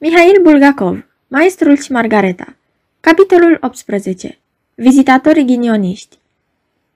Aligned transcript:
Mihail 0.00 0.40
Bulgakov, 0.42 1.06
Maestrul 1.28 1.76
și 1.76 1.92
Margareta. 1.92 2.56
Capitolul 3.00 3.58
18 3.60 4.38
Vizitatorii 4.74 5.44
ghinioniști. 5.44 6.18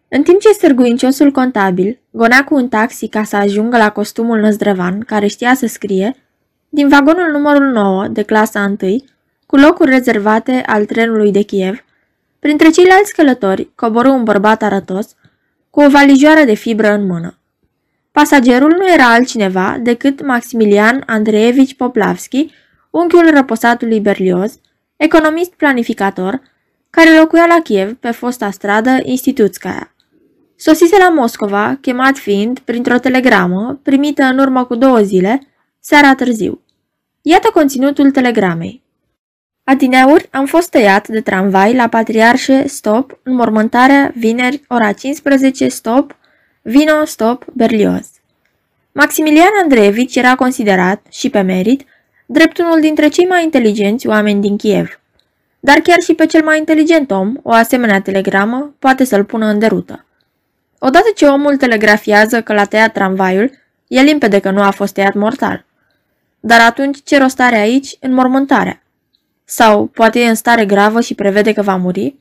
În 0.08 0.22
timp 0.22 0.40
ce 0.40 0.52
sârguinciosul 0.52 1.30
contabil 1.30 1.98
gonea 2.10 2.44
cu 2.44 2.54
un 2.54 2.68
taxi 2.68 3.08
ca 3.08 3.24
să 3.24 3.36
ajungă 3.36 3.76
la 3.76 3.90
costumul 3.90 4.40
năzdrăvan 4.40 5.00
care 5.00 5.26
știa 5.26 5.54
să 5.54 5.66
scrie, 5.66 6.16
din 6.68 6.88
vagonul 6.88 7.30
numărul 7.30 7.64
9 7.64 8.06
de 8.06 8.22
clasa 8.22 8.74
1, 8.80 9.04
cu 9.46 9.56
locuri 9.56 9.90
rezervate 9.90 10.62
al 10.66 10.84
trenului 10.84 11.32
de 11.32 11.42
Kiev, 11.42 11.84
printre 12.38 12.70
ceilalți 12.70 13.14
călători 13.14 13.70
coborâ 13.74 14.08
un 14.08 14.24
bărbat 14.24 14.62
arătos 14.62 15.14
cu 15.70 15.80
o 15.80 15.88
valijoară 15.88 16.44
de 16.44 16.54
fibră 16.54 16.92
în 16.92 17.06
mână. 17.06 17.38
Pasagerul 18.12 18.74
nu 18.78 18.92
era 18.92 19.12
altcineva 19.12 19.78
decât 19.80 20.26
Maximilian 20.26 21.02
Andreevici 21.06 21.74
Poplavski, 21.74 22.50
unchiul 22.92 23.30
răposatului 23.30 24.00
Berlioz, 24.00 24.58
economist 24.96 25.52
planificator, 25.52 26.40
care 26.90 27.18
locuia 27.18 27.46
la 27.46 27.60
Kiev 27.62 27.94
pe 27.94 28.10
fosta 28.10 28.50
stradă 28.50 28.98
Institutskaya. 29.02 29.94
Sosise 30.56 30.96
la 30.98 31.08
Moscova, 31.08 31.78
chemat 31.80 32.16
fiind 32.16 32.58
printr-o 32.58 32.98
telegramă 32.98 33.80
primită 33.82 34.22
în 34.22 34.38
urmă 34.38 34.64
cu 34.64 34.74
două 34.74 35.00
zile, 35.00 35.40
seara 35.80 36.14
târziu. 36.14 36.60
Iată 37.22 37.50
conținutul 37.52 38.10
telegramei. 38.10 38.82
Adineauri 39.64 40.28
am 40.30 40.46
fost 40.46 40.70
tăiat 40.70 41.08
de 41.08 41.20
tramvai 41.20 41.74
la 41.74 41.88
Patriarșe, 41.88 42.66
stop, 42.68 43.18
înmormântarea, 43.22 44.12
vineri, 44.16 44.62
ora 44.68 44.92
15, 44.92 45.68
stop, 45.68 46.16
vino, 46.62 47.04
stop, 47.04 47.44
Berlioz. 47.52 48.10
Maximilian 48.92 49.50
Andreevici 49.62 50.16
era 50.16 50.34
considerat, 50.34 51.06
și 51.10 51.30
pe 51.30 51.40
merit, 51.40 51.84
drept 52.32 52.58
unul 52.58 52.80
dintre 52.80 53.08
cei 53.08 53.24
mai 53.24 53.42
inteligenți 53.42 54.06
oameni 54.06 54.40
din 54.40 54.56
Kiev. 54.56 55.00
Dar 55.60 55.78
chiar 55.78 55.98
și 56.00 56.14
pe 56.14 56.26
cel 56.26 56.44
mai 56.44 56.58
inteligent 56.58 57.10
om, 57.10 57.34
o 57.42 57.50
asemenea 57.50 58.00
telegramă 58.00 58.74
poate 58.78 59.04
să-l 59.04 59.24
pună 59.24 59.46
în 59.46 59.58
derută. 59.58 60.04
Odată 60.78 61.06
ce 61.14 61.26
omul 61.26 61.56
telegrafiază 61.56 62.42
că 62.42 62.52
l-a 62.52 62.64
tăiat 62.64 62.92
tramvaiul, 62.92 63.50
e 63.86 64.00
limpede 64.00 64.38
că 64.38 64.50
nu 64.50 64.62
a 64.62 64.70
fost 64.70 64.94
tăiat 64.94 65.14
mortal. 65.14 65.64
Dar 66.40 66.60
atunci 66.60 66.98
ce 67.04 67.18
rost 67.18 67.40
are 67.40 67.56
aici 67.56 67.96
înmormântarea? 68.00 68.82
Sau 69.44 69.86
poate 69.86 70.20
e 70.20 70.28
în 70.28 70.34
stare 70.34 70.64
gravă 70.64 71.00
și 71.00 71.14
prevede 71.14 71.52
că 71.52 71.62
va 71.62 71.76
muri? 71.76 72.16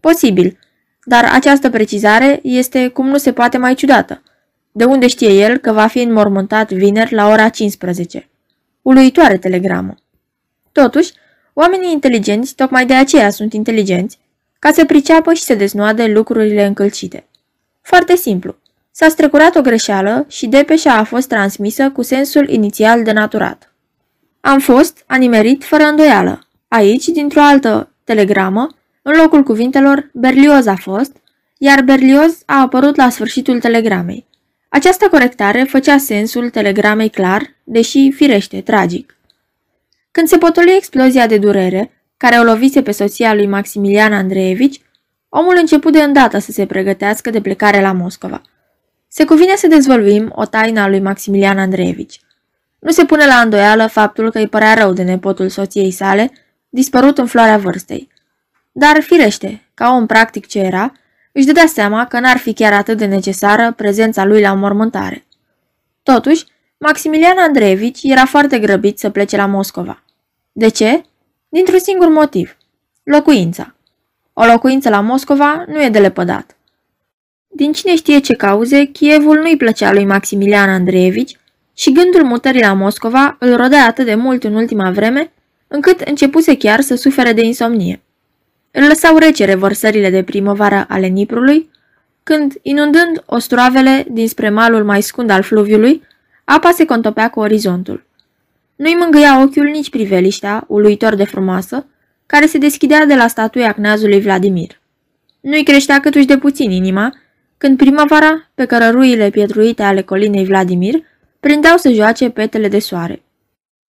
Posibil, 0.00 0.58
dar 1.04 1.30
această 1.32 1.70
precizare 1.70 2.40
este 2.42 2.88
cum 2.88 3.08
nu 3.08 3.16
se 3.16 3.32
poate 3.32 3.58
mai 3.58 3.74
ciudată. 3.74 4.22
De 4.72 4.84
unde 4.84 5.06
știe 5.06 5.30
el 5.30 5.56
că 5.56 5.72
va 5.72 5.86
fi 5.86 5.98
înmormântat 5.98 6.72
vineri 6.72 7.14
la 7.14 7.28
ora 7.28 7.48
15? 7.48 8.28
Uluitoare 8.88 9.38
telegramă. 9.38 9.94
Totuși, 10.72 11.12
oamenii 11.52 11.92
inteligenți 11.92 12.54
tocmai 12.54 12.86
de 12.86 12.94
aceea 12.94 13.30
sunt 13.30 13.52
inteligenți, 13.52 14.18
ca 14.58 14.72
să 14.72 14.84
priceapă 14.84 15.32
și 15.32 15.42
să 15.42 15.54
deznoade 15.54 16.06
lucrurile 16.06 16.66
încălcite. 16.66 17.26
Foarte 17.82 18.16
simplu. 18.16 18.56
S-a 18.90 19.08
strecurat 19.08 19.56
o 19.56 19.60
greșeală 19.60 20.24
și 20.28 20.46
depeșa 20.46 20.92
a 20.92 21.04
fost 21.04 21.28
transmisă 21.28 21.90
cu 21.90 22.02
sensul 22.02 22.48
inițial 22.48 23.02
denaturat. 23.02 23.74
Am 24.40 24.58
fost 24.58 25.04
animerit 25.06 25.64
fără 25.64 25.82
îndoială. 25.82 26.46
Aici, 26.68 27.04
dintr-o 27.04 27.40
altă 27.40 27.92
telegramă, 28.04 28.68
în 29.02 29.12
locul 29.16 29.42
cuvintelor, 29.42 30.10
Berlioz 30.12 30.66
a 30.66 30.76
fost, 30.76 31.12
iar 31.58 31.82
Berlioz 31.82 32.42
a 32.46 32.60
apărut 32.60 32.96
la 32.96 33.10
sfârșitul 33.10 33.60
telegramei. 33.60 34.27
Această 34.68 35.08
corectare 35.08 35.62
făcea 35.62 35.98
sensul 35.98 36.50
telegramei 36.50 37.08
clar, 37.08 37.42
deși 37.64 38.10
firește 38.12 38.60
tragic. 38.60 39.16
Când 40.10 40.28
se 40.28 40.38
potoli 40.38 40.74
explozia 40.76 41.26
de 41.26 41.38
durere, 41.38 41.92
care 42.16 42.38
o 42.38 42.42
lovise 42.42 42.82
pe 42.82 42.90
soția 42.90 43.34
lui 43.34 43.46
Maximilian 43.46 44.12
Andreevici, 44.12 44.80
omul 45.28 45.56
început 45.56 45.92
de 45.92 46.02
îndată 46.02 46.38
să 46.38 46.52
se 46.52 46.66
pregătească 46.66 47.30
de 47.30 47.40
plecare 47.40 47.80
la 47.80 47.92
Moscova. 47.92 48.42
Se 49.08 49.24
cuvine 49.24 49.56
să 49.56 49.66
dezvăluim 49.66 50.32
o 50.34 50.44
taină 50.44 50.80
a 50.80 50.88
lui 50.88 51.00
Maximilian 51.00 51.58
Andreevici. 51.58 52.20
Nu 52.78 52.90
se 52.90 53.04
pune 53.04 53.26
la 53.26 53.34
îndoială 53.34 53.86
faptul 53.86 54.30
că 54.30 54.38
îi 54.38 54.48
părea 54.48 54.74
rău 54.74 54.92
de 54.92 55.02
nepotul 55.02 55.48
soției 55.48 55.90
sale, 55.90 56.32
dispărut 56.68 57.18
în 57.18 57.26
floarea 57.26 57.58
vârstei. 57.58 58.08
Dar, 58.72 59.00
firește, 59.00 59.68
ca 59.74 59.90
om 59.90 60.06
practic 60.06 60.46
ce 60.46 60.58
era, 60.58 60.92
își 61.38 61.46
dădea 61.46 61.66
seama 61.66 62.06
că 62.06 62.20
n-ar 62.20 62.36
fi 62.36 62.52
chiar 62.52 62.72
atât 62.72 62.98
de 62.98 63.04
necesară 63.04 63.72
prezența 63.76 64.24
lui 64.24 64.40
la 64.40 64.54
mormântare. 64.54 65.26
Totuși, 66.02 66.44
Maximilian 66.78 67.38
Andreevici 67.38 68.02
era 68.02 68.24
foarte 68.24 68.58
grăbit 68.58 68.98
să 68.98 69.10
plece 69.10 69.36
la 69.36 69.46
Moscova. 69.46 70.02
De 70.52 70.68
ce? 70.68 71.02
Dintr-un 71.48 71.78
singur 71.78 72.08
motiv. 72.08 72.56
Locuința. 73.02 73.74
O 74.32 74.44
locuință 74.44 74.88
la 74.88 75.00
Moscova 75.00 75.64
nu 75.68 75.82
e 75.82 75.88
de 75.88 75.98
lepădat. 75.98 76.56
Din 77.48 77.72
cine 77.72 77.96
știe 77.96 78.18
ce 78.18 78.34
cauze, 78.34 78.84
Chievul 78.84 79.38
nu-i 79.38 79.56
plăcea 79.56 79.92
lui 79.92 80.04
Maximilian 80.04 80.68
Andreevici 80.68 81.36
și 81.74 81.92
gândul 81.92 82.24
mutării 82.24 82.62
la 82.62 82.72
Moscova 82.72 83.36
îl 83.38 83.56
rodea 83.56 83.84
atât 83.84 84.04
de 84.04 84.14
mult 84.14 84.44
în 84.44 84.54
ultima 84.54 84.90
vreme, 84.90 85.32
încât 85.68 86.00
începuse 86.00 86.56
chiar 86.56 86.80
să 86.80 86.94
sufere 86.94 87.32
de 87.32 87.44
insomnie. 87.44 88.02
Îl 88.70 88.86
lăsau 88.86 89.16
rece 89.16 89.44
revărsările 89.44 90.10
de 90.10 90.22
primăvară 90.22 90.86
ale 90.88 91.06
Niprului, 91.06 91.70
când, 92.22 92.54
inundând 92.62 93.22
ostroavele 93.26 94.06
dinspre 94.10 94.50
malul 94.50 94.84
mai 94.84 95.02
scund 95.02 95.30
al 95.30 95.42
fluviului, 95.42 96.02
apa 96.44 96.70
se 96.70 96.84
contopea 96.84 97.30
cu 97.30 97.40
orizontul. 97.40 98.06
Nu-i 98.76 98.94
mângâia 98.94 99.42
ochiul 99.42 99.64
nici 99.66 99.90
priveliștea, 99.90 100.64
uluitor 100.66 101.14
de 101.14 101.24
frumoasă, 101.24 101.86
care 102.26 102.46
se 102.46 102.58
deschidea 102.58 103.06
de 103.06 103.14
la 103.14 103.26
statuia 103.26 103.72
cneazului 103.72 104.20
Vladimir. 104.20 104.80
Nu-i 105.40 105.64
creștea 105.64 106.00
câtuși 106.00 106.26
de 106.26 106.38
puțin 106.38 106.70
inima, 106.70 107.14
când 107.58 107.76
primăvara, 107.76 108.50
pe 108.54 108.64
cărăruile 108.64 109.30
pietruite 109.30 109.82
ale 109.82 110.02
colinei 110.02 110.44
Vladimir, 110.44 110.94
prindeau 111.40 111.76
să 111.76 111.92
joace 111.92 112.30
petele 112.30 112.68
de 112.68 112.78
soare. 112.78 113.22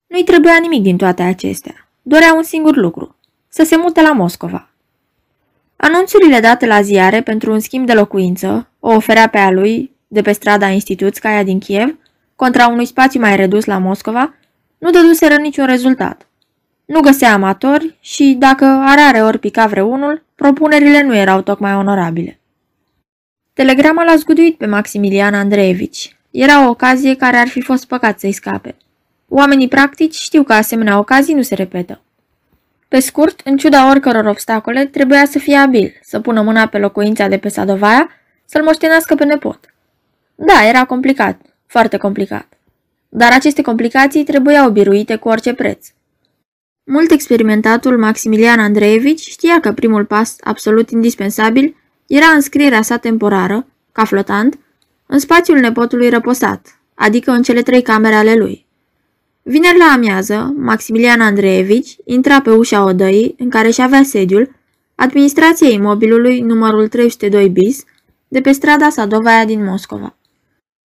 Nu-i 0.07 0.23
trebuia 0.23 0.57
nimic 0.61 0.81
din 0.81 0.97
toate 0.97 1.21
acestea. 1.21 1.89
Dorea 2.01 2.33
un 2.33 2.43
singur 2.43 2.75
lucru, 2.75 3.15
să 3.47 3.63
se 3.63 3.77
mute 3.77 4.01
la 4.01 4.11
Moscova. 4.11 4.68
Anunțurile 5.81 6.39
date 6.39 6.65
la 6.65 6.81
ziare 6.81 7.21
pentru 7.21 7.51
un 7.51 7.59
schimb 7.59 7.85
de 7.85 7.93
locuință 7.93 8.69
o 8.79 8.93
oferea 8.93 9.27
pe 9.27 9.37
a 9.37 9.51
lui 9.51 9.91
de 10.07 10.21
pe 10.21 10.31
strada 10.31 10.67
Institutskaya 10.67 11.43
din 11.43 11.59
Kiev 11.59 11.95
contra 12.35 12.67
unui 12.67 12.85
spațiu 12.85 13.19
mai 13.19 13.35
redus 13.35 13.65
la 13.65 13.77
Moscova, 13.77 14.33
nu 14.77 14.89
dăduseră 14.89 15.35
niciun 15.35 15.65
rezultat. 15.65 16.27
Nu 16.85 16.99
găsea 16.99 17.33
amatori 17.33 17.97
și, 17.99 18.35
dacă 18.39 18.65
are 18.65 19.21
ori 19.21 19.39
pica 19.39 19.65
vreunul, 19.65 20.23
propunerile 20.35 21.01
nu 21.01 21.15
erau 21.15 21.41
tocmai 21.41 21.75
onorabile. 21.75 22.39
Telegrama 23.53 24.03
l-a 24.03 24.15
zguduit 24.15 24.57
pe 24.57 24.65
Maximilian 24.65 25.33
Andreevici. 25.33 26.17
Era 26.31 26.65
o 26.65 26.69
ocazie 26.69 27.15
care 27.15 27.37
ar 27.37 27.47
fi 27.47 27.61
fost 27.61 27.85
păcat 27.85 28.19
să-i 28.19 28.31
scape. 28.31 28.75
Oamenii 29.27 29.67
practici 29.67 30.15
știu 30.15 30.43
că 30.43 30.53
asemenea 30.53 30.97
ocazii 30.97 31.33
nu 31.33 31.41
se 31.41 31.55
repetă. 31.55 32.01
Pe 32.89 32.99
scurt, 32.99 33.41
în 33.43 33.57
ciuda 33.57 33.89
oricăror 33.89 34.25
obstacole, 34.25 34.85
trebuia 34.85 35.25
să 35.25 35.39
fie 35.39 35.55
abil, 35.55 35.99
să 36.01 36.19
pună 36.19 36.41
mâna 36.41 36.67
pe 36.67 36.77
locuința 36.77 37.27
de 37.27 37.37
pe 37.37 37.49
Sadovaia, 37.49 38.09
să-l 38.45 38.63
moștenească 38.63 39.15
pe 39.15 39.25
nepot. 39.25 39.73
Da, 40.35 40.67
era 40.67 40.85
complicat, 40.85 41.41
foarte 41.65 41.97
complicat. 41.97 42.47
Dar 43.09 43.31
aceste 43.31 43.61
complicații 43.61 44.23
trebuiau 44.23 44.69
biruite 44.69 45.15
cu 45.15 45.27
orice 45.27 45.53
preț. 45.53 45.87
Mult 46.83 47.11
experimentatul 47.11 47.97
Maximilian 47.97 48.59
Andreevici 48.59 49.21
știa 49.21 49.59
că 49.59 49.73
primul 49.73 50.05
pas 50.05 50.35
absolut 50.39 50.89
indispensabil 50.89 51.75
era 52.07 52.25
înscrierea 52.25 52.81
sa 52.81 52.97
temporară, 52.97 53.67
ca 53.91 54.05
flotant, 54.05 54.59
în 55.05 55.19
spațiul 55.19 55.59
nepotului 55.59 56.09
răposat, 56.09 56.79
adică 56.95 57.31
în 57.31 57.41
cele 57.41 57.61
trei 57.61 57.81
camere 57.81 58.15
ale 58.15 58.35
lui. 58.35 58.67
Vineri 59.49 59.77
la 59.77 59.91
amiază, 59.93 60.53
Maximilian 60.57 61.21
Andreevici 61.21 61.95
intra 62.05 62.41
pe 62.41 62.49
ușa 62.49 62.83
odăii 62.83 63.35
în 63.37 63.49
care 63.49 63.69
și 63.69 63.81
avea 63.81 64.03
sediul, 64.03 64.55
administrația 64.95 65.69
imobilului 65.69 66.39
numărul 66.39 66.87
302 66.87 67.49
bis, 67.49 67.83
de 68.27 68.41
pe 68.41 68.51
strada 68.51 68.89
Sadovaia 68.89 69.45
din 69.45 69.63
Moscova. 69.63 70.15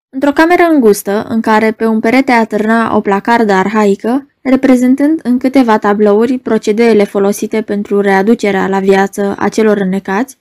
Într-o 0.08 0.32
cameră 0.32 0.62
îngustă, 0.62 1.26
în 1.28 1.40
care 1.40 1.72
pe 1.72 1.86
un 1.86 2.00
perete 2.00 2.32
atârna 2.32 2.96
o 2.96 3.00
placardă 3.00 3.52
arhaică, 3.52 4.26
reprezentând 4.42 5.20
în 5.22 5.38
câteva 5.38 5.78
tablouri 5.78 6.38
procedeele 6.38 7.04
folosite 7.04 7.62
pentru 7.62 8.00
readucerea 8.00 8.68
la 8.68 8.78
viață 8.78 9.34
a 9.38 9.48
celor 9.48 9.76
înnecați, 9.76 10.36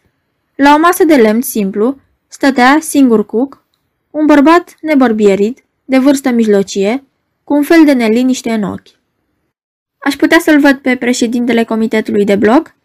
la 0.55 0.73
o 0.75 0.79
masă 0.79 1.03
de 1.03 1.15
lemn 1.15 1.41
simplu, 1.41 1.97
stătea 2.27 2.77
singur 2.81 3.25
cuc, 3.25 3.63
un 4.11 4.25
bărbat 4.25 4.75
nebărbierit, 4.81 5.63
de 5.85 5.97
vârstă 5.97 6.29
mijlocie, 6.29 7.03
cu 7.43 7.53
un 7.53 7.63
fel 7.63 7.85
de 7.85 7.93
neliniște 7.93 8.51
în 8.51 8.63
ochi. 8.63 8.87
Aș 9.97 10.15
putea 10.15 10.39
să-l 10.39 10.59
văd 10.59 10.77
pe 10.77 10.95
președintele 10.95 11.63
comitetului 11.63 12.25
de 12.25 12.35
bloc? 12.35 12.75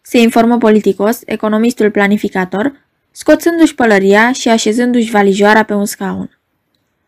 Se 0.00 0.18
informă 0.18 0.58
politicos, 0.58 1.20
economistul 1.24 1.90
planificator, 1.90 2.86
scoțându-și 3.10 3.74
pălăria 3.74 4.32
și 4.32 4.48
așezându-și 4.48 5.10
valijoara 5.10 5.62
pe 5.62 5.74
un 5.74 5.84
scaun. 5.84 6.38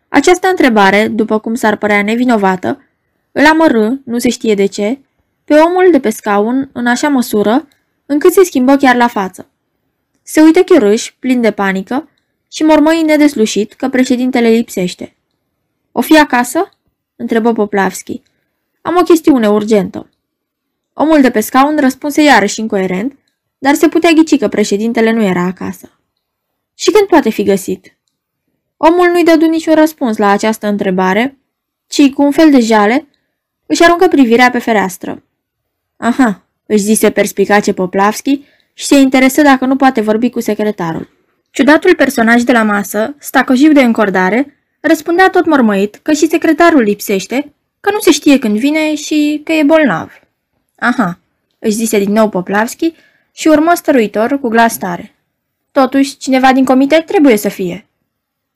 Această 0.09 0.49
întrebare, 0.49 1.09
după 1.09 1.39
cum 1.39 1.55
s-ar 1.55 1.77
părea 1.77 2.03
nevinovată, 2.03 2.85
Îl 3.33 3.47
amărâ, 3.47 3.91
nu 4.05 4.19
se 4.19 4.29
știe 4.29 4.55
de 4.55 4.67
ce, 4.67 4.99
pe 5.45 5.55
omul 5.55 5.89
de 5.91 6.01
pe 6.01 6.11
scaun 6.11 6.71
în 6.73 6.87
așa 6.87 7.09
măsură 7.09 7.69
încât 8.07 8.33
se 8.33 8.45
schimbă 8.45 8.77
chiar 8.77 8.97
la 8.97 9.07
față. 9.07 9.51
Se 10.23 10.41
uită 10.41 10.63
chiorâș, 10.63 11.13
plin 11.19 11.41
de 11.41 11.51
panică, 11.51 12.09
și 12.53 12.63
mormăi 12.63 13.03
nedeslușit 13.03 13.73
că 13.73 13.89
președintele 13.89 14.49
lipsește. 14.49 15.17
O 15.93 16.01
fi 16.01 16.19
acasă?" 16.19 16.69
Întrebă 17.21 17.53
Poplavski. 17.53 18.23
Am 18.83 18.97
o 18.97 19.03
chestiune 19.03 19.49
urgentă. 19.49 20.11
Omul 20.93 21.21
de 21.21 21.31
pe 21.31 21.41
scaun 21.41 21.79
răspunse 21.81 22.23
iarăși 22.23 22.61
incoerent, 22.61 23.19
dar 23.59 23.75
se 23.75 23.89
putea 23.89 24.11
ghici 24.11 24.39
că 24.39 24.49
președintele 24.49 25.11
nu 25.11 25.23
era 25.23 25.43
acasă. 25.43 25.99
Și 26.75 26.91
când 26.91 27.07
poate 27.07 27.31
fi 27.31 27.43
găsit? 27.43 27.97
Omul 28.77 29.09
nu-i 29.09 29.25
dădu 29.25 29.47
niciun 29.47 29.75
răspuns 29.75 30.17
la 30.17 30.31
această 30.31 30.67
întrebare, 30.67 31.39
ci, 31.87 32.13
cu 32.13 32.23
un 32.23 32.31
fel 32.31 32.51
de 32.51 32.61
jale, 32.61 33.09
își 33.67 33.85
aruncă 33.85 34.09
privirea 34.09 34.51
pe 34.51 34.59
fereastră. 34.59 35.23
Aha, 35.97 36.43
își 36.67 36.83
zise 36.83 37.11
perspicace 37.11 37.73
Poplavski 37.73 38.45
și 38.73 38.87
se 38.87 38.95
interesă 38.95 39.43
dacă 39.43 39.67
nu 39.67 39.77
poate 39.77 40.01
vorbi 40.01 40.31
cu 40.31 40.41
secretarul. 40.41 41.09
Ciudatul 41.51 41.95
personaj 41.95 42.43
de 42.43 42.53
la 42.53 42.63
masă, 42.63 43.15
stacojiv 43.19 43.73
de 43.73 43.83
încordare, 43.83 44.60
răspundea 44.81 45.31
tot 45.31 45.47
mormăit 45.47 45.95
că 46.03 46.13
și 46.13 46.29
secretarul 46.29 46.81
lipsește, 46.81 47.53
că 47.81 47.91
nu 47.91 47.99
se 47.99 48.11
știe 48.11 48.39
când 48.39 48.59
vine 48.59 48.95
și 48.95 49.41
că 49.45 49.53
e 49.53 49.63
bolnav. 49.63 50.21
Aha, 50.77 51.19
își 51.59 51.75
zise 51.75 51.99
din 51.99 52.13
nou 52.13 52.29
Poplavski 52.29 52.95
și 53.33 53.49
urmă 53.49 53.73
stăruitor 53.75 54.41
cu 54.41 54.49
glas 54.49 54.77
tare. 54.77 55.15
Totuși, 55.73 56.17
cineva 56.17 56.53
din 56.53 56.65
comitet 56.65 57.07
trebuie 57.07 57.37
să 57.37 57.49
fie. 57.49 57.87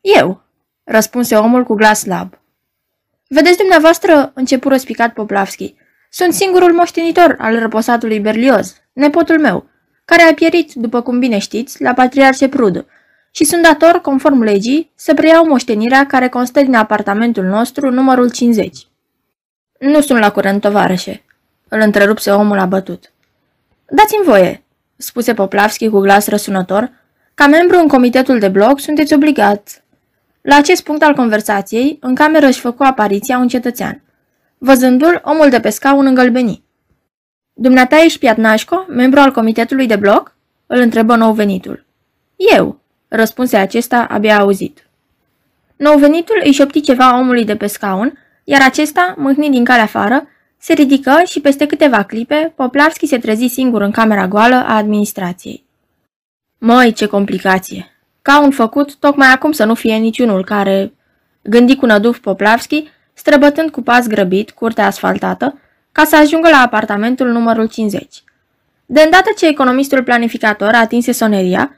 Eu, 0.00 0.42
răspunse 0.84 1.36
omul 1.36 1.64
cu 1.64 1.74
glas 1.74 2.00
slab. 2.00 2.38
Vedeți 3.28 3.56
dumneavoastră, 3.56 4.30
începu 4.34 4.68
răspicat 4.68 5.12
Poplavski, 5.12 5.74
sunt 6.10 6.32
singurul 6.32 6.72
moștenitor 6.72 7.36
al 7.38 7.58
răposatului 7.58 8.20
Berlioz, 8.20 8.76
nepotul 8.92 9.40
meu, 9.40 9.66
care 10.04 10.22
a 10.22 10.34
pierit, 10.34 10.72
după 10.72 11.02
cum 11.02 11.18
bine 11.18 11.38
știți, 11.38 11.82
la 11.82 11.92
patriarce 11.92 12.48
Prud, 12.48 12.86
și 13.36 13.44
sunt 13.44 13.62
dator, 13.62 14.00
conform 14.00 14.42
legii, 14.42 14.90
să 14.94 15.14
preiau 15.14 15.46
moștenirea 15.46 16.06
care 16.06 16.28
constă 16.28 16.60
din 16.60 16.74
apartamentul 16.74 17.44
nostru, 17.44 17.90
numărul 17.90 18.30
50. 18.30 18.86
Nu 19.78 20.00
sunt 20.00 20.18
la 20.18 20.30
curent, 20.30 20.60
tovarășe, 20.60 21.24
îl 21.68 21.80
întrerupse 21.80 22.30
omul 22.30 22.58
abătut. 22.58 23.12
Dați-mi 23.88 24.24
voie, 24.24 24.64
spuse 24.96 25.34
Poplavski 25.34 25.88
cu 25.88 25.98
glas 25.98 26.26
răsunător, 26.26 26.90
ca 27.34 27.46
membru 27.46 27.78
în 27.78 27.88
comitetul 27.88 28.38
de 28.38 28.48
bloc 28.48 28.80
sunteți 28.80 29.14
obligat. 29.14 29.84
La 30.40 30.56
acest 30.56 30.82
punct 30.82 31.02
al 31.02 31.14
conversației, 31.14 31.98
în 32.00 32.14
cameră 32.14 32.46
își 32.46 32.60
făcu 32.60 32.82
apariția 32.82 33.38
un 33.38 33.48
cetățean. 33.48 34.02
Văzându-l, 34.58 35.20
omul 35.24 35.50
de 35.50 35.60
pe 35.60 35.70
scaun 35.70 36.06
îngălbeni. 36.06 36.64
Dumneata 37.52 38.02
ești 38.04 38.18
Piatnașco, 38.18 38.84
membru 38.88 39.20
al 39.20 39.30
comitetului 39.30 39.86
de 39.86 39.96
bloc? 39.96 40.36
Îl 40.66 40.80
întrebă 40.80 41.16
nou 41.16 41.32
venitul. 41.32 41.86
Eu, 42.56 42.82
răspunse 43.14 43.56
acesta 43.56 44.06
abia 44.10 44.38
auzit. 44.38 44.86
Nou 45.76 45.98
venitul 45.98 46.40
îi 46.44 46.52
șopti 46.52 46.80
ceva 46.80 47.18
omului 47.18 47.44
de 47.44 47.56
pe 47.56 47.66
scaun, 47.66 48.18
iar 48.44 48.62
acesta, 48.62 49.14
mâhnit 49.16 49.50
din 49.50 49.64
calea 49.64 49.82
afară, 49.82 50.28
se 50.58 50.72
ridică 50.72 51.22
și 51.26 51.40
peste 51.40 51.66
câteva 51.66 52.02
clipe, 52.02 52.52
Poplavski 52.56 53.06
se 53.06 53.18
trezi 53.18 53.46
singur 53.46 53.80
în 53.80 53.90
camera 53.90 54.28
goală 54.28 54.54
a 54.54 54.76
administrației. 54.76 55.64
Măi, 56.58 56.92
ce 56.92 57.06
complicație! 57.06 57.88
Ca 58.22 58.40
un 58.40 58.50
făcut, 58.50 58.94
tocmai 58.94 59.28
acum 59.32 59.52
să 59.52 59.64
nu 59.64 59.74
fie 59.74 59.96
niciunul 59.96 60.44
care... 60.44 60.92
Gândi 61.42 61.76
cu 61.76 61.86
năduf 61.86 62.18
Poplavski, 62.18 62.88
străbătând 63.12 63.70
cu 63.70 63.82
pas 63.82 64.06
grăbit 64.06 64.50
curtea 64.50 64.86
asfaltată, 64.86 65.58
ca 65.92 66.04
să 66.04 66.16
ajungă 66.16 66.48
la 66.48 66.60
apartamentul 66.60 67.28
numărul 67.28 67.68
50. 67.68 68.22
De 68.86 69.00
îndată 69.00 69.30
ce 69.36 69.46
economistul 69.46 70.02
planificator 70.02 70.74
atinse 70.74 71.12
soneria, 71.12 71.74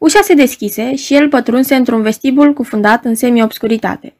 ușa 0.00 0.20
se 0.22 0.34
deschise 0.34 0.94
și 0.94 1.14
el 1.14 1.28
pătrunse 1.28 1.74
într-un 1.74 2.02
vestibul 2.02 2.52
cufundat 2.52 3.04
în 3.04 3.14
semi-obscuritate. 3.14 4.14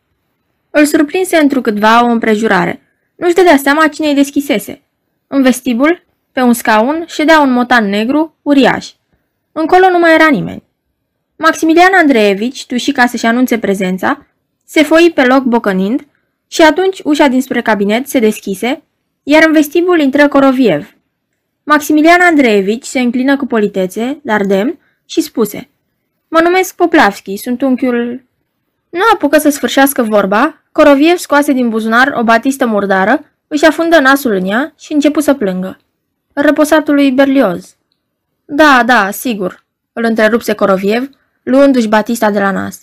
Îl 0.70 0.84
surprinse 0.84 1.36
întrucâtva 1.36 2.04
o 2.04 2.06
împrejurare. 2.06 2.82
Nu-și 3.16 3.34
dădea 3.34 3.56
seama 3.56 3.86
cine 3.86 4.08
îi 4.08 4.14
deschisese. 4.14 4.82
În 5.26 5.42
vestibul, 5.42 6.04
pe 6.32 6.40
un 6.40 6.52
scaun, 6.52 7.04
ședea 7.06 7.40
un 7.40 7.52
motan 7.52 7.88
negru, 7.88 8.34
uriaș. 8.42 8.90
Încolo 9.52 9.90
nu 9.90 9.98
mai 9.98 10.14
era 10.14 10.28
nimeni. 10.28 10.62
Maximilian 11.36 11.92
Andreevici, 11.94 12.66
tuși 12.66 12.92
ca 12.92 13.06
să-și 13.06 13.26
anunțe 13.26 13.58
prezența, 13.58 14.26
se 14.64 14.82
foi 14.82 15.12
pe 15.14 15.24
loc 15.24 15.42
bocănind 15.42 16.06
și 16.48 16.62
atunci 16.62 17.00
ușa 17.04 17.26
dinspre 17.26 17.62
cabinet 17.62 18.08
se 18.08 18.18
deschise, 18.18 18.82
iar 19.22 19.42
în 19.46 19.52
vestibul 19.52 20.00
intră 20.00 20.28
Coroviev. 20.28 20.94
Maximilian 21.64 22.20
Andreevici 22.20 22.84
se 22.84 23.00
înclină 23.00 23.36
cu 23.36 23.46
politețe, 23.46 24.20
dar 24.22 24.44
demn, 24.44 24.78
și 25.10 25.20
spuse 25.20 25.68
Mă 26.28 26.40
numesc 26.42 26.74
Poplavski, 26.74 27.36
sunt 27.36 27.62
unchiul... 27.62 28.22
Nu 28.90 29.00
apucă 29.12 29.38
să 29.38 29.48
sfârșească 29.48 30.02
vorba, 30.02 30.62
Coroviev 30.72 31.16
scoase 31.16 31.52
din 31.52 31.68
buzunar 31.68 32.12
o 32.16 32.22
batistă 32.22 32.66
murdară, 32.66 33.24
își 33.48 33.64
afundă 33.64 33.98
nasul 33.98 34.32
în 34.32 34.44
ea 34.44 34.72
și 34.78 34.92
începu 34.92 35.20
să 35.20 35.34
plângă. 35.34 35.78
Răposatul 36.32 36.94
lui 36.94 37.10
Berlioz. 37.10 37.76
Da, 38.44 38.82
da, 38.86 39.10
sigur, 39.10 39.64
îl 39.92 40.04
întrerupse 40.04 40.54
Coroviev, 40.54 41.10
luându-și 41.42 41.88
batista 41.88 42.30
de 42.30 42.38
la 42.38 42.50
nas. 42.50 42.80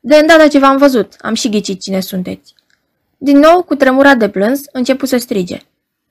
De 0.00 0.16
îndată 0.16 0.48
ce 0.48 0.58
v-am 0.58 0.76
văzut, 0.76 1.14
am 1.20 1.34
și 1.34 1.48
ghicit 1.48 1.80
cine 1.80 2.00
sunteți. 2.00 2.54
Din 3.16 3.38
nou, 3.38 3.62
cu 3.62 3.74
tremurat 3.74 4.16
de 4.16 4.28
plâns, 4.28 4.62
începu 4.72 5.06
să 5.06 5.16
strige. 5.16 5.58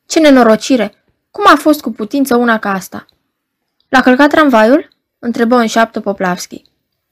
Ce 0.06 0.20
nenorocire! 0.20 0.94
Cum 1.32 1.44
a 1.48 1.56
fost 1.56 1.82
cu 1.82 1.92
putință 1.92 2.36
una 2.36 2.60
ca 2.60 2.74
asta? 2.74 3.06
L-a 3.90 4.02
călcat 4.02 4.30
tramvaiul? 4.30 4.96
Întrebă 5.20 5.56
în 5.56 5.68
șaptă 5.68 6.00
Poplavski. 6.00 6.64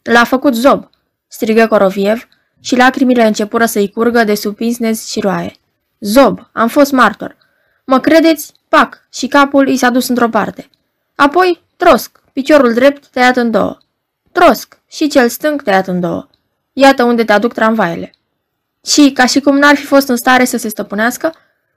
L-a 0.02 0.24
făcut 0.24 0.56
zob, 0.56 0.90
strigă 1.28 1.68
Coroviev 1.68 2.28
și 2.60 2.76
lacrimile 2.76 3.26
începură 3.26 3.66
să-i 3.66 3.92
curgă 3.92 4.24
de 4.24 4.36
sub 4.36 4.56
pinsnez 4.56 5.06
și 5.06 5.20
roaie. 5.20 5.54
Zob, 6.00 6.50
am 6.52 6.68
fost 6.68 6.92
martor. 6.92 7.38
Mă 7.86 8.00
credeți? 8.00 8.54
Pac, 8.70 9.08
și 9.14 9.28
capul 9.28 9.68
i 9.68 9.78
s-a 9.78 9.90
dus 9.90 10.08
într-o 10.08 10.30
parte. 10.30 10.70
Apoi, 11.16 11.62
trosc, 11.78 12.22
piciorul 12.34 12.74
drept 12.74 13.08
tăiat 13.08 13.36
în 13.36 13.52
două. 13.52 13.78
Trosc, 14.32 14.80
și 14.90 15.08
cel 15.08 15.30
stâng 15.30 15.62
tăiat 15.62 15.88
în 15.88 16.00
două. 16.00 16.28
Iată 16.74 17.04
unde 17.04 17.24
te 17.24 17.32
aduc 17.32 17.54
tramvaiele. 17.54 18.12
Și, 18.86 19.12
ca 19.12 19.26
și 19.26 19.40
cum 19.40 19.58
n-ar 19.58 19.76
fi 19.76 19.86
fost 19.86 20.08
în 20.08 20.16
stare 20.16 20.46
să 20.46 20.58
se 20.58 20.68
stăpânească, 20.68 21.34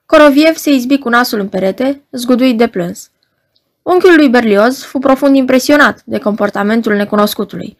Coroviev 0.07 0.57
se 0.57 0.71
izbi 0.71 0.99
cu 0.99 1.09
nasul 1.09 1.41
în 1.41 1.49
perete, 1.49 2.03
zguduit 2.11 2.59
de 2.59 2.69
plâns. 2.69 3.11
Unchiul 3.91 4.15
lui 4.17 4.29
Berlioz 4.29 4.83
fu 4.83 4.99
profund 4.99 5.37
impresionat 5.37 6.03
de 6.05 6.19
comportamentul 6.19 6.95
necunoscutului. 6.95 7.79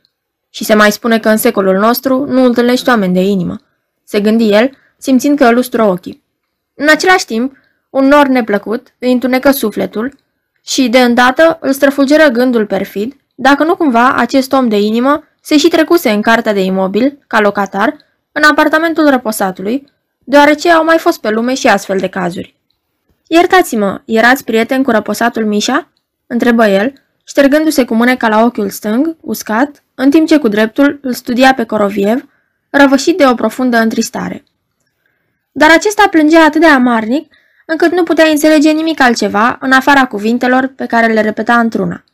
Și 0.51 0.65
se 0.65 0.75
mai 0.75 0.93
spune 0.93 1.19
că 1.19 1.29
în 1.29 1.37
secolul 1.37 1.77
nostru 1.77 2.25
nu 2.25 2.45
întâlnești 2.45 2.89
oameni 2.89 3.15
de 3.15 3.21
inimă. 3.21 3.57
Se 4.05 4.21
gândi 4.21 4.53
el, 4.53 4.71
simțind 4.99 5.39
că 5.39 5.45
îl 5.45 5.55
lustră 5.55 5.83
ochii. 5.83 6.23
În 6.75 6.89
același 6.91 7.27
timp, 7.27 7.57
un 7.91 8.07
nor 8.07 8.27
neplăcut 8.27 8.95
îi 8.99 9.13
întunecă 9.13 9.51
sufletul 9.51 10.17
și, 10.65 10.89
de 10.89 10.99
îndată, 10.99 11.59
îl 11.61 11.73
străfulgeră 11.73 12.29
gândul 12.29 12.67
perfid, 12.67 13.17
dacă 13.35 13.65
nu 13.65 13.77
cumva 13.77 14.13
acest 14.13 14.53
om 14.53 14.69
de 14.69 14.81
inimă 14.81 15.25
se 15.41 15.57
și 15.57 15.69
trecuse 15.69 16.11
în 16.11 16.23
cartea 16.23 16.53
de 16.53 16.61
imobil, 16.65 17.19
ca 17.27 17.41
locatar, 17.41 17.97
în 18.33 18.43
apartamentul 18.43 19.09
răposatului, 19.09 19.87
deoarece 20.19 20.71
au 20.71 20.85
mai 20.85 20.99
fost 20.99 21.21
pe 21.21 21.31
lume 21.31 21.55
și 21.55 21.69
astfel 21.69 21.99
de 21.99 22.09
cazuri. 22.09 22.57
Iertați-mă, 23.27 24.01
erați 24.05 24.45
prieten 24.45 24.83
cu 24.83 24.91
răposatul 24.91 25.47
Mișa? 25.47 25.89
Întrebă 26.29 26.67
el, 26.67 26.93
ștergându-se 27.25 27.85
cu 27.85 27.95
mâneca 27.95 28.29
la 28.29 28.45
ochiul 28.45 28.71
stâng, 28.71 29.17
uscat, 29.21 29.83
în 29.95 30.11
timp 30.11 30.27
ce 30.27 30.39
cu 30.39 30.49
dreptul 30.49 30.99
îl 31.03 31.13
studia 31.13 31.55
pe 31.55 31.65
Coroviev, 31.65 32.29
răvășit 32.71 33.17
de 33.17 33.27
o 33.27 33.35
profundă 33.35 33.77
întristare. 33.77 34.45
Dar 35.53 35.71
acesta 35.71 36.09
plângea 36.11 36.45
atât 36.45 36.61
de 36.61 36.67
amarnic, 36.67 37.33
încât 37.67 37.93
nu 37.93 38.03
putea 38.03 38.25
înțelege 38.25 38.71
nimic 38.71 39.01
altceva 39.01 39.57
în 39.61 39.73
afara 39.73 40.07
cuvintelor 40.07 40.67
pe 40.67 40.87
care 40.87 41.13
le 41.13 41.21
repeta 41.21 41.59
într-una. 41.59 42.05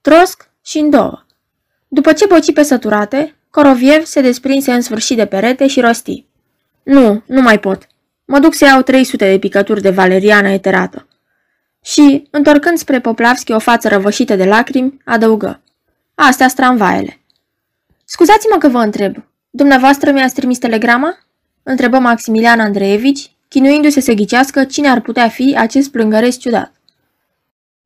Trosc 0.00 0.50
și 0.64 0.78
în 0.78 0.90
două. 0.90 1.24
După 1.88 2.12
ce 2.12 2.26
boci 2.26 2.52
pe 2.52 2.62
săturate, 2.62 3.34
Coroviev 3.50 4.04
se 4.04 4.20
desprinse 4.20 4.72
în 4.72 4.80
sfârșit 4.80 5.16
de 5.16 5.26
perete 5.26 5.66
și 5.66 5.80
rosti. 5.80 6.26
Nu, 6.82 7.22
nu 7.26 7.40
mai 7.40 7.58
pot. 7.58 7.86
Mă 8.24 8.38
duc 8.38 8.54
să 8.54 8.64
iau 8.64 8.82
300 8.82 9.30
de 9.30 9.38
picături 9.38 9.82
de 9.82 9.90
valeriană 9.90 10.48
eterată. 10.48 11.07
Și, 11.82 12.28
întorcând 12.30 12.78
spre 12.78 13.00
Poplavski 13.00 13.52
o 13.52 13.58
față 13.58 13.88
răvășită 13.88 14.36
de 14.36 14.44
lacrimi, 14.44 14.98
adăugă. 15.04 15.60
Astea 16.14 16.48
tramvaiele. 16.48 17.20
Scuzați-mă 18.04 18.58
că 18.58 18.68
vă 18.68 18.78
întreb. 18.78 19.24
Dumneavoastră 19.50 20.10
mi-ați 20.10 20.34
trimis 20.34 20.58
telegrama? 20.58 21.18
Întrebă 21.62 21.98
Maximilian 21.98 22.60
Andreevici, 22.60 23.30
chinuindu-se 23.48 24.00
să 24.00 24.12
ghicească 24.12 24.64
cine 24.64 24.88
ar 24.88 25.00
putea 25.00 25.28
fi 25.28 25.54
acest 25.58 25.90
plângăresc 25.90 26.38
ciudat. 26.38 26.72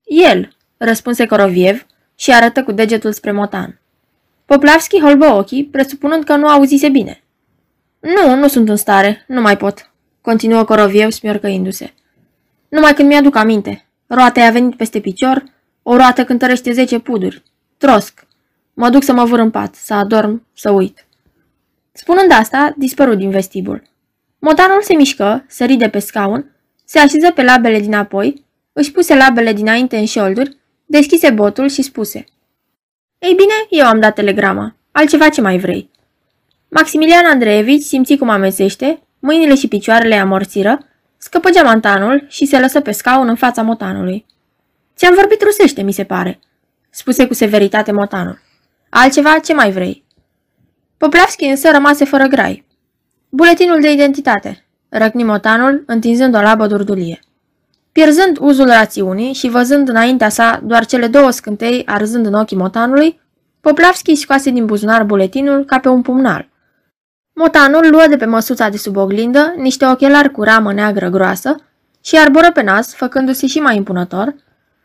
El, 0.04 0.56
răspunse 0.76 1.26
Coroviev 1.26 1.86
și 2.14 2.32
arătă 2.32 2.62
cu 2.62 2.72
degetul 2.72 3.12
spre 3.12 3.32
motan. 3.32 3.80
Poplavski 4.44 5.00
holbă 5.00 5.26
ochii, 5.26 5.64
presupunând 5.64 6.24
că 6.24 6.36
nu 6.36 6.48
auzise 6.48 6.88
bine. 6.88 7.22
Nu, 8.00 8.34
nu 8.34 8.48
sunt 8.48 8.68
în 8.68 8.76
stare, 8.76 9.24
nu 9.26 9.40
mai 9.40 9.56
pot. 9.56 9.90
continuă 10.20 10.64
Coroviev 10.64 11.10
smiorcăindu-se. 11.10 11.94
Numai 12.72 12.94
când 12.94 13.08
mi-aduc 13.08 13.36
aminte. 13.36 13.86
Roata 14.06 14.40
i-a 14.40 14.50
venit 14.50 14.76
peste 14.76 15.00
picior, 15.00 15.44
o 15.82 15.96
roată 15.96 16.24
cântărește 16.24 16.72
zece 16.72 16.98
puduri. 16.98 17.42
Trosc. 17.78 18.26
Mă 18.74 18.88
duc 18.88 19.02
să 19.02 19.12
mă 19.12 19.24
vâr 19.24 19.38
în 19.38 19.50
pat, 19.50 19.74
să 19.74 19.94
adorm, 19.94 20.46
să 20.54 20.70
uit. 20.70 21.06
Spunând 21.92 22.30
asta, 22.30 22.74
dispărut 22.76 23.18
din 23.18 23.30
vestibul. 23.30 23.82
Motanul 24.38 24.82
se 24.82 24.94
mișcă, 24.94 25.44
sări 25.48 25.74
de 25.74 25.88
pe 25.88 25.98
scaun, 25.98 26.56
se 26.84 26.98
așeză 26.98 27.30
pe 27.30 27.42
labele 27.42 27.80
din 27.80 27.94
apoi, 27.94 28.44
își 28.72 28.92
puse 28.92 29.14
labele 29.14 29.52
dinainte 29.52 29.96
în 29.96 30.06
șolduri, 30.06 30.56
deschise 30.86 31.30
botul 31.30 31.68
și 31.68 31.82
spuse 31.82 32.24
Ei 33.18 33.34
bine, 33.34 33.54
eu 33.68 33.86
am 33.86 34.00
dat 34.00 34.14
telegrama. 34.14 34.76
Altceva 34.92 35.28
ce 35.28 35.40
mai 35.40 35.58
vrei? 35.58 35.90
Maximilian 36.68 37.24
Andreevici 37.26 37.82
simți 37.82 38.16
cum 38.16 38.28
amesește, 38.28 39.02
mâinile 39.18 39.54
și 39.54 39.68
picioarele 39.68 40.14
amorțiră, 40.14 40.86
scăpă 41.24 41.50
geamantanul 41.50 42.24
și 42.28 42.46
se 42.46 42.58
lăsă 42.58 42.80
pe 42.80 42.92
scaun 42.92 43.28
în 43.28 43.34
fața 43.34 43.62
motanului. 43.62 44.26
Ți-am 44.96 45.14
vorbit 45.14 45.42
rusește, 45.42 45.82
mi 45.82 45.92
se 45.92 46.04
pare, 46.04 46.38
spuse 46.90 47.26
cu 47.26 47.34
severitate 47.34 47.92
motanul. 47.92 48.40
Altceva, 48.88 49.38
ce 49.38 49.54
mai 49.54 49.70
vrei? 49.72 50.04
Poplavski 50.96 51.44
însă 51.44 51.70
rămase 51.70 52.04
fără 52.04 52.26
grai. 52.26 52.66
Buletinul 53.28 53.80
de 53.80 53.92
identitate, 53.92 54.64
răcni 54.88 55.24
motanul, 55.24 55.82
întinzând 55.86 56.34
o 56.34 56.40
labă 56.40 56.66
durdulie. 56.66 57.20
Pierzând 57.92 58.36
uzul 58.40 58.66
rațiunii 58.66 59.32
și 59.32 59.48
văzând 59.48 59.88
înaintea 59.88 60.28
sa 60.28 60.60
doar 60.64 60.86
cele 60.86 61.06
două 61.06 61.30
scântei 61.30 61.82
arzând 61.86 62.26
în 62.26 62.34
ochii 62.34 62.56
motanului, 62.56 63.20
Poplavski 63.60 64.14
scoase 64.14 64.50
din 64.50 64.66
buzunar 64.66 65.04
buletinul 65.04 65.64
ca 65.64 65.78
pe 65.78 65.88
un 65.88 66.02
pumnal. 66.02 66.48
Motanul 67.34 67.90
luă 67.90 68.04
de 68.08 68.16
pe 68.16 68.24
măsuța 68.24 68.68
de 68.68 68.76
sub 68.76 68.96
oglindă 68.96 69.54
niște 69.56 69.86
ochelari 69.86 70.30
cu 70.30 70.42
ramă 70.42 70.72
neagră 70.72 71.08
groasă 71.08 71.54
și 72.04 72.18
arboră 72.18 72.52
pe 72.52 72.62
nas, 72.62 72.94
făcându-se 72.94 73.46
și 73.46 73.58
mai 73.58 73.76
impunător, 73.76 74.34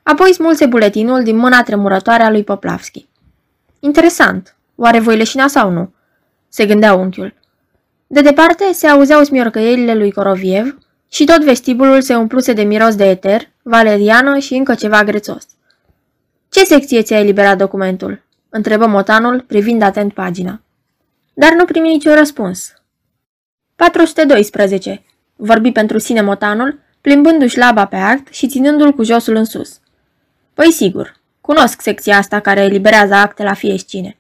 apoi 0.04 0.34
smulse 0.34 0.66
buletinul 0.66 1.24
din 1.24 1.36
mâna 1.36 1.64
tremurătoare 1.64 2.24
a 2.24 2.30
lui 2.30 2.44
Poplavski. 2.44 3.08
Interesant, 3.80 4.56
oare 4.76 5.00
voi 5.00 5.18
leșina 5.18 5.48
sau 5.48 5.70
nu? 5.70 5.94
se 6.50 6.66
gândea 6.66 6.94
unchiul. 6.94 7.34
De 8.08 8.22
departe 8.22 8.64
se 8.74 8.88
auzeau 8.88 9.24
smiorcăielile 9.24 9.96
lui 9.96 10.12
Coroviev 10.12 10.78
și 11.10 11.26
tot 11.26 11.44
vestibulul 11.44 12.02
se 12.02 12.16
umpluse 12.16 12.54
de 12.54 12.64
miros 12.64 12.96
de 12.96 13.10
eter, 13.10 13.50
valeriană 13.62 14.38
și 14.38 14.54
încă 14.54 14.76
ceva 14.76 15.04
grețos. 15.04 15.46
Ce 16.50 16.64
secție 16.64 17.02
ți-a 17.02 17.20
eliberat 17.20 17.58
documentul?" 17.58 18.24
întrebă 18.50 18.86
motanul, 18.86 19.42
privind 19.48 19.82
atent 19.82 20.14
pagina. 20.14 20.62
Dar 21.40 21.54
nu 21.54 21.66
primi 21.66 21.88
niciun 21.88 22.16
răspuns. 22.16 22.74
412. 23.76 25.04
Vorbi 25.36 25.72
pentru 25.72 25.98
sine 25.98 26.22
motanul, 26.22 26.80
plimbându-și 27.02 27.58
laba 27.58 27.86
pe 27.86 27.96
act 27.96 28.34
și 28.34 28.48
ținându-l 28.48 28.94
cu 28.94 29.04
josul 29.04 29.36
în 29.36 29.46
sus. 29.46 29.80
Păi 30.54 30.72
sigur, 30.72 31.16
cunosc 31.42 31.82
secția 31.82 32.18
asta 32.18 32.40
care 32.40 32.62
eliberează 32.62 33.14
acte 33.14 33.44
la 33.44 33.54
fieșcine. 33.54 34.18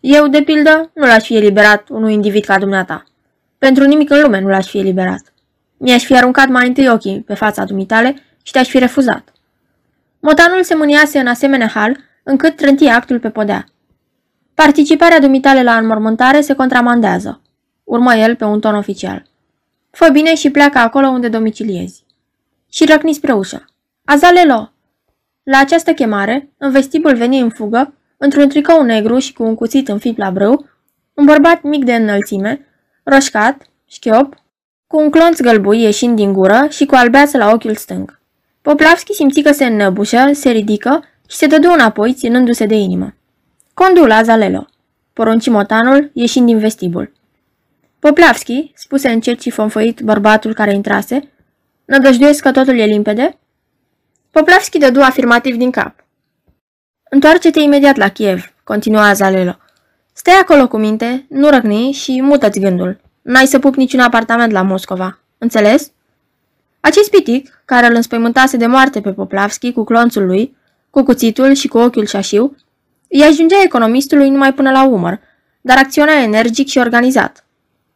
Eu, 0.00 0.28
de 0.28 0.42
pildă, 0.42 0.90
nu 0.94 1.06
l-aș 1.06 1.24
fi 1.24 1.36
eliberat 1.36 1.88
unui 1.88 2.12
individ 2.12 2.44
ca 2.44 2.58
dumneata. 2.58 3.04
Pentru 3.58 3.84
nimic 3.84 4.10
în 4.10 4.20
lume 4.20 4.40
nu 4.40 4.48
l-aș 4.48 4.66
fi 4.66 4.78
eliberat. 4.78 5.32
Mi-aș 5.76 6.04
fi 6.04 6.16
aruncat 6.16 6.48
mai 6.48 6.66
întâi 6.66 6.88
ochii 6.88 7.20
pe 7.20 7.34
fața 7.34 7.64
dumitale 7.64 8.22
și 8.42 8.52
te-aș 8.52 8.68
fi 8.68 8.78
refuzat. 8.78 9.32
Motanul 10.20 10.62
se 10.62 10.74
mâniase 10.74 11.18
în 11.18 11.26
asemenea 11.26 11.68
hal 11.68 11.96
încât 12.22 12.56
trântia 12.56 12.94
actul 12.94 13.20
pe 13.20 13.30
podea. 13.30 13.66
Participarea 14.64 15.20
dumitale 15.20 15.62
la 15.62 15.76
înmormântare 15.76 16.40
se 16.40 16.54
contramandează. 16.54 17.40
Urmă 17.84 18.14
el 18.14 18.36
pe 18.36 18.44
un 18.44 18.60
ton 18.60 18.74
oficial. 18.74 19.26
Fă 19.90 20.08
bine 20.12 20.34
și 20.34 20.50
pleacă 20.50 20.78
acolo 20.78 21.06
unde 21.06 21.28
domiciliezi. 21.28 22.04
Și 22.70 22.84
răcni 22.84 23.12
spre 23.12 23.32
ușă. 23.32 23.64
Azalelo! 24.04 24.72
La 25.42 25.58
această 25.58 25.92
chemare, 25.92 26.52
în 26.56 26.70
vestibul 26.70 27.16
veni 27.16 27.40
în 27.40 27.48
fugă, 27.50 27.94
într-un 28.16 28.48
tricou 28.48 28.82
negru 28.82 29.18
și 29.18 29.32
cu 29.32 29.42
un 29.42 29.54
cuțit 29.54 29.88
în 29.88 29.98
fip 29.98 30.18
la 30.18 30.30
brâu, 30.30 30.68
un 31.14 31.24
bărbat 31.24 31.62
mic 31.62 31.84
de 31.84 31.94
înălțime, 31.94 32.66
roșcat, 33.02 33.62
șchiop, 33.88 34.34
cu 34.86 34.96
un 34.96 35.10
clonț 35.10 35.40
gălbui 35.40 35.82
ieșind 35.82 36.16
din 36.16 36.32
gură 36.32 36.66
și 36.70 36.86
cu 36.86 36.94
albeață 36.94 37.36
la 37.36 37.52
ochiul 37.52 37.74
stâng. 37.74 38.20
Poplavski 38.62 39.12
simți 39.12 39.40
că 39.40 39.52
se 39.52 39.64
înnăbușă, 39.64 40.30
se 40.32 40.50
ridică 40.50 41.04
și 41.28 41.36
se 41.36 41.46
dădu 41.46 41.70
înapoi, 41.72 42.14
ținându-se 42.14 42.66
de 42.66 42.74
inimă. 42.74 43.12
Condul, 43.84 44.10
Azalelo, 44.10 44.66
porunci 45.12 45.48
motanul, 45.48 46.10
ieșind 46.12 46.46
din 46.46 46.58
vestibul. 46.58 47.12
Poplavski, 47.98 48.72
spuse 48.74 49.08
încet 49.08 49.40
și 49.40 49.50
fonfăit 49.50 50.00
bărbatul 50.00 50.54
care 50.54 50.74
intrase, 50.74 51.32
nădăjduiesc 51.84 52.42
că 52.42 52.50
totul 52.50 52.78
e 52.78 52.84
limpede? 52.84 53.38
Poplavski 54.30 54.78
dădu 54.78 55.00
afirmativ 55.00 55.56
din 55.56 55.70
cap. 55.70 56.04
Întoarce-te 57.10 57.60
imediat 57.60 57.96
la 57.96 58.08
Kiev, 58.08 58.52
continua 58.64 59.08
Azalelo. 59.08 59.56
Stai 60.12 60.38
acolo 60.40 60.68
cu 60.68 60.76
minte, 60.76 61.26
nu 61.28 61.48
răgni 61.48 61.92
și 61.92 62.20
mută-ți 62.20 62.60
gândul. 62.60 63.00
N-ai 63.22 63.46
să 63.46 63.58
pup 63.58 63.74
niciun 63.74 64.00
apartament 64.00 64.52
la 64.52 64.62
Moscova. 64.62 65.18
Înțeles? 65.38 65.92
Acest 66.80 67.10
pitic, 67.10 67.62
care 67.64 67.86
îl 67.86 67.94
înspăimântase 67.94 68.56
de 68.56 68.66
moarte 68.66 69.00
pe 69.00 69.12
Poplavski 69.12 69.72
cu 69.72 69.84
clonțul 69.84 70.26
lui, 70.26 70.56
cu 70.90 71.02
cuțitul 71.02 71.52
și 71.52 71.68
cu 71.68 71.78
ochiul 71.78 72.06
șașiu, 72.06 72.56
îi 73.08 73.22
ajungea 73.22 73.56
economistului 73.64 74.30
numai 74.30 74.54
până 74.54 74.70
la 74.70 74.84
umăr, 74.84 75.20
dar 75.60 75.76
acționa 75.76 76.12
energic 76.22 76.68
și 76.68 76.78
organizat. 76.78 77.46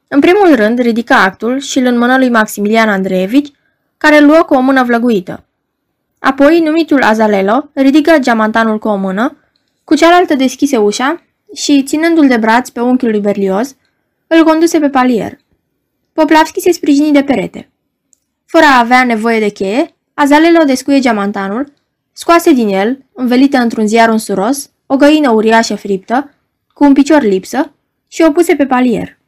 În 0.08 0.20
primul 0.20 0.54
rând, 0.54 0.78
ridica 0.78 1.22
actul 1.22 1.58
și 1.58 1.78
îl 1.78 1.86
înmână 1.86 2.16
lui 2.16 2.28
Maximilian 2.28 2.88
Andreevici, 2.88 3.52
care 3.98 4.18
îl 4.18 4.26
luă 4.26 4.42
cu 4.42 4.54
o 4.54 4.60
mână 4.60 4.84
vlăguită. 4.84 5.44
Apoi, 6.18 6.60
numitul 6.60 7.02
Azalelo 7.02 7.70
ridică 7.74 8.18
geamantanul 8.18 8.78
cu 8.78 8.88
o 8.88 8.96
mână, 8.96 9.36
cu 9.84 9.94
cealaltă 9.94 10.34
deschise 10.34 10.76
ușa 10.76 11.22
și, 11.54 11.82
ținându-l 11.82 12.28
de 12.28 12.36
braț 12.36 12.68
pe 12.68 12.80
unchiul 12.80 13.10
lui 13.10 13.20
Berlioz, 13.20 13.76
îl 14.26 14.44
conduse 14.44 14.78
pe 14.78 14.88
palier. 14.88 15.38
Poplavski 16.12 16.60
se 16.60 16.72
sprijini 16.72 17.12
de 17.12 17.22
perete. 17.22 17.70
Fără 18.46 18.64
a 18.64 18.78
avea 18.78 19.04
nevoie 19.04 19.38
de 19.38 19.48
cheie, 19.48 19.94
Azalelo 20.14 20.64
descuie 20.64 21.00
geamantanul, 21.00 21.72
scoase 22.12 22.52
din 22.52 22.68
el, 22.68 23.04
învelită 23.12 23.56
într-un 23.56 23.86
ziar 23.86 24.08
unsuros, 24.08 24.70
o 24.92 24.96
găină 24.96 25.30
uriașă 25.30 25.74
friptă, 25.74 26.30
cu 26.74 26.84
un 26.84 26.92
picior 26.92 27.22
lipsă, 27.22 27.72
și 28.08 28.24
o 28.28 28.30
puse 28.30 28.54
pe 28.54 28.66
palier. 28.66 29.18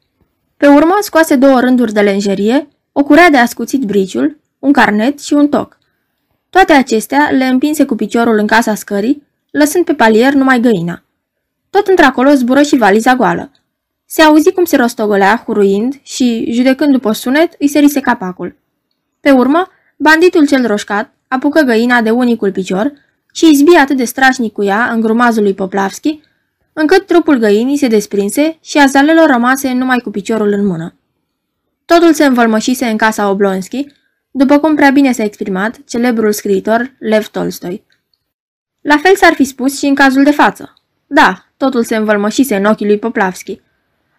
Pe 0.57 0.67
urmă 0.67 0.97
scoase 1.01 1.35
două 1.35 1.59
rânduri 1.59 1.93
de 1.93 2.01
lenjerie, 2.01 2.67
o 2.91 3.03
curea 3.03 3.29
de 3.29 3.37
ascuțit 3.37 3.81
briciul, 3.81 4.39
un 4.59 4.71
carnet 4.71 5.19
și 5.19 5.33
un 5.33 5.47
toc. 5.47 5.77
Toate 6.49 6.73
acestea 6.73 7.29
le 7.31 7.45
împinse 7.45 7.85
cu 7.85 7.95
piciorul 7.95 8.37
în 8.37 8.47
casa 8.47 8.75
scării, 8.75 9.23
lăsând 9.51 9.85
pe 9.85 9.93
palier 9.93 10.33
numai 10.33 10.59
găina. 10.59 11.03
Tot 11.69 11.87
într-acolo 11.87 12.33
zbură 12.33 12.61
și 12.61 12.77
valiza 12.77 13.15
goală. 13.15 13.51
Se 14.05 14.21
auzi 14.21 14.51
cum 14.51 14.63
se 14.63 14.75
rostogolea, 14.75 15.43
huruind 15.45 15.99
și, 16.03 16.51
judecând 16.51 16.91
după 16.91 17.11
sunet, 17.11 17.53
îi 17.59 17.67
serise 17.67 17.99
capacul. 17.99 18.55
Pe 19.19 19.31
urmă, 19.31 19.67
banditul 19.97 20.47
cel 20.47 20.67
roșcat 20.67 21.13
apucă 21.27 21.61
găina 21.61 22.01
de 22.01 22.09
unicul 22.09 22.51
picior 22.51 22.91
și 23.35 23.49
izbi 23.51 23.75
atât 23.75 23.97
de 23.97 24.03
strașnic 24.03 24.53
cu 24.53 24.63
ea 24.63 24.91
în 24.91 25.01
grumazul 25.01 25.43
lui 25.43 25.53
Poplavski, 25.53 26.19
încât 26.73 27.05
trupul 27.05 27.37
găinii 27.37 27.77
se 27.77 27.87
desprinse 27.87 28.57
și 28.63 28.77
azalelor 28.77 29.29
rămase 29.29 29.73
numai 29.73 29.99
cu 29.99 30.09
piciorul 30.09 30.51
în 30.51 30.65
mână. 30.65 30.95
Totul 31.85 32.13
se 32.13 32.25
învălmășise 32.25 32.85
în 32.85 32.97
casa 32.97 33.29
Oblonski, 33.29 33.85
după 34.31 34.57
cum 34.59 34.75
prea 34.75 34.89
bine 34.89 35.11
s-a 35.11 35.23
exprimat 35.23 35.77
celebrul 35.87 36.31
scriitor 36.31 36.95
Lev 36.99 37.27
Tolstoi. 37.27 37.83
La 38.81 38.97
fel 38.97 39.15
s-ar 39.15 39.33
fi 39.33 39.43
spus 39.43 39.77
și 39.77 39.85
în 39.85 39.95
cazul 39.95 40.23
de 40.23 40.31
față. 40.31 40.73
Da, 41.07 41.45
totul 41.57 41.83
se 41.83 41.95
învălmășise 41.95 42.55
în 42.55 42.65
ochii 42.65 42.85
lui 42.85 42.99
Poplavski. 42.99 43.61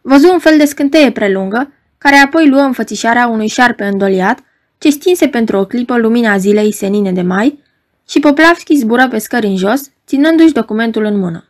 Văzu 0.00 0.32
un 0.32 0.38
fel 0.38 0.58
de 0.58 0.64
scânteie 0.64 1.12
prelungă, 1.12 1.73
care 1.99 2.16
apoi 2.16 2.49
luă 2.49 2.61
înfățișarea 2.61 3.26
unui 3.26 3.49
șarpe 3.49 3.85
îndoliat, 3.85 4.38
ce 4.78 4.90
stinse 4.90 5.28
pentru 5.28 5.56
o 5.56 5.64
clipă 5.64 5.96
lumina 5.96 6.37
zilei 6.37 6.73
senine 6.73 7.12
de 7.12 7.23
mai 7.23 7.64
și 8.08 8.20
Poplavski 8.20 8.76
zbură 8.76 9.08
pe 9.08 9.18
scări 9.18 9.46
în 9.46 9.56
jos, 9.56 9.90
ținându-și 10.06 10.52
documentul 10.52 11.04
în 11.04 11.18
mână. 11.18 11.44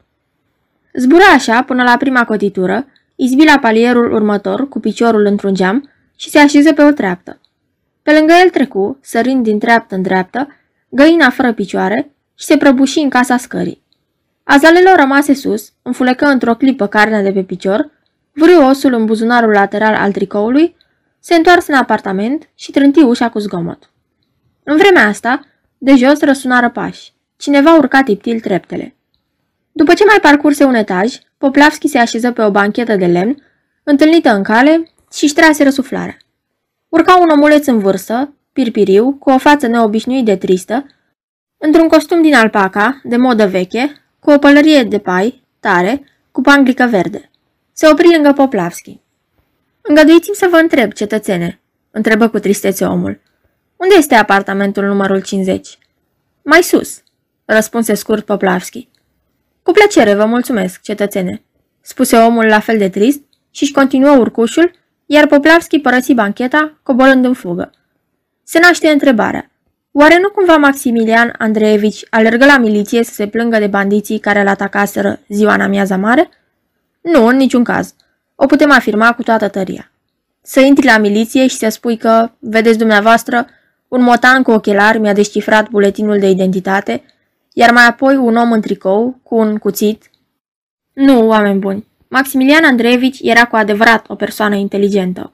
Zbură 0.94 1.25
așa 1.34 1.62
până 1.62 1.82
la 1.82 1.96
prima 1.96 2.25
cotitură, 2.25 2.86
izbi 3.14 3.44
la 3.44 3.58
palierul 3.58 4.12
următor 4.12 4.68
cu 4.68 4.80
piciorul 4.80 5.25
într-un 5.25 5.54
geam 5.54 5.90
și 6.16 6.30
se 6.30 6.38
așeză 6.38 6.72
pe 6.72 6.82
o 6.82 6.90
treaptă. 6.90 7.40
Pe 8.02 8.12
lângă 8.12 8.32
el 8.44 8.50
trecu, 8.50 8.98
sărind 9.02 9.42
din 9.42 9.58
treaptă 9.58 9.94
în 9.94 10.02
dreaptă, 10.02 10.48
găina 10.88 11.30
fără 11.30 11.52
picioare 11.52 12.10
și 12.34 12.44
se 12.44 12.56
prăbuși 12.56 12.98
în 12.98 13.08
casa 13.08 13.36
scării. 13.36 13.82
Azalelo 14.42 14.90
rămase 14.96 15.34
sus, 15.34 15.72
înfulecă 15.82 16.26
într-o 16.26 16.54
clipă 16.54 16.86
carnea 16.86 17.22
de 17.22 17.32
pe 17.32 17.42
picior, 17.42 17.90
vrâ 18.32 18.68
osul 18.68 18.92
în 18.92 19.04
buzunarul 19.04 19.52
lateral 19.52 19.94
al 19.94 20.12
tricoului, 20.12 20.76
se 21.20 21.34
întoarse 21.34 21.72
în 21.72 21.78
apartament 21.78 22.48
și 22.54 22.70
trânti 22.70 23.02
ușa 23.02 23.28
cu 23.28 23.38
zgomot. 23.38 23.90
În 24.62 24.76
vremea 24.76 25.06
asta, 25.06 25.40
de 25.78 25.95
jos 25.95 26.21
răsunară 26.21 26.71
pași. 26.71 27.12
Cineva 27.37 27.76
urca 27.76 28.02
tiptil 28.02 28.40
treptele. 28.40 28.97
După 29.73 29.95
ce 29.95 30.04
mai 30.04 30.18
parcurse 30.23 30.64
un 30.64 30.75
etaj, 30.75 31.14
Poplavski 31.38 31.88
se 31.88 31.99
așeză 31.99 32.33
pe 32.33 32.42
o 32.42 32.50
banchetă 32.50 32.97
de 32.97 33.06
lemn, 33.06 33.42
întâlnită 33.83 34.35
în 34.35 34.42
cale, 34.42 34.90
și-și 35.12 35.35
trase 35.35 35.62
răsuflarea. 35.62 36.16
urca 36.88 37.16
un 37.16 37.28
omuleț 37.28 37.66
în 37.66 37.78
vârstă, 37.78 38.35
pirpiriu, 38.52 39.12
cu 39.12 39.30
o 39.30 39.38
față 39.38 39.66
neobișnuit 39.66 40.25
de 40.25 40.37
tristă, 40.37 40.87
într-un 41.56 41.88
costum 41.88 42.23
din 42.23 42.35
alpaca, 42.35 43.00
de 43.04 43.16
modă 43.16 43.47
veche, 43.47 43.97
cu 44.18 44.30
o 44.30 44.38
pălărie 44.38 44.83
de 44.83 44.99
pai, 44.99 45.45
tare, 45.61 46.04
cu 46.33 46.40
panglică 46.40 46.87
verde. 46.90 47.30
Se 47.73 47.88
opri 47.88 48.12
lângă 48.14 48.33
Poplavski. 48.33 49.00
Îngăduiți-mi 49.80 50.37
să 50.37 50.47
vă 50.50 50.56
întreb, 50.56 50.92
cetățene, 50.92 51.61
întrebă 51.90 52.28
cu 52.28 52.38
tristețe 52.38 52.85
omul. 52.85 53.21
Unde 53.76 53.95
este 53.99 54.14
apartamentul 54.14 54.85
numărul 54.85 55.23
50? 55.23 55.78
Mai 56.42 56.62
sus, 56.62 57.02
răspunse 57.45 57.95
scurt 57.95 58.25
Poplavski. 58.25 58.88
Cu 59.62 59.73
plăcere, 59.73 60.14
vă 60.14 60.25
mulțumesc, 60.25 60.80
cetățene, 60.80 61.42
spuse 61.80 62.16
omul 62.16 62.45
la 62.45 62.59
fel 62.59 62.78
de 62.78 62.88
trist 62.88 63.21
și-și 63.50 63.73
continuă 63.73 64.16
urcușul, 64.16 64.71
iar 65.06 65.26
Poplavski 65.26 65.78
părăsi 65.78 66.14
bancheta, 66.14 66.78
coborând 66.83 67.25
în 67.25 67.33
fugă. 67.33 67.71
Se 68.42 68.59
naște 68.59 68.88
întrebarea. 68.88 69.50
Oare 69.92 70.18
nu 70.21 70.30
cumva 70.30 70.56
Maximilian 70.56 71.35
Andreevici 71.38 72.04
alergă 72.11 72.45
la 72.45 72.59
miliție 72.59 73.02
să 73.02 73.14
se 73.14 73.26
plângă 73.26 73.59
de 73.59 73.66
bandiții 73.66 74.18
care 74.18 74.40
îl 74.40 74.49
atacaseră 74.49 75.21
ziua 75.28 75.54
în 75.54 75.61
amiaza 75.61 75.97
mare? 75.97 76.28
Nu, 77.00 77.26
în 77.26 77.37
niciun 77.37 77.64
caz. 77.64 77.95
O 78.35 78.47
putem 78.47 78.71
afirma 78.71 79.12
cu 79.12 79.23
toată 79.23 79.49
tăria. 79.49 79.90
Să 80.42 80.61
intri 80.61 80.87
la 80.87 80.99
miliție 80.99 81.47
și 81.47 81.56
să 81.56 81.68
spui 81.68 81.97
că, 81.97 82.30
vedeți 82.38 82.78
dumneavoastră, 82.78 83.47
un 83.88 84.02
motan 84.02 84.43
cu 84.43 84.50
ochelari 84.50 84.99
mi-a 84.99 85.12
descifrat 85.12 85.71
buletinul 85.71 86.19
de 86.19 86.28
identitate, 86.28 87.02
iar 87.52 87.71
mai 87.71 87.87
apoi 87.87 88.16
un 88.16 88.37
om 88.37 88.52
în 88.52 88.61
tricou, 88.61 89.21
cu 89.23 89.35
un 89.35 89.57
cuțit. 89.57 90.11
Nu, 90.93 91.26
oameni 91.26 91.59
buni, 91.59 91.87
Maximilian 92.09 92.64
Andreevici 92.64 93.19
era 93.23 93.47
cu 93.47 93.57
adevărat 93.57 94.05
o 94.09 94.14
persoană 94.14 94.55
inteligentă. 94.55 95.33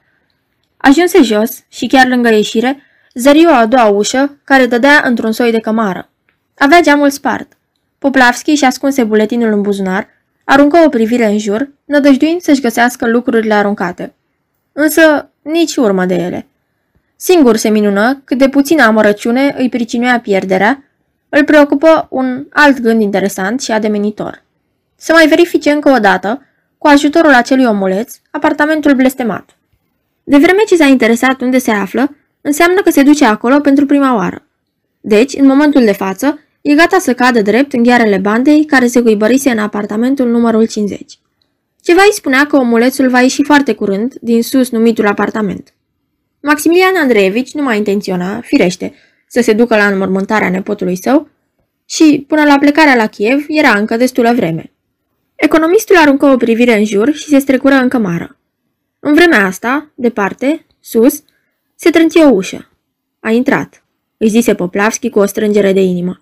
Ajunse 0.76 1.22
jos 1.22 1.64
și 1.68 1.86
chiar 1.86 2.06
lângă 2.06 2.28
ieșire, 2.28 2.82
zări 3.14 3.46
o 3.46 3.52
a 3.52 3.66
doua 3.66 3.88
ușă 3.88 4.38
care 4.44 4.66
dădea 4.66 5.02
într-un 5.04 5.32
soi 5.32 5.50
de 5.50 5.58
cămară. 5.58 6.10
Avea 6.58 6.80
geamul 6.80 7.10
spart. 7.10 7.52
Poplavski 7.98 8.54
și 8.54 8.64
ascunse 8.64 9.04
buletinul 9.04 9.52
în 9.52 9.62
buzunar, 9.62 10.08
aruncă 10.44 10.78
o 10.84 10.88
privire 10.88 11.26
în 11.26 11.38
jur, 11.38 11.70
nădăjduind 11.84 12.40
să-și 12.40 12.60
găsească 12.60 13.08
lucrurile 13.08 13.54
aruncate. 13.54 14.14
Însă 14.72 15.30
nici 15.42 15.76
urmă 15.76 16.04
de 16.04 16.14
ele. 16.14 16.46
Singur 17.24 17.56
se 17.56 17.68
minună 17.68 18.22
cât 18.24 18.38
de 18.38 18.48
puțină 18.48 18.82
amărăciune 18.82 19.54
îi 19.58 19.68
pricinuia 19.68 20.20
pierderea, 20.20 20.84
îl 21.28 21.44
preocupă 21.44 22.06
un 22.10 22.46
alt 22.50 22.80
gând 22.80 23.00
interesant 23.00 23.60
și 23.60 23.72
ademenitor. 23.72 24.44
Să 24.96 25.12
mai 25.12 25.26
verifice 25.26 25.70
încă 25.70 25.90
o 25.90 25.98
dată, 25.98 26.42
cu 26.78 26.86
ajutorul 26.86 27.32
acelui 27.32 27.64
omuleț, 27.64 28.14
apartamentul 28.30 28.94
blestemat. 28.94 29.56
De 30.24 30.36
vreme 30.36 30.62
ce 30.66 30.76
s-a 30.76 30.84
interesat 30.84 31.40
unde 31.40 31.58
se 31.58 31.70
află, 31.70 32.16
înseamnă 32.40 32.80
că 32.80 32.90
se 32.90 33.02
duce 33.02 33.24
acolo 33.24 33.60
pentru 33.60 33.86
prima 33.86 34.14
oară. 34.14 34.46
Deci, 35.00 35.34
în 35.34 35.46
momentul 35.46 35.84
de 35.84 35.92
față, 35.92 36.38
e 36.60 36.74
gata 36.74 36.98
să 36.98 37.14
cadă 37.14 37.42
drept 37.42 37.72
în 37.72 37.82
ghearele 37.82 38.18
bandei 38.18 38.64
care 38.64 38.86
se 38.86 39.00
cuibărise 39.00 39.50
în 39.50 39.58
apartamentul 39.58 40.28
numărul 40.28 40.66
50. 40.66 41.18
Ceva 41.82 42.02
îi 42.04 42.14
spunea 42.14 42.46
că 42.46 42.56
omulețul 42.56 43.08
va 43.08 43.20
ieși 43.20 43.42
foarte 43.42 43.72
curând 43.74 44.14
din 44.20 44.42
sus 44.42 44.70
numitul 44.70 45.06
apartament. 45.06 45.72
Maximilian 46.42 46.96
Andreevici 46.96 47.52
nu 47.52 47.62
mai 47.62 47.76
intenționa, 47.76 48.40
firește, 48.40 48.94
să 49.26 49.40
se 49.40 49.52
ducă 49.52 49.76
la 49.76 49.86
înmormântarea 49.86 50.50
nepotului 50.50 50.96
său 50.96 51.28
și, 51.86 52.24
până 52.28 52.44
la 52.44 52.58
plecarea 52.58 52.94
la 52.94 53.06
Kiev, 53.06 53.44
era 53.48 53.78
încă 53.78 53.96
destulă 53.96 54.32
vreme. 54.34 54.72
Economistul 55.34 55.96
aruncă 55.96 56.26
o 56.26 56.36
privire 56.36 56.76
în 56.78 56.84
jur 56.84 57.12
și 57.12 57.28
se 57.28 57.38
strecură 57.38 57.74
în 57.74 57.88
cămară. 57.88 58.36
În 59.00 59.14
vremea 59.14 59.46
asta, 59.46 59.90
departe, 59.94 60.66
sus, 60.80 61.22
se 61.74 61.90
trânti 61.90 62.18
o 62.18 62.28
ușă. 62.28 62.70
A 63.20 63.30
intrat, 63.30 63.84
îi 64.16 64.28
zise 64.28 64.54
Poplavski 64.54 65.10
cu 65.10 65.18
o 65.18 65.26
strângere 65.26 65.72
de 65.72 65.80
inimă. 65.80 66.20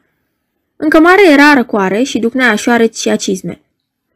În 0.77 0.89
cămară 0.89 1.21
era 1.33 1.55
răcoare 1.55 2.03
și 2.03 2.18
ducnea 2.18 2.55
șoareți 2.55 3.01
și 3.01 3.09
acizme. 3.09 3.61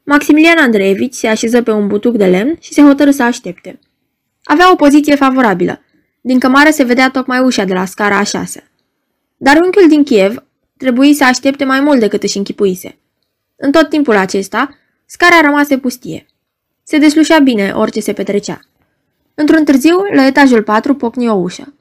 Maximilian 0.02 0.58
Andreevici 0.58 1.14
se 1.14 1.26
așeză 1.26 1.62
pe 1.62 1.70
un 1.70 1.86
butuc 1.86 2.16
de 2.16 2.26
lemn 2.26 2.56
și 2.60 2.72
se 2.72 2.82
hotărâ 2.82 3.10
să 3.10 3.22
aștepte. 3.22 3.78
Avea 4.42 4.72
o 4.72 4.76
poziție 4.76 5.14
favorabilă. 5.14 5.83
Din 6.26 6.38
cămară 6.38 6.70
se 6.70 6.82
vedea 6.82 7.10
tocmai 7.10 7.40
ușa 7.40 7.64
de 7.64 7.72
la 7.72 7.84
scara 7.84 8.16
a 8.16 8.22
șase. 8.22 8.70
Dar 9.36 9.56
unchiul 9.56 9.88
din 9.88 10.04
Kiev 10.04 10.44
trebuie 10.76 11.14
să 11.14 11.24
aștepte 11.24 11.64
mai 11.64 11.80
mult 11.80 12.00
decât 12.00 12.22
își 12.22 12.36
închipuise. 12.36 12.98
În 13.56 13.72
tot 13.72 13.88
timpul 13.88 14.16
acesta, 14.16 14.78
scara 15.06 15.40
rămase 15.40 15.78
pustie. 15.78 16.26
Se 16.82 16.98
deslușea 16.98 17.38
bine 17.38 17.70
orice 17.70 18.00
se 18.00 18.12
petrecea. 18.12 18.60
Într-un 19.34 19.64
târziu, 19.64 19.96
la 20.12 20.26
etajul 20.26 20.62
4 20.62 20.94
pocni 20.94 21.28
o 21.28 21.34
ușă. 21.34 21.74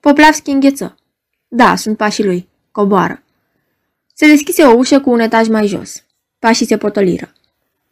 Poplavski 0.00 0.50
îngheță. 0.50 0.96
Da, 1.48 1.76
sunt 1.76 1.96
pașii 1.96 2.24
lui. 2.24 2.48
Coboară. 2.70 3.22
Se 4.14 4.26
deschise 4.26 4.62
o 4.62 4.72
ușă 4.76 5.00
cu 5.00 5.10
un 5.10 5.20
etaj 5.20 5.48
mai 5.48 5.66
jos. 5.66 6.04
Pașii 6.38 6.66
se 6.66 6.76
potoliră. 6.76 7.32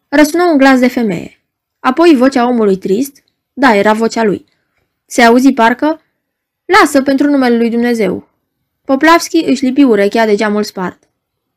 Răsună 0.08 0.44
un 0.44 0.58
glas 0.58 0.78
de 0.78 0.88
femeie. 0.88 1.42
Apoi 1.80 2.14
vocea 2.16 2.48
omului 2.48 2.76
trist. 2.76 3.22
Da, 3.52 3.74
era 3.74 3.92
vocea 3.92 4.22
lui. 4.22 4.50
Se 5.12 5.22
auzi 5.22 5.52
parcă 5.52 6.00
Lasă 6.64 7.02
pentru 7.02 7.30
numele 7.30 7.56
lui 7.56 7.70
Dumnezeu. 7.70 8.28
Poplavski 8.84 9.36
își 9.36 9.64
lipi 9.64 9.82
urechea 9.82 10.26
de 10.26 10.34
geamul 10.34 10.62
spart. 10.62 11.02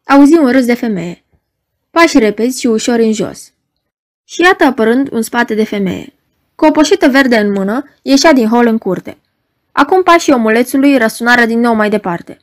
Auzi 0.05 0.37
un 0.37 0.51
râs 0.51 0.65
de 0.65 0.73
femeie. 0.73 1.23
Pași 1.91 2.19
repezi 2.19 2.59
și 2.59 2.67
ușor 2.67 2.99
în 2.99 3.13
jos. 3.13 3.51
Și 4.23 4.41
iată 4.41 4.63
apărând 4.63 5.11
un 5.11 5.21
spate 5.21 5.53
de 5.53 5.63
femeie. 5.63 6.13
Cu 6.55 6.65
o 6.65 6.71
poșetă 6.71 7.07
verde 7.07 7.37
în 7.37 7.51
mână, 7.51 7.83
ieșea 8.01 8.33
din 8.33 8.47
hol 8.47 8.67
în 8.67 8.77
curte. 8.77 9.17
Acum 9.71 10.03
pașii 10.03 10.33
omulețului 10.33 10.97
răsunară 10.97 11.45
din 11.45 11.59
nou 11.59 11.73
mai 11.73 11.89
departe. 11.89 12.37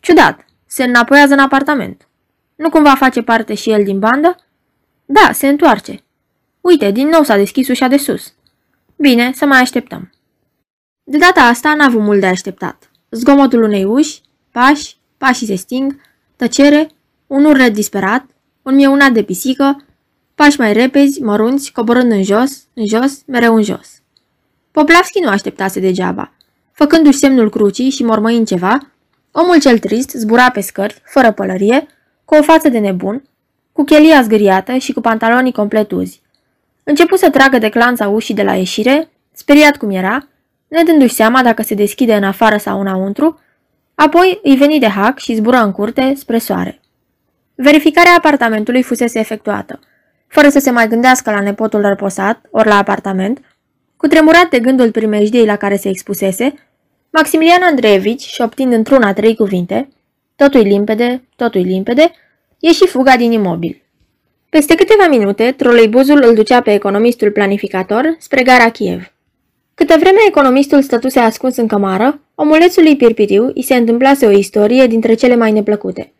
Ciudat, 0.00 0.44
se 0.66 0.84
înapoiază 0.84 1.32
în 1.32 1.40
apartament. 1.40 2.08
Nu 2.54 2.70
cumva 2.70 2.94
face 2.94 3.22
parte 3.22 3.54
și 3.54 3.70
el 3.70 3.84
din 3.84 3.98
bandă? 3.98 4.36
Da, 5.04 5.32
se 5.32 5.48
întoarce. 5.48 6.02
Uite, 6.60 6.90
din 6.90 7.08
nou 7.08 7.22
s-a 7.22 7.36
deschis 7.36 7.68
ușa 7.68 7.88
de 7.88 7.96
sus. 7.96 8.32
Bine, 8.96 9.32
să 9.34 9.46
mai 9.46 9.60
așteptăm. 9.60 10.10
De 11.08 11.18
data 11.18 11.40
asta 11.40 11.74
n-a 11.74 11.84
avut 11.84 12.00
mult 12.00 12.20
de 12.20 12.26
așteptat. 12.26 12.90
Zgomotul 13.10 13.62
unei 13.62 13.84
uși, 13.84 14.20
pași, 14.50 14.96
pașii 15.18 15.46
se 15.46 15.54
sting, 15.54 16.00
tăcere, 16.36 16.90
un 17.26 17.44
urlet 17.44 17.72
disperat, 17.72 18.26
un 18.62 18.74
mieunat 18.74 19.12
de 19.12 19.22
pisică, 19.22 19.84
pași 20.34 20.60
mai 20.60 20.72
repezi, 20.72 21.22
mărunți, 21.22 21.72
coborând 21.72 22.10
în 22.10 22.22
jos, 22.22 22.62
în 22.74 22.86
jos, 22.86 23.22
mereu 23.26 23.54
în 23.54 23.62
jos. 23.62 23.88
Poplavski 24.70 25.20
nu 25.20 25.28
așteptase 25.28 25.80
degeaba. 25.80 26.32
Făcându-și 26.72 27.18
semnul 27.18 27.50
crucii 27.50 27.90
și 27.90 28.04
mormăind 28.04 28.46
ceva, 28.46 28.78
omul 29.32 29.60
cel 29.60 29.78
trist 29.78 30.10
zbura 30.10 30.50
pe 30.50 30.60
scări, 30.60 31.02
fără 31.04 31.32
pălărie, 31.32 31.86
cu 32.24 32.34
o 32.34 32.42
față 32.42 32.68
de 32.68 32.78
nebun, 32.78 33.22
cu 33.72 33.84
chelia 33.84 34.22
zgâriată 34.22 34.76
și 34.76 34.92
cu 34.92 35.00
pantalonii 35.00 35.52
complet 35.52 35.90
uzi. 35.90 36.22
Începu 36.82 37.16
să 37.16 37.30
tragă 37.30 37.58
de 37.58 37.68
clanța 37.68 38.08
ușii 38.08 38.34
de 38.34 38.42
la 38.42 38.54
ieșire, 38.54 39.10
speriat 39.32 39.76
cum 39.76 39.90
era, 39.90 40.28
nedându-și 40.68 41.14
seama 41.14 41.42
dacă 41.42 41.62
se 41.62 41.74
deschide 41.74 42.14
în 42.14 42.24
afară 42.24 42.56
sau 42.56 42.80
înăuntru, 42.80 43.40
apoi 43.94 44.40
îi 44.42 44.56
veni 44.56 44.78
de 44.78 44.88
hac 44.88 45.18
și 45.18 45.34
zbură 45.34 45.56
în 45.56 45.72
curte 45.72 46.14
spre 46.16 46.38
soare. 46.38 46.80
Verificarea 47.54 48.14
apartamentului 48.16 48.82
fusese 48.82 49.18
efectuată. 49.18 49.80
Fără 50.26 50.48
să 50.48 50.58
se 50.58 50.70
mai 50.70 50.88
gândească 50.88 51.30
la 51.30 51.40
nepotul 51.40 51.80
răposat, 51.80 52.40
ori 52.50 52.68
la 52.68 52.76
apartament, 52.76 53.40
cu 53.96 54.06
tremurat 54.06 54.48
de 54.50 54.58
gândul 54.58 54.90
primejdiei 54.90 55.46
la 55.46 55.56
care 55.56 55.76
se 55.76 55.88
expusese, 55.88 56.54
Maximilian 57.10 57.62
Andreevici, 57.62 58.22
șoptind 58.22 58.72
într-una 58.72 59.12
trei 59.12 59.36
cuvinte, 59.36 59.88
totul 60.36 60.60
limpede, 60.60 61.28
totul 61.36 61.60
limpede, 61.60 62.10
ieși 62.58 62.86
fuga 62.86 63.16
din 63.16 63.32
imobil. 63.32 63.82
Peste 64.50 64.74
câteva 64.74 65.06
minute, 65.08 65.54
troleibuzul 65.56 66.22
îl 66.22 66.34
ducea 66.34 66.60
pe 66.60 66.72
economistul 66.72 67.30
planificator 67.30 68.16
spre 68.18 68.42
gara 68.42 68.70
Kiev. 68.70 69.12
Câte 69.76 69.96
vreme 69.98 70.18
economistul 70.26 70.82
stătuse 70.82 71.18
ascuns 71.18 71.56
în 71.56 71.66
cămară, 71.66 72.20
omulețului 72.34 72.96
Pirpiriu 72.96 73.50
îi 73.54 73.62
se 73.62 73.74
întâmplase 73.74 74.26
o 74.26 74.30
istorie 74.30 74.86
dintre 74.86 75.14
cele 75.14 75.36
mai 75.36 75.52
neplăcute. 75.52 76.12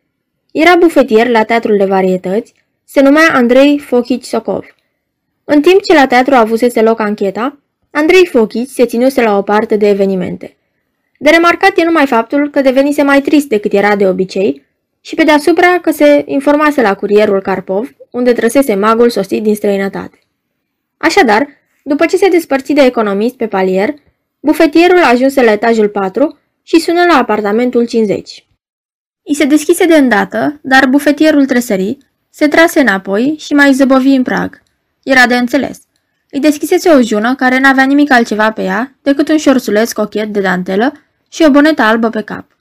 Era 0.52 0.76
bufetier 0.76 1.28
la 1.28 1.44
teatrul 1.44 1.76
de 1.76 1.84
varietăți, 1.84 2.54
se 2.84 3.00
numea 3.00 3.22
Andrei 3.32 3.78
Fochici 3.78 4.24
Sokov. 4.24 4.64
În 5.44 5.60
timp 5.60 5.82
ce 5.82 5.94
la 5.94 6.06
teatru 6.06 6.34
avusese 6.34 6.82
loc 6.82 7.00
ancheta, 7.00 7.58
Andrei 7.90 8.26
Fochici 8.26 8.68
se 8.68 8.86
ținuse 8.86 9.22
la 9.22 9.36
o 9.36 9.42
parte 9.42 9.76
de 9.76 9.88
evenimente. 9.88 10.56
De 11.18 11.30
remarcat 11.30 11.78
e 11.78 11.84
numai 11.84 12.06
faptul 12.06 12.50
că 12.50 12.60
devenise 12.60 13.02
mai 13.02 13.20
trist 13.20 13.48
decât 13.48 13.72
era 13.72 13.96
de 13.96 14.08
obicei 14.08 14.62
și 15.00 15.14
pe 15.14 15.22
deasupra 15.22 15.78
că 15.80 15.90
se 15.90 16.22
informase 16.26 16.82
la 16.82 16.94
curierul 16.94 17.40
Karpov, 17.40 17.94
unde 18.10 18.32
trăsese 18.32 18.74
magul 18.74 19.10
sosit 19.10 19.42
din 19.42 19.54
străinătate. 19.54 20.18
Așadar, 20.96 21.46
după 21.88 22.06
ce 22.06 22.16
se 22.16 22.28
despărți 22.28 22.72
de 22.72 22.80
economist 22.80 23.36
pe 23.36 23.46
palier, 23.46 23.94
bufetierul 24.40 25.02
ajunse 25.02 25.42
la 25.42 25.52
etajul 25.52 25.88
4 25.88 26.38
și 26.62 26.80
sună 26.80 27.04
la 27.08 27.16
apartamentul 27.16 27.86
50. 27.86 28.46
I 29.22 29.34
se 29.34 29.44
deschise 29.44 29.86
de 29.86 29.96
îndată, 29.96 30.58
dar 30.62 30.86
bufetierul 30.88 31.46
tresări, 31.46 31.98
se 32.30 32.48
trase 32.48 32.80
înapoi 32.80 33.34
și 33.38 33.52
mai 33.52 33.72
zăbovi 33.72 34.08
în 34.08 34.22
prag. 34.22 34.62
Era 35.02 35.26
de 35.26 35.36
înțeles. 35.36 35.78
îi 36.30 36.40
deschisese 36.40 36.88
o 36.88 37.00
jună 37.00 37.34
care 37.34 37.58
n-avea 37.58 37.84
nimic 37.84 38.12
altceva 38.12 38.52
pe 38.52 38.62
ea 38.62 38.96
decât 39.02 39.28
un 39.28 39.36
șorsuleț 39.36 39.92
cochet 39.92 40.32
de 40.32 40.40
dantelă 40.40 40.92
și 41.30 41.42
o 41.42 41.50
bonetă 41.50 41.82
albă 41.82 42.08
pe 42.08 42.22
cap. 42.22 42.56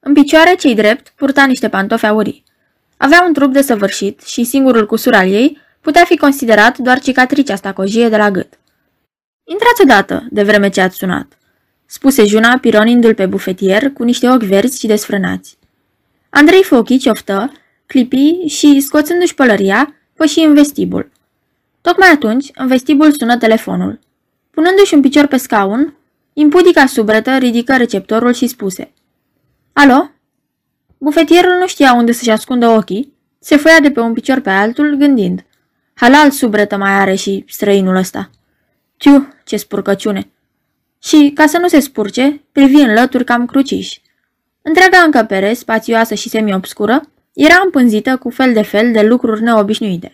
În 0.00 0.12
picioare, 0.12 0.54
cei 0.54 0.74
drept, 0.74 1.12
purta 1.16 1.44
niște 1.44 1.68
pantofi 1.68 2.06
aurii. 2.06 2.42
Avea 2.96 3.24
un 3.26 3.32
trup 3.32 3.52
desăvârșit 3.52 4.20
și 4.20 4.44
singurul 4.44 4.86
cusur 4.86 5.14
al 5.14 5.28
ei 5.32 5.58
putea 5.80 6.04
fi 6.04 6.16
considerat 6.16 6.78
doar 6.78 7.00
cicatricea 7.00 7.56
stacojie 7.56 8.08
de 8.08 8.16
la 8.16 8.30
gât. 8.30 8.58
Intrați 9.44 9.82
odată, 9.82 10.26
de 10.30 10.42
vreme 10.42 10.68
ce 10.68 10.80
ați 10.80 10.96
sunat, 10.96 11.38
spuse 11.86 12.24
Juna 12.24 12.58
pironindu-l 12.58 13.14
pe 13.14 13.26
bufetier 13.26 13.90
cu 13.92 14.02
niște 14.02 14.28
ochi 14.28 14.42
verzi 14.42 14.78
și 14.78 14.86
desfrânați. 14.86 15.58
Andrei 16.30 16.62
Fochi 16.62 16.98
cioftă, 16.98 17.52
clipi 17.86 18.46
și, 18.46 18.80
scoțându-și 18.80 19.34
pălăria, 19.34 19.94
păși 20.14 20.40
în 20.40 20.54
vestibul. 20.54 21.10
Tocmai 21.80 22.08
atunci, 22.08 22.50
în 22.54 22.66
vestibul 22.66 23.12
sună 23.12 23.36
telefonul. 23.36 23.98
Punându-și 24.50 24.94
un 24.94 25.00
picior 25.00 25.26
pe 25.26 25.36
scaun, 25.36 25.94
impudica 26.32 26.86
subretă 26.86 27.36
ridică 27.36 27.76
receptorul 27.76 28.32
și 28.32 28.46
spuse 28.46 28.92
Alo? 29.72 30.10
Bufetierul 30.98 31.58
nu 31.58 31.66
știa 31.66 31.94
unde 31.94 32.12
să-și 32.12 32.30
ascundă 32.30 32.68
ochii, 32.68 33.12
se 33.38 33.56
foia 33.56 33.80
de 33.80 33.90
pe 33.90 34.00
un 34.00 34.12
picior 34.12 34.40
pe 34.40 34.50
altul, 34.50 34.94
gândind 34.94 35.44
Halal 36.00 36.30
subretă 36.30 36.76
mai 36.76 36.90
are 36.90 37.14
și 37.14 37.44
străinul 37.48 37.96
ăsta. 37.96 38.30
Tiu, 38.96 39.34
ce 39.44 39.56
spurcăciune! 39.56 40.30
Și, 41.02 41.32
ca 41.34 41.46
să 41.46 41.58
nu 41.58 41.68
se 41.68 41.80
spurce, 41.80 42.44
privi 42.52 42.80
în 42.80 42.92
lături 42.92 43.24
cam 43.24 43.46
cruciși. 43.46 44.02
Întreaga 44.62 44.98
încăpere, 44.98 45.52
spațioasă 45.52 46.14
și 46.14 46.28
semi-obscură, 46.28 47.00
era 47.32 47.60
împânzită 47.64 48.16
cu 48.16 48.30
fel 48.30 48.52
de 48.52 48.62
fel 48.62 48.92
de 48.92 49.00
lucruri 49.00 49.42
neobișnuite. 49.42 50.12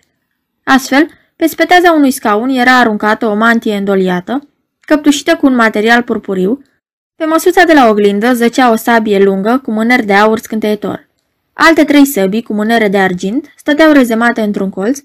Astfel, 0.64 1.06
pe 1.36 1.46
speteaza 1.46 1.92
unui 1.92 2.10
scaun 2.10 2.48
era 2.48 2.78
aruncată 2.78 3.26
o 3.26 3.34
mantie 3.34 3.76
îndoliată, 3.76 4.48
căptușită 4.80 5.36
cu 5.36 5.46
un 5.46 5.54
material 5.54 6.02
purpuriu, 6.02 6.62
pe 7.16 7.24
măsuța 7.24 7.64
de 7.64 7.72
la 7.72 7.88
oglindă 7.88 8.32
zăcea 8.32 8.70
o 8.70 8.76
sabie 8.76 9.18
lungă 9.18 9.60
cu 9.64 9.70
mâneri 9.70 10.06
de 10.06 10.12
aur 10.12 10.38
scânteitor. 10.38 11.08
Alte 11.52 11.84
trei 11.84 12.04
săbii 12.04 12.42
cu 12.42 12.52
mânere 12.52 12.88
de 12.88 12.98
argint 12.98 13.52
stăteau 13.56 13.92
rezemate 13.92 14.40
într-un 14.40 14.70
colț, 14.70 15.00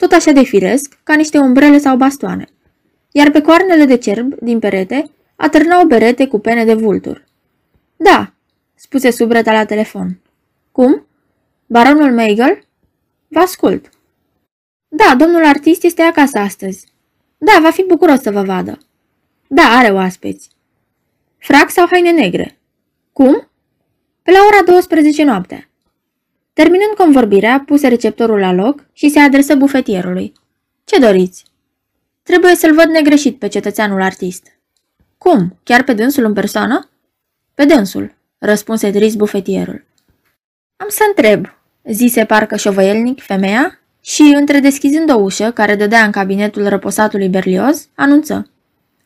tot 0.00 0.12
așa 0.12 0.32
de 0.32 0.42
firesc, 0.42 0.98
ca 1.02 1.14
niște 1.14 1.38
umbrele 1.38 1.78
sau 1.78 1.96
bastoane. 1.96 2.46
Iar 3.10 3.30
pe 3.30 3.40
coarnele 3.40 3.84
de 3.84 3.96
cerb, 3.96 4.34
din 4.34 4.58
perete, 4.58 5.10
atârnau 5.36 5.86
berete 5.86 6.26
cu 6.26 6.38
pene 6.38 6.64
de 6.64 6.74
vultur. 6.74 7.24
Da, 7.96 8.32
spuse 8.74 9.10
subreta 9.10 9.52
la 9.52 9.64
telefon. 9.64 10.20
Cum? 10.72 11.06
Baronul 11.66 12.12
Meigel? 12.12 12.64
Vă 13.28 13.38
ascult. 13.38 13.88
Da, 14.88 15.14
domnul 15.18 15.44
artist 15.44 15.84
este 15.84 16.02
acasă 16.02 16.38
astăzi. 16.38 16.86
Da, 17.38 17.58
va 17.62 17.70
fi 17.70 17.84
bucuros 17.88 18.20
să 18.20 18.30
vă 18.30 18.42
vadă. 18.42 18.78
Da, 19.46 19.62
are 19.62 19.88
oaspeți. 19.88 20.48
Frac 21.38 21.70
sau 21.70 21.86
haine 21.90 22.10
negre? 22.10 22.58
Cum? 23.12 23.48
Pe 24.22 24.30
la 24.30 24.38
ora 24.46 24.72
12 24.72 25.22
noaptea. 25.24 25.69
Terminând 26.52 26.94
convorbirea, 26.96 27.62
puse 27.66 27.88
receptorul 27.88 28.38
la 28.38 28.52
loc 28.52 28.84
și 28.92 29.08
se 29.08 29.18
adresă 29.18 29.54
bufetierului. 29.54 30.32
Ce 30.84 30.98
doriți? 30.98 31.44
Trebuie 32.22 32.54
să-l 32.54 32.74
văd 32.74 32.84
negreșit 32.84 33.38
pe 33.38 33.48
cetățeanul 33.48 34.02
artist. 34.02 34.46
Cum? 35.18 35.58
Chiar 35.62 35.82
pe 35.82 35.92
dânsul 35.92 36.24
în 36.24 36.32
persoană? 36.32 36.88
Pe 37.54 37.64
dânsul, 37.64 38.14
răspunse 38.38 38.90
trist 38.90 39.16
bufetierul. 39.16 39.84
Am 40.76 40.86
să 40.88 41.02
întreb, 41.08 41.46
zise 41.84 42.24
parcă 42.24 42.56
șovăielnic 42.56 43.22
femeia 43.22 43.80
și, 44.02 44.22
între 44.22 44.58
deschizând 44.58 45.10
o 45.10 45.14
ușă 45.14 45.50
care 45.50 45.74
dădea 45.74 46.04
în 46.04 46.10
cabinetul 46.10 46.68
răposatului 46.68 47.28
Berlioz, 47.28 47.88
anunță. 47.94 48.50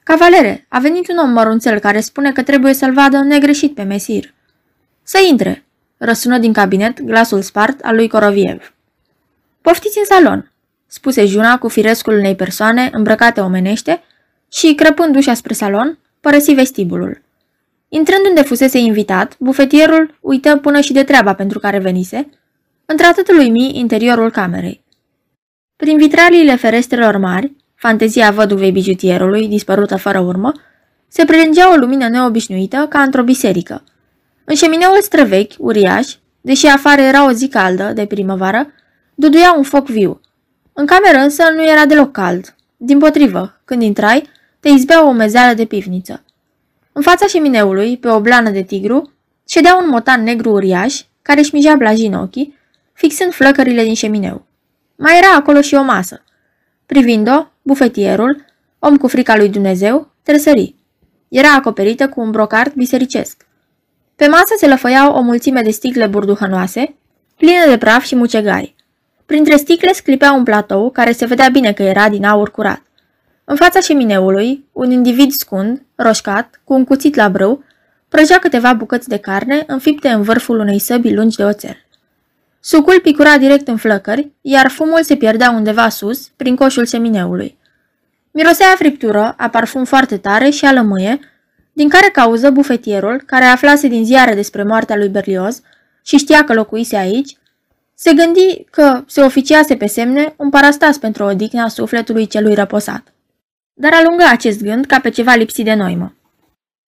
Cavalere, 0.02 0.66
a 0.68 0.78
venit 0.78 1.08
un 1.08 1.18
om 1.18 1.30
mărunțel 1.30 1.78
care 1.78 2.00
spune 2.00 2.32
că 2.32 2.42
trebuie 2.42 2.74
să-l 2.74 2.92
vadă 2.92 3.16
negreșit 3.16 3.74
pe 3.74 3.82
mesir. 3.82 4.34
Să 5.02 5.18
intre, 5.30 5.64
răsună 6.04 6.38
din 6.38 6.52
cabinet 6.52 7.02
glasul 7.02 7.42
spart 7.42 7.80
al 7.80 7.94
lui 7.94 8.08
Coroviev. 8.08 8.74
Poftiți 9.60 9.98
în 9.98 10.04
salon, 10.04 10.52
spuse 10.86 11.26
Juna 11.26 11.58
cu 11.58 11.68
firescul 11.68 12.12
unei 12.12 12.34
persoane 12.34 12.90
îmbrăcate 12.92 13.40
omenește 13.40 14.02
și, 14.52 14.74
crăpând 14.74 15.16
ușa 15.16 15.34
spre 15.34 15.54
salon, 15.54 15.98
părăsi 16.20 16.52
vestibulul. 16.52 17.22
Intrând 17.88 18.26
unde 18.28 18.42
fusese 18.42 18.78
invitat, 18.78 19.36
bufetierul 19.38 20.18
uită 20.20 20.56
până 20.56 20.80
și 20.80 20.92
de 20.92 21.02
treaba 21.02 21.34
pentru 21.34 21.58
care 21.58 21.78
venise, 21.78 22.28
într-atât 22.84 23.32
lui 23.32 23.50
mi 23.50 23.78
interiorul 23.78 24.30
camerei. 24.30 24.82
Prin 25.76 25.96
vitraliile 25.96 26.56
ferestrelor 26.56 27.16
mari, 27.16 27.52
fantezia 27.74 28.30
văduvei 28.30 28.72
bijutierului, 28.72 29.48
dispărută 29.48 29.96
fără 29.96 30.18
urmă, 30.18 30.52
se 31.08 31.24
prelungea 31.24 31.72
o 31.72 31.76
lumină 31.76 32.08
neobișnuită 32.08 32.86
ca 32.88 33.02
într-o 33.02 33.22
biserică. 33.22 33.84
În 34.44 34.54
șemineul 34.54 35.02
străvechi, 35.02 35.52
uriaș, 35.58 36.14
deși 36.40 36.66
afară 36.66 37.00
era 37.00 37.26
o 37.26 37.32
zi 37.32 37.48
caldă, 37.48 37.92
de 37.94 38.06
primăvară, 38.06 38.72
duduia 39.14 39.54
un 39.56 39.62
foc 39.62 39.86
viu. 39.86 40.20
În 40.72 40.86
cameră 40.86 41.18
însă 41.18 41.42
nu 41.54 41.68
era 41.68 41.86
deloc 41.86 42.12
cald. 42.12 42.54
Din 42.76 42.98
potrivă, 42.98 43.60
când 43.64 43.82
intrai, 43.82 44.28
te 44.60 44.68
izbea 44.68 45.06
o 45.06 45.10
mezeală 45.12 45.54
de 45.54 45.64
pivniță. 45.64 46.24
În 46.92 47.02
fața 47.02 47.26
șemineului, 47.26 47.96
pe 47.96 48.08
o 48.08 48.20
blană 48.20 48.50
de 48.50 48.62
tigru, 48.62 49.12
ședea 49.48 49.76
un 49.76 49.88
motan 49.88 50.22
negru 50.22 50.50
uriaș, 50.50 51.00
care 51.22 51.40
își 51.40 51.54
mijea 51.54 51.74
blajin 51.74 52.14
ochii, 52.14 52.58
fixând 52.92 53.32
flăcările 53.32 53.82
din 53.82 53.94
șemineu. 53.94 54.46
Mai 54.96 55.18
era 55.18 55.34
acolo 55.36 55.60
și 55.60 55.74
o 55.74 55.82
masă. 55.82 56.24
Privind-o, 56.86 57.46
bufetierul, 57.62 58.44
om 58.78 58.96
cu 58.96 59.08
frica 59.08 59.36
lui 59.36 59.48
Dumnezeu, 59.48 60.10
tresări. 60.22 60.74
Era 61.28 61.52
acoperită 61.52 62.08
cu 62.08 62.20
un 62.20 62.30
brocart 62.30 62.74
bisericesc. 62.74 63.46
Pe 64.16 64.26
masă 64.26 64.54
se 64.56 64.66
lăfăiau 64.66 65.14
o 65.14 65.20
mulțime 65.20 65.62
de 65.62 65.70
sticle 65.70 66.06
burduhănoase, 66.06 66.94
pline 67.36 67.64
de 67.68 67.78
praf 67.78 68.04
și 68.04 68.14
mucegari. 68.14 68.74
Printre 69.26 69.56
sticle 69.56 69.92
sclipea 69.92 70.32
un 70.32 70.44
platou 70.44 70.90
care 70.90 71.12
se 71.12 71.26
vedea 71.26 71.48
bine 71.48 71.72
că 71.72 71.82
era 71.82 72.08
din 72.08 72.24
aur 72.24 72.50
curat. 72.50 72.82
În 73.44 73.56
fața 73.56 73.80
șemineului, 73.80 74.64
un 74.72 74.90
individ 74.90 75.30
scund, 75.30 75.82
roșcat, 75.94 76.60
cu 76.64 76.74
un 76.74 76.84
cuțit 76.84 77.14
la 77.14 77.28
brâu, 77.28 77.64
prăjea 78.08 78.38
câteva 78.38 78.72
bucăți 78.72 79.08
de 79.08 79.16
carne 79.16 79.64
înfipte 79.66 80.08
în 80.08 80.22
vârful 80.22 80.58
unei 80.58 80.78
săbi 80.78 81.14
lungi 81.14 81.36
de 81.36 81.44
oțel. 81.44 81.76
Sucul 82.60 83.00
picura 83.00 83.38
direct 83.38 83.68
în 83.68 83.76
flăcări, 83.76 84.30
iar 84.40 84.68
fumul 84.68 85.02
se 85.02 85.16
pierdea 85.16 85.50
undeva 85.50 85.88
sus, 85.88 86.28
prin 86.36 86.56
coșul 86.56 86.86
semineului. 86.86 87.56
Mirosea 88.30 88.66
a 88.72 88.76
friptură, 88.76 89.34
a 89.36 89.48
parfum 89.48 89.84
foarte 89.84 90.16
tare 90.16 90.50
și 90.50 90.64
a 90.64 90.72
lămâie, 90.72 91.20
din 91.74 91.88
care 91.88 92.08
cauză 92.08 92.50
bufetierul, 92.50 93.22
care 93.26 93.44
aflase 93.44 93.88
din 93.88 94.04
ziare 94.04 94.34
despre 94.34 94.62
moartea 94.62 94.96
lui 94.96 95.08
Berlioz 95.08 95.62
și 96.04 96.16
știa 96.16 96.44
că 96.44 96.54
locuise 96.54 96.96
aici, 96.96 97.36
se 97.94 98.12
gândi 98.12 98.64
că 98.70 99.02
se 99.06 99.20
oficiase 99.20 99.76
pe 99.76 99.86
semne 99.86 100.34
un 100.36 100.50
parastas 100.50 100.98
pentru 100.98 101.24
odihna 101.24 101.68
sufletului 101.68 102.26
celui 102.26 102.54
răposat. 102.54 103.12
Dar 103.74 103.92
alungă 103.94 104.24
acest 104.30 104.62
gând 104.62 104.84
ca 104.84 105.00
pe 105.00 105.10
ceva 105.10 105.34
lipsit 105.34 105.64
de 105.64 105.74
noimă. 105.74 106.16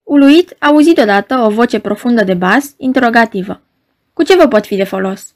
Uluit, 0.02 0.56
auzi 0.58 0.92
deodată 0.92 1.38
o 1.38 1.50
voce 1.50 1.78
profundă 1.78 2.24
de 2.24 2.34
bas, 2.34 2.74
interogativă. 2.76 3.60
Cu 4.12 4.22
ce 4.22 4.36
vă 4.36 4.48
pot 4.48 4.66
fi 4.66 4.76
de 4.76 4.84
folos? 4.84 5.34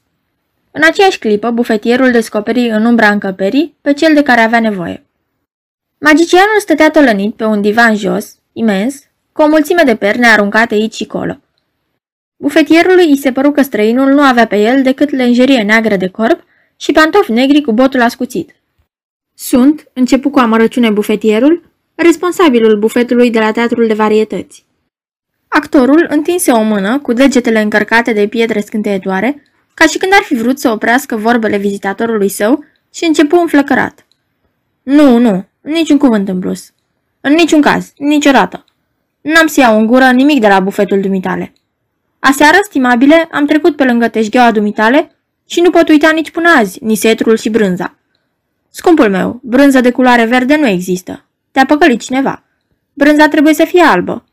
În 0.71 0.81
aceeași 0.85 1.19
clipă, 1.19 1.51
bufetierul 1.51 2.11
descoperi 2.11 2.69
în 2.69 2.85
umbra 2.85 3.09
încăperii 3.09 3.77
pe 3.81 3.93
cel 3.93 4.13
de 4.13 4.23
care 4.23 4.41
avea 4.41 4.59
nevoie. 4.59 5.05
Magicianul 5.97 6.59
stătea 6.59 6.91
tălănit 6.91 7.35
pe 7.35 7.43
un 7.43 7.61
divan 7.61 7.95
jos, 7.95 8.35
imens, 8.53 9.03
cu 9.31 9.41
o 9.41 9.47
mulțime 9.47 9.83
de 9.85 9.95
perne 9.95 10.27
aruncate 10.27 10.73
aici 10.73 10.93
și 10.93 11.05
colo. 11.05 11.37
Bufetierului 12.37 13.09
îi 13.09 13.17
se 13.17 13.31
păru 13.31 13.51
că 13.51 13.61
străinul 13.61 14.13
nu 14.13 14.21
avea 14.21 14.47
pe 14.47 14.57
el 14.57 14.83
decât 14.83 15.09
lenjerie 15.09 15.61
neagră 15.61 15.95
de 15.95 16.07
corp 16.07 16.43
și 16.75 16.91
pantofi 16.91 17.31
negri 17.31 17.61
cu 17.61 17.71
botul 17.71 18.01
ascuțit. 18.01 18.55
Sunt, 19.35 19.89
începu 19.93 20.29
cu 20.29 20.39
amărăciune 20.39 20.89
bufetierul, 20.89 21.63
responsabilul 21.95 22.79
bufetului 22.79 23.29
de 23.29 23.39
la 23.39 23.51
teatrul 23.51 23.87
de 23.87 23.93
varietăți. 23.93 24.65
Actorul 25.47 26.05
întinse 26.09 26.51
o 26.51 26.61
mână 26.61 26.99
cu 26.99 27.13
degetele 27.13 27.61
încărcate 27.61 28.13
de 28.13 28.27
pietre 28.27 28.61
scânteietoare 28.61 29.43
ca 29.73 29.85
și 29.85 29.97
când 29.97 30.11
ar 30.15 30.21
fi 30.23 30.35
vrut 30.35 30.59
să 30.59 30.69
oprească 30.69 31.15
vorbele 31.15 31.57
vizitatorului 31.57 32.29
său 32.29 32.63
și 32.93 33.05
începu 33.05 33.35
înflăcărat. 33.35 34.05
Nu, 34.83 35.17
nu, 35.17 35.45
niciun 35.61 35.97
cuvânt 35.97 36.27
în 36.27 36.39
plus. 36.39 36.71
În 37.21 37.33
niciun 37.33 37.61
caz, 37.61 37.93
niciodată. 37.97 38.65
N-am 39.21 39.47
să 39.47 39.59
iau 39.59 39.79
în 39.79 39.85
gură 39.85 40.11
nimic 40.11 40.39
de 40.39 40.47
la 40.47 40.59
bufetul 40.59 41.01
dumitale. 41.01 41.53
Aseară, 42.19 42.57
stimabile, 42.63 43.27
am 43.31 43.45
trecut 43.45 43.75
pe 43.75 43.83
lângă 43.83 44.07
teșgheaua 44.07 44.51
dumitale 44.51 45.15
și 45.47 45.61
nu 45.61 45.69
pot 45.69 45.89
uita 45.89 46.11
nici 46.11 46.31
până 46.31 46.49
azi 46.57 46.83
nisetrul 46.83 47.37
și 47.37 47.49
brânza. 47.49 47.95
Scumpul 48.69 49.09
meu, 49.09 49.39
brânză 49.43 49.81
de 49.81 49.91
culoare 49.91 50.25
verde 50.25 50.55
nu 50.55 50.67
există. 50.67 51.25
Te-a 51.51 51.65
păcălit 51.65 52.01
cineva. 52.01 52.43
Brânza 52.93 53.27
trebuie 53.27 53.53
să 53.53 53.65
fie 53.65 53.81
albă. 53.81 54.25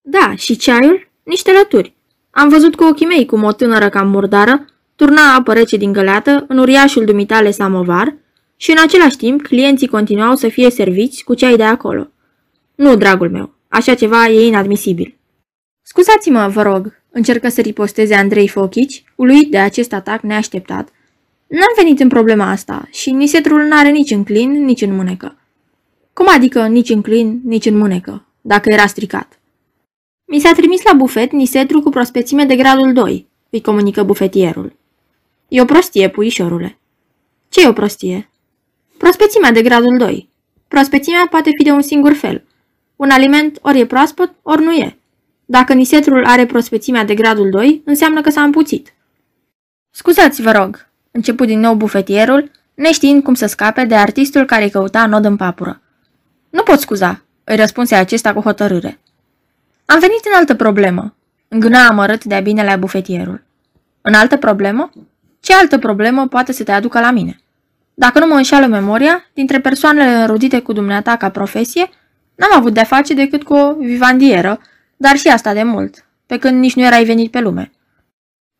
Da, 0.00 0.32
și 0.36 0.56
ceaiul? 0.56 1.08
Niște 1.22 1.52
lături. 1.52 1.94
Am 2.30 2.48
văzut 2.48 2.74
cu 2.74 2.84
ochii 2.84 3.06
mei 3.06 3.26
cum 3.26 3.42
o 3.42 3.52
tânără 3.52 3.88
cam 3.88 4.08
murdară 4.08 4.64
turna 4.96 5.34
apă 5.34 5.52
rece 5.52 5.76
din 5.76 5.92
găleată 5.92 6.44
în 6.48 6.58
uriașul 6.58 7.04
dumitale 7.04 7.50
samovar 7.50 8.14
și 8.56 8.70
în 8.70 8.76
același 8.82 9.16
timp 9.16 9.42
clienții 9.42 9.88
continuau 9.88 10.34
să 10.34 10.48
fie 10.48 10.70
serviți 10.70 11.24
cu 11.24 11.34
ceai 11.34 11.56
de 11.56 11.62
acolo. 11.62 12.10
Nu, 12.74 12.96
dragul 12.96 13.30
meu, 13.30 13.53
așa 13.74 13.94
ceva 13.94 14.26
e 14.26 14.46
inadmisibil. 14.46 15.16
Scuzați-mă, 15.82 16.48
vă 16.48 16.62
rog, 16.62 17.02
încercă 17.10 17.48
să 17.48 17.60
riposteze 17.60 18.14
Andrei 18.14 18.48
Fochici, 18.48 19.04
uluit 19.14 19.50
de 19.50 19.58
acest 19.58 19.92
atac 19.92 20.20
neașteptat. 20.20 20.88
N-am 21.46 21.72
venit 21.76 22.00
în 22.00 22.08
problema 22.08 22.50
asta 22.50 22.88
și 22.90 23.10
nisetrul 23.10 23.62
n-are 23.62 23.90
nici 23.90 24.10
în 24.10 24.24
clin, 24.24 24.64
nici 24.64 24.80
în 24.80 24.96
mânecă. 24.96 25.36
Cum 26.12 26.26
adică 26.28 26.66
nici 26.66 26.88
în 26.88 27.02
clin, 27.02 27.40
nici 27.44 27.66
în 27.66 27.76
mânecă, 27.76 28.26
dacă 28.40 28.70
era 28.70 28.86
stricat? 28.86 29.38
Mi 30.24 30.40
s-a 30.40 30.52
trimis 30.52 30.82
la 30.82 30.92
bufet 30.92 31.32
nisetru 31.32 31.80
cu 31.80 31.90
prospețime 31.90 32.44
de 32.44 32.56
gradul 32.56 32.92
2, 32.92 33.28
îi 33.50 33.60
comunică 33.60 34.02
bufetierul. 34.02 34.76
E 35.48 35.60
o 35.60 35.64
prostie, 35.64 36.08
puișorule. 36.08 36.78
Ce 37.48 37.62
e 37.62 37.68
o 37.68 37.72
prostie? 37.72 38.30
Prospețimea 38.98 39.52
de 39.52 39.62
gradul 39.62 39.96
2. 39.98 40.28
Prospețimea 40.68 41.26
poate 41.30 41.50
fi 41.56 41.64
de 41.64 41.70
un 41.70 41.82
singur 41.82 42.12
fel. 42.12 42.44
Un 43.04 43.10
aliment 43.10 43.58
ori 43.62 43.80
e 43.80 43.86
proaspăt, 43.86 44.30
ori 44.42 44.62
nu 44.62 44.72
e. 44.72 44.98
Dacă 45.44 45.72
nisetrul 45.72 46.24
are 46.24 46.46
prospețimea 46.46 47.04
de 47.04 47.14
gradul 47.14 47.50
2, 47.50 47.82
înseamnă 47.84 48.20
că 48.20 48.30
s-a 48.30 48.42
împuțit. 48.42 48.94
Scuzați, 49.90 50.42
vă 50.42 50.50
rog, 50.50 50.88
început 51.10 51.46
din 51.46 51.60
nou 51.60 51.74
bufetierul, 51.74 52.50
neștiind 52.74 53.22
cum 53.22 53.34
să 53.34 53.46
scape 53.46 53.84
de 53.84 53.94
artistul 53.94 54.44
care 54.44 54.68
căuta 54.68 55.06
nod 55.06 55.24
în 55.24 55.36
papură. 55.36 55.80
Nu 56.50 56.62
pot 56.62 56.80
scuza, 56.80 57.22
îi 57.44 57.56
răspunse 57.56 57.94
acesta 57.94 58.32
cu 58.32 58.40
hotărâre. 58.40 58.98
Am 59.84 59.98
venit 59.98 60.20
în 60.24 60.36
altă 60.36 60.54
problemă, 60.54 61.14
îngâna 61.48 61.86
amărât 61.86 62.24
de-a 62.24 62.40
binelea 62.40 62.76
bufetierul. 62.76 63.42
În 64.00 64.14
altă 64.14 64.36
problemă? 64.36 64.90
Ce 65.40 65.54
altă 65.54 65.78
problemă 65.78 66.26
poate 66.26 66.52
să 66.52 66.64
te 66.64 66.72
aducă 66.72 67.00
la 67.00 67.10
mine? 67.10 67.40
Dacă 67.94 68.18
nu 68.18 68.26
mă 68.26 68.34
înșală 68.34 68.66
memoria, 68.66 69.24
dintre 69.32 69.60
persoanele 69.60 70.10
înrudite 70.10 70.60
cu 70.60 70.72
dumneata 70.72 71.16
ca 71.16 71.30
profesie, 71.30 71.90
n-am 72.34 72.50
avut 72.54 72.72
de-a 72.72 72.84
face 72.84 73.14
decât 73.14 73.42
cu 73.42 73.54
o 73.54 73.74
vivandieră, 73.74 74.60
dar 74.96 75.16
și 75.16 75.28
asta 75.28 75.52
de 75.52 75.62
mult, 75.62 76.06
pe 76.26 76.38
când 76.38 76.58
nici 76.58 76.74
nu 76.74 76.84
erai 76.84 77.04
venit 77.04 77.30
pe 77.30 77.40
lume. 77.40 77.72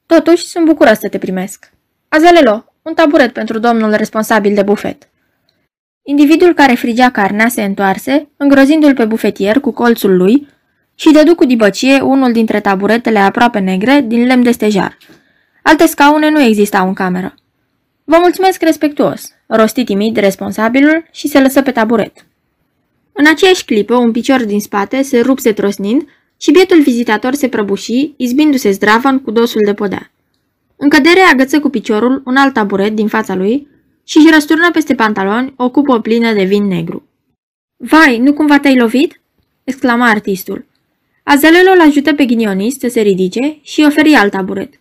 Totuși, 0.07 0.47
sunt 0.47 0.65
bucură 0.65 0.93
să 0.93 1.09
te 1.09 1.19
primesc. 1.19 1.71
Azelelo, 2.09 2.65
un 2.83 2.95
taburet 2.95 3.33
pentru 3.33 3.59
domnul 3.59 3.95
responsabil 3.95 4.55
de 4.55 4.63
bufet. 4.63 5.09
Individul 6.03 6.55
care 6.55 6.75
frigea 6.75 7.11
carnea 7.11 7.49
se 7.49 7.63
întoarse, 7.63 8.29
îngrozindu-l 8.37 8.95
pe 8.95 9.05
bufetier 9.05 9.61
cu 9.61 9.71
colțul 9.71 10.17
lui 10.17 10.49
și 10.95 11.13
dădu 11.13 11.35
cu 11.35 11.45
dibăcie 11.45 12.01
unul 12.01 12.33
dintre 12.33 12.61
taburetele 12.61 13.19
aproape 13.19 13.59
negre 13.59 14.01
din 14.01 14.27
lemn 14.27 14.43
de 14.43 14.51
stejar. 14.51 14.97
Alte 15.63 15.87
scaune 15.87 16.31
nu 16.31 16.41
existau 16.41 16.87
în 16.87 16.95
cameră. 16.95 17.35
Vă 18.05 18.17
mulțumesc 18.21 18.63
respectuos, 18.63 19.33
rosti 19.47 19.85
timid 19.85 20.17
responsabilul 20.17 21.07
și 21.11 21.29
se 21.29 21.41
lăsă 21.41 21.63
pe 21.63 21.71
taburet. 21.71 22.27
În 23.17 23.27
aceeași 23.27 23.65
clipă, 23.65 23.95
un 23.95 24.13
picior 24.13 24.45
din 24.45 24.61
spate 24.61 25.03
se 25.03 25.21
rupse 25.21 25.53
trosnind 25.53 26.09
și 26.37 26.51
bietul 26.51 26.83
vizitator 26.83 27.35
se 27.35 27.49
prăbuși, 27.49 28.13
izbindu-se 28.17 28.71
zdravăn 28.71 29.21
cu 29.21 29.31
dosul 29.31 29.61
de 29.65 29.75
podea. 29.75 30.11
În 30.77 30.89
cădere 30.89 31.21
agăță 31.21 31.61
cu 31.61 31.69
piciorul 31.69 32.23
un 32.25 32.37
alt 32.37 32.53
taburet 32.53 32.95
din 32.95 33.09
fața 33.09 33.35
lui 33.35 33.69
și 34.05 34.19
își 34.19 34.31
răsturnă 34.31 34.71
peste 34.71 34.95
pantaloni 34.95 35.55
o 35.57 35.71
cupă 35.71 36.01
plină 36.01 36.33
de 36.33 36.45
vin 36.45 36.65
negru. 36.67 37.03
Vai, 37.77 38.19
nu 38.19 38.33
cumva 38.33 38.59
te-ai 38.59 38.79
lovit?" 38.79 39.21
exclama 39.65 40.09
artistul. 40.09 40.67
Azelelo 41.23 41.71
îl 41.75 41.81
ajută 41.81 42.15
pe 42.15 42.25
ghinionist 42.25 42.81
să 42.81 42.89
se 42.89 43.01
ridice 43.01 43.59
și 43.63 43.85
oferi 43.87 44.13
alt 44.13 44.31
taburet. 44.31 44.81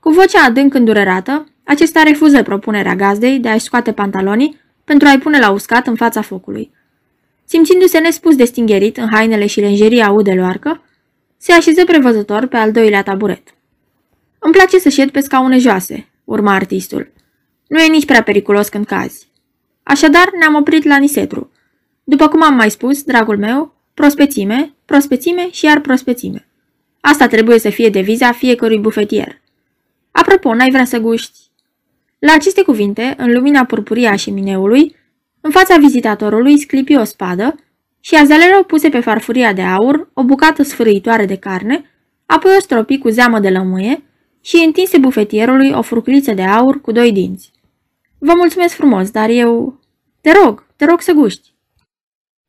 Cu 0.00 0.10
vocea 0.10 0.44
adânc 0.44 0.74
îndurerată, 0.74 1.48
acesta 1.64 2.02
refuză 2.02 2.42
propunerea 2.42 2.94
gazdei 2.94 3.38
de 3.38 3.48
a-și 3.48 3.64
scoate 3.64 3.92
pantalonii 3.92 4.60
pentru 4.84 5.08
a-i 5.08 5.18
pune 5.18 5.38
la 5.38 5.50
uscat 5.50 5.86
în 5.86 5.94
fața 5.94 6.20
focului. 6.20 6.70
Simțindu-se 7.50 7.98
nespus 7.98 8.36
de 8.36 8.44
stingherit 8.44 8.96
în 8.96 9.08
hainele 9.10 9.46
și 9.46 9.60
lenjeria 9.60 10.10
udeloarcă, 10.10 10.82
se 11.36 11.52
așeză 11.52 11.84
prevăzător 11.84 12.46
pe 12.46 12.56
al 12.56 12.72
doilea 12.72 13.02
taburet. 13.02 13.54
Îmi 14.38 14.52
place 14.52 14.78
să 14.78 14.88
șed 14.88 15.10
pe 15.10 15.20
scaune 15.20 15.58
joase, 15.58 16.08
urma 16.24 16.54
artistul. 16.54 17.12
Nu 17.66 17.78
e 17.78 17.88
nici 17.88 18.04
prea 18.04 18.22
periculos 18.22 18.68
când 18.68 18.86
cazi. 18.86 19.28
Așadar, 19.82 20.30
ne-am 20.38 20.54
oprit 20.54 20.84
la 20.84 20.96
Nisetru. 20.96 21.50
După 22.04 22.28
cum 22.28 22.42
am 22.42 22.54
mai 22.54 22.70
spus, 22.70 23.02
dragul 23.02 23.38
meu, 23.38 23.74
prospețime, 23.94 24.74
prospețime 24.84 25.50
și 25.50 25.64
iar 25.64 25.80
prospețime. 25.80 26.48
Asta 27.00 27.26
trebuie 27.26 27.58
să 27.58 27.70
fie 27.70 27.88
deviza 27.88 28.32
fiecărui 28.32 28.78
bufetier. 28.78 29.40
Apropo, 30.10 30.54
n-ai 30.54 30.70
vrea 30.70 30.84
să 30.84 30.98
guști? 30.98 31.38
La 32.18 32.32
aceste 32.32 32.62
cuvinte, 32.62 33.14
în 33.18 33.32
lumina 33.32 33.64
purpurie 33.64 34.08
a 34.08 34.16
șemineului, 34.16 34.96
în 35.40 35.50
fața 35.50 35.76
vizitatorului 35.76 36.58
sclipi 36.58 36.96
o 36.96 37.04
spadă 37.04 37.54
și 38.00 38.14
Azalero 38.14 38.62
puse 38.62 38.88
pe 38.88 39.00
farfuria 39.00 39.52
de 39.52 39.62
aur 39.62 40.10
o 40.12 40.24
bucată 40.24 40.62
sfârâitoare 40.62 41.24
de 41.24 41.36
carne, 41.36 41.84
apoi 42.26 42.52
o 42.56 42.60
stropi 42.60 42.98
cu 42.98 43.08
zeamă 43.08 43.38
de 43.38 43.48
lămâie 43.48 44.02
și 44.40 44.62
întinse 44.66 44.98
bufetierului 44.98 45.70
o 45.70 45.82
furculiță 45.82 46.32
de 46.32 46.42
aur 46.42 46.80
cu 46.80 46.92
doi 46.92 47.12
dinți. 47.12 47.52
Vă 48.18 48.32
mulțumesc 48.36 48.74
frumos, 48.74 49.10
dar 49.10 49.28
eu... 49.28 49.80
Te 50.20 50.32
rog, 50.32 50.66
te 50.76 50.84
rog 50.84 51.00
să 51.00 51.12
guști. 51.12 51.54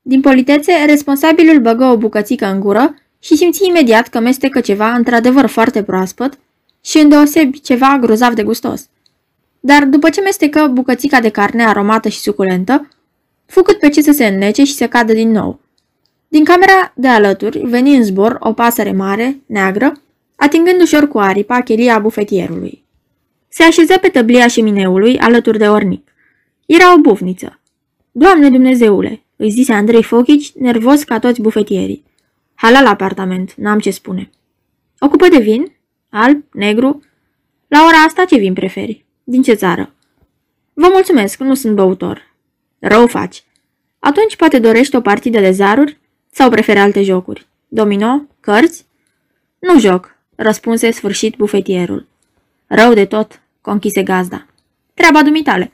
Din 0.02 0.22
politețe, 0.22 0.72
responsabilul 0.86 1.60
băgă 1.60 1.86
o 1.86 1.98
bucățică 1.98 2.46
în 2.46 2.60
gură 2.60 2.96
și 3.20 3.36
simți 3.36 3.68
imediat 3.68 4.08
că 4.08 4.20
mestecă 4.20 4.60
ceva 4.60 4.94
într-adevăr 4.94 5.46
foarte 5.46 5.84
proaspăt 5.84 6.40
și 6.84 6.98
îndeosebi 6.98 7.62
ceva 7.62 7.98
grozav 8.02 8.34
de 8.34 8.44
gustos. 8.44 8.90
Dar 9.60 9.86
după 9.86 10.10
ce 10.10 10.22
mestecă 10.22 10.68
bucățica 10.68 11.20
de 11.20 11.30
carne 11.30 11.66
aromată 11.66 12.10
și 12.10 12.20
suculentă, 12.20 12.88
fu 13.46 13.62
cât 13.62 13.80
pe 13.80 13.90
ce 13.90 14.02
să 14.02 14.12
se 14.12 14.26
înnece 14.26 14.64
și 14.64 14.74
să 14.74 14.88
cadă 14.88 15.14
din 15.14 15.32
nou. 15.32 15.60
Din 16.28 16.44
camera 16.44 16.94
de 16.96 17.08
alături 17.08 17.60
veni 17.60 17.96
în 17.96 18.04
zbor 18.04 18.38
o 18.40 18.54
pasăre 18.54 18.92
mare, 18.92 19.40
neagră, 19.46 19.92
atingând 20.36 20.82
ușor 20.82 21.08
cu 21.08 21.18
aripa 21.18 21.62
chelia 21.62 22.00
bufetierului. 22.00 22.84
Se 23.48 23.64
așeză 23.64 23.98
pe 23.98 24.08
tăblia 24.08 24.48
șemineului 24.48 25.20
alături 25.20 25.58
de 25.58 25.68
ornic. 25.68 26.12
Era 26.66 26.94
o 26.94 27.00
bufniță. 27.00 27.60
Doamne 28.12 28.50
Dumnezeule, 28.50 29.24
îi 29.36 29.50
zise 29.50 29.74
Andrei 29.74 30.04
Fochici, 30.04 30.52
nervos 30.54 31.04
ca 31.04 31.20
toți 31.20 31.42
bufetierii. 31.42 32.04
Hala 32.56 32.82
la 32.82 32.90
apartament, 32.90 33.54
n-am 33.54 33.80
ce 33.80 33.92
spune. 33.92 34.30
O 35.00 35.10
cupă 35.10 35.28
de 35.28 35.38
vin? 35.38 35.72
Alb? 36.10 36.44
Negru? 36.54 37.02
La 37.68 37.86
ora 37.88 37.98
asta 37.98 38.26
ce 38.26 38.38
vin 38.38 38.54
preferi? 38.54 39.06
Din 39.30 39.42
ce 39.42 39.54
țară? 39.54 39.94
Vă 40.74 40.88
mulțumesc, 40.92 41.40
nu 41.40 41.54
sunt 41.54 41.76
băutor. 41.76 42.34
Rău 42.80 43.08
faci. 43.08 43.44
Atunci 44.00 44.36
poate 44.36 44.60
dorești 44.60 44.96
o 44.96 45.02
partidă 45.02 45.40
de 45.40 45.52
zaruri 45.52 46.00
sau 46.32 46.50
preferi 46.50 46.80
alte 46.80 47.04
jocuri? 47.04 47.48
Domino? 47.68 48.22
Cărți? 48.40 48.86
Nu 49.60 49.80
joc, 49.80 50.16
răspunse 50.36 50.92
sfârșit 50.92 51.36
bufetierul. 51.36 52.08
Rău 52.68 52.94
de 52.94 53.06
tot, 53.06 53.42
conchise 53.62 54.04
gazda. 54.04 54.46
Treaba 54.94 55.24
dumitale. 55.24 55.72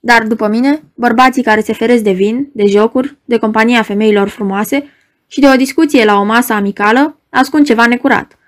Dar 0.00 0.26
după 0.26 0.48
mine, 0.48 0.82
bărbații 0.94 1.42
care 1.42 1.60
se 1.60 1.72
feresc 1.72 2.02
de 2.02 2.12
vin, 2.12 2.50
de 2.52 2.66
jocuri, 2.66 3.16
de 3.24 3.38
compania 3.38 3.82
femeilor 3.82 4.28
frumoase 4.28 4.84
și 5.26 5.40
de 5.40 5.48
o 5.48 5.56
discuție 5.56 6.04
la 6.04 6.18
o 6.18 6.24
masă 6.24 6.52
amicală, 6.52 7.20
ascund 7.30 7.66
ceva 7.66 7.86
necurat. 7.86 8.38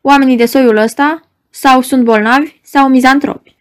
Oamenii 0.00 0.36
de 0.36 0.46
soiul 0.46 0.76
ăsta 0.76 1.20
sau 1.50 1.80
sunt 1.80 2.04
bolnavi 2.04 2.60
sau 2.62 2.88
mizantropi. 2.88 3.55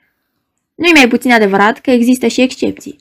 Nu-i 0.76 0.94
mai 0.94 1.08
puțin 1.08 1.32
adevărat 1.32 1.80
că 1.80 1.92
există 1.92 2.28
și 2.28 2.42
excepții. 2.42 3.00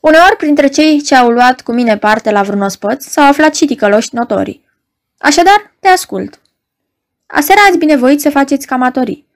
Uneori, 0.00 0.36
printre 0.36 0.68
cei 0.68 1.00
ce 1.00 1.14
au 1.14 1.30
luat 1.30 1.60
cu 1.60 1.72
mine 1.72 1.98
parte 1.98 2.30
la 2.30 2.42
vreun 2.42 2.62
ospăț, 2.62 3.04
s-au 3.04 3.24
aflat 3.24 3.54
și 3.54 3.64
ticăloși 3.64 4.08
notorii. 4.14 4.64
Așadar, 5.18 5.74
te 5.78 5.88
ascult. 5.88 6.40
Aseară 7.26 7.60
ați 7.68 7.78
binevoit 7.78 8.20
să 8.20 8.30
faceți 8.30 8.66
camatorii. 8.66 9.26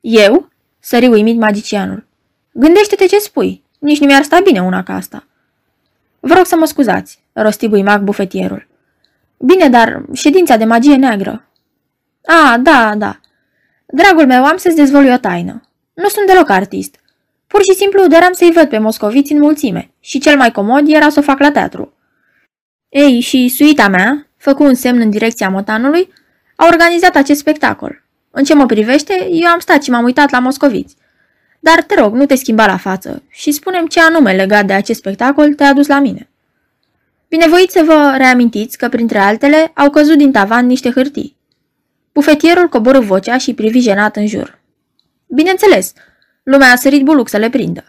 Eu? 0.00 0.48
Sări 0.80 1.06
uimit 1.06 1.38
magicianul. 1.38 2.06
Gândește-te 2.52 3.06
ce 3.06 3.18
spui. 3.18 3.62
Nici 3.78 3.98
nu 4.00 4.06
mi-ar 4.06 4.22
sta 4.22 4.40
bine 4.40 4.62
una 4.62 4.82
ca 4.82 4.94
asta. 4.94 5.26
Vă 6.20 6.34
rog 6.34 6.46
să 6.46 6.56
mă 6.56 6.64
scuzați, 6.64 7.18
rosti 7.32 7.68
buimac 7.68 8.00
bufetierul. 8.00 8.68
Bine, 9.38 9.68
dar 9.68 10.02
ședința 10.12 10.56
de 10.56 10.64
magie 10.64 10.96
neagră. 10.96 11.48
A, 12.24 12.58
da, 12.58 12.94
da. 12.96 13.20
Dragul 13.86 14.26
meu, 14.26 14.44
am 14.44 14.56
să-ți 14.56 14.76
dezvolui 14.76 15.12
o 15.12 15.16
taină. 15.16 15.62
Nu 15.94 16.08
sunt 16.08 16.26
deloc 16.26 16.48
artist. 16.50 16.96
Pur 17.46 17.62
și 17.62 17.74
simplu 17.74 18.06
doream 18.06 18.32
să-i 18.32 18.52
văd 18.54 18.68
pe 18.68 18.78
moscoviți 18.78 19.32
în 19.32 19.40
mulțime 19.40 19.90
și 20.00 20.18
cel 20.18 20.36
mai 20.36 20.52
comod 20.52 20.88
era 20.88 21.08
să 21.08 21.18
o 21.18 21.22
fac 21.22 21.38
la 21.38 21.50
teatru. 21.50 21.92
Ei, 22.88 23.20
și 23.20 23.48
suita 23.48 23.88
mea, 23.88 24.26
făcu 24.36 24.62
un 24.62 24.74
semn 24.74 25.00
în 25.00 25.10
direcția 25.10 25.48
motanului, 25.48 26.12
a 26.56 26.66
organizat 26.66 27.14
acest 27.16 27.40
spectacol. 27.40 28.02
În 28.30 28.44
ce 28.44 28.54
mă 28.54 28.66
privește, 28.66 29.28
eu 29.30 29.46
am 29.46 29.58
stat 29.58 29.82
și 29.82 29.90
m-am 29.90 30.04
uitat 30.04 30.30
la 30.30 30.38
moscoviți. 30.38 30.96
Dar 31.60 31.82
te 31.82 31.94
rog, 32.00 32.14
nu 32.14 32.26
te 32.26 32.34
schimba 32.34 32.66
la 32.66 32.76
față 32.76 33.22
și 33.28 33.50
spunem 33.50 33.86
ce 33.86 34.00
anume 34.00 34.32
legat 34.32 34.66
de 34.66 34.72
acest 34.72 34.98
spectacol 34.98 35.54
te-a 35.54 35.72
dus 35.72 35.86
la 35.86 35.98
mine. 35.98 36.28
Binevoiți 37.28 37.72
să 37.72 37.82
vă 37.86 38.14
reamintiți 38.16 38.78
că, 38.78 38.88
printre 38.88 39.18
altele, 39.18 39.70
au 39.74 39.90
căzut 39.90 40.18
din 40.18 40.32
tavan 40.32 40.66
niște 40.66 40.90
hârtii. 40.90 41.36
Bufetierul 42.12 42.68
coborâ 42.68 43.00
vocea 43.00 43.38
și 43.38 43.54
privi 43.54 43.80
jenat 43.80 44.16
în 44.16 44.26
jur. 44.26 44.61
Bineînțeles, 45.34 45.92
lumea 46.42 46.72
a 46.72 46.76
sărit 46.76 47.04
buluc 47.04 47.28
să 47.28 47.36
le 47.36 47.50
prindă. 47.50 47.84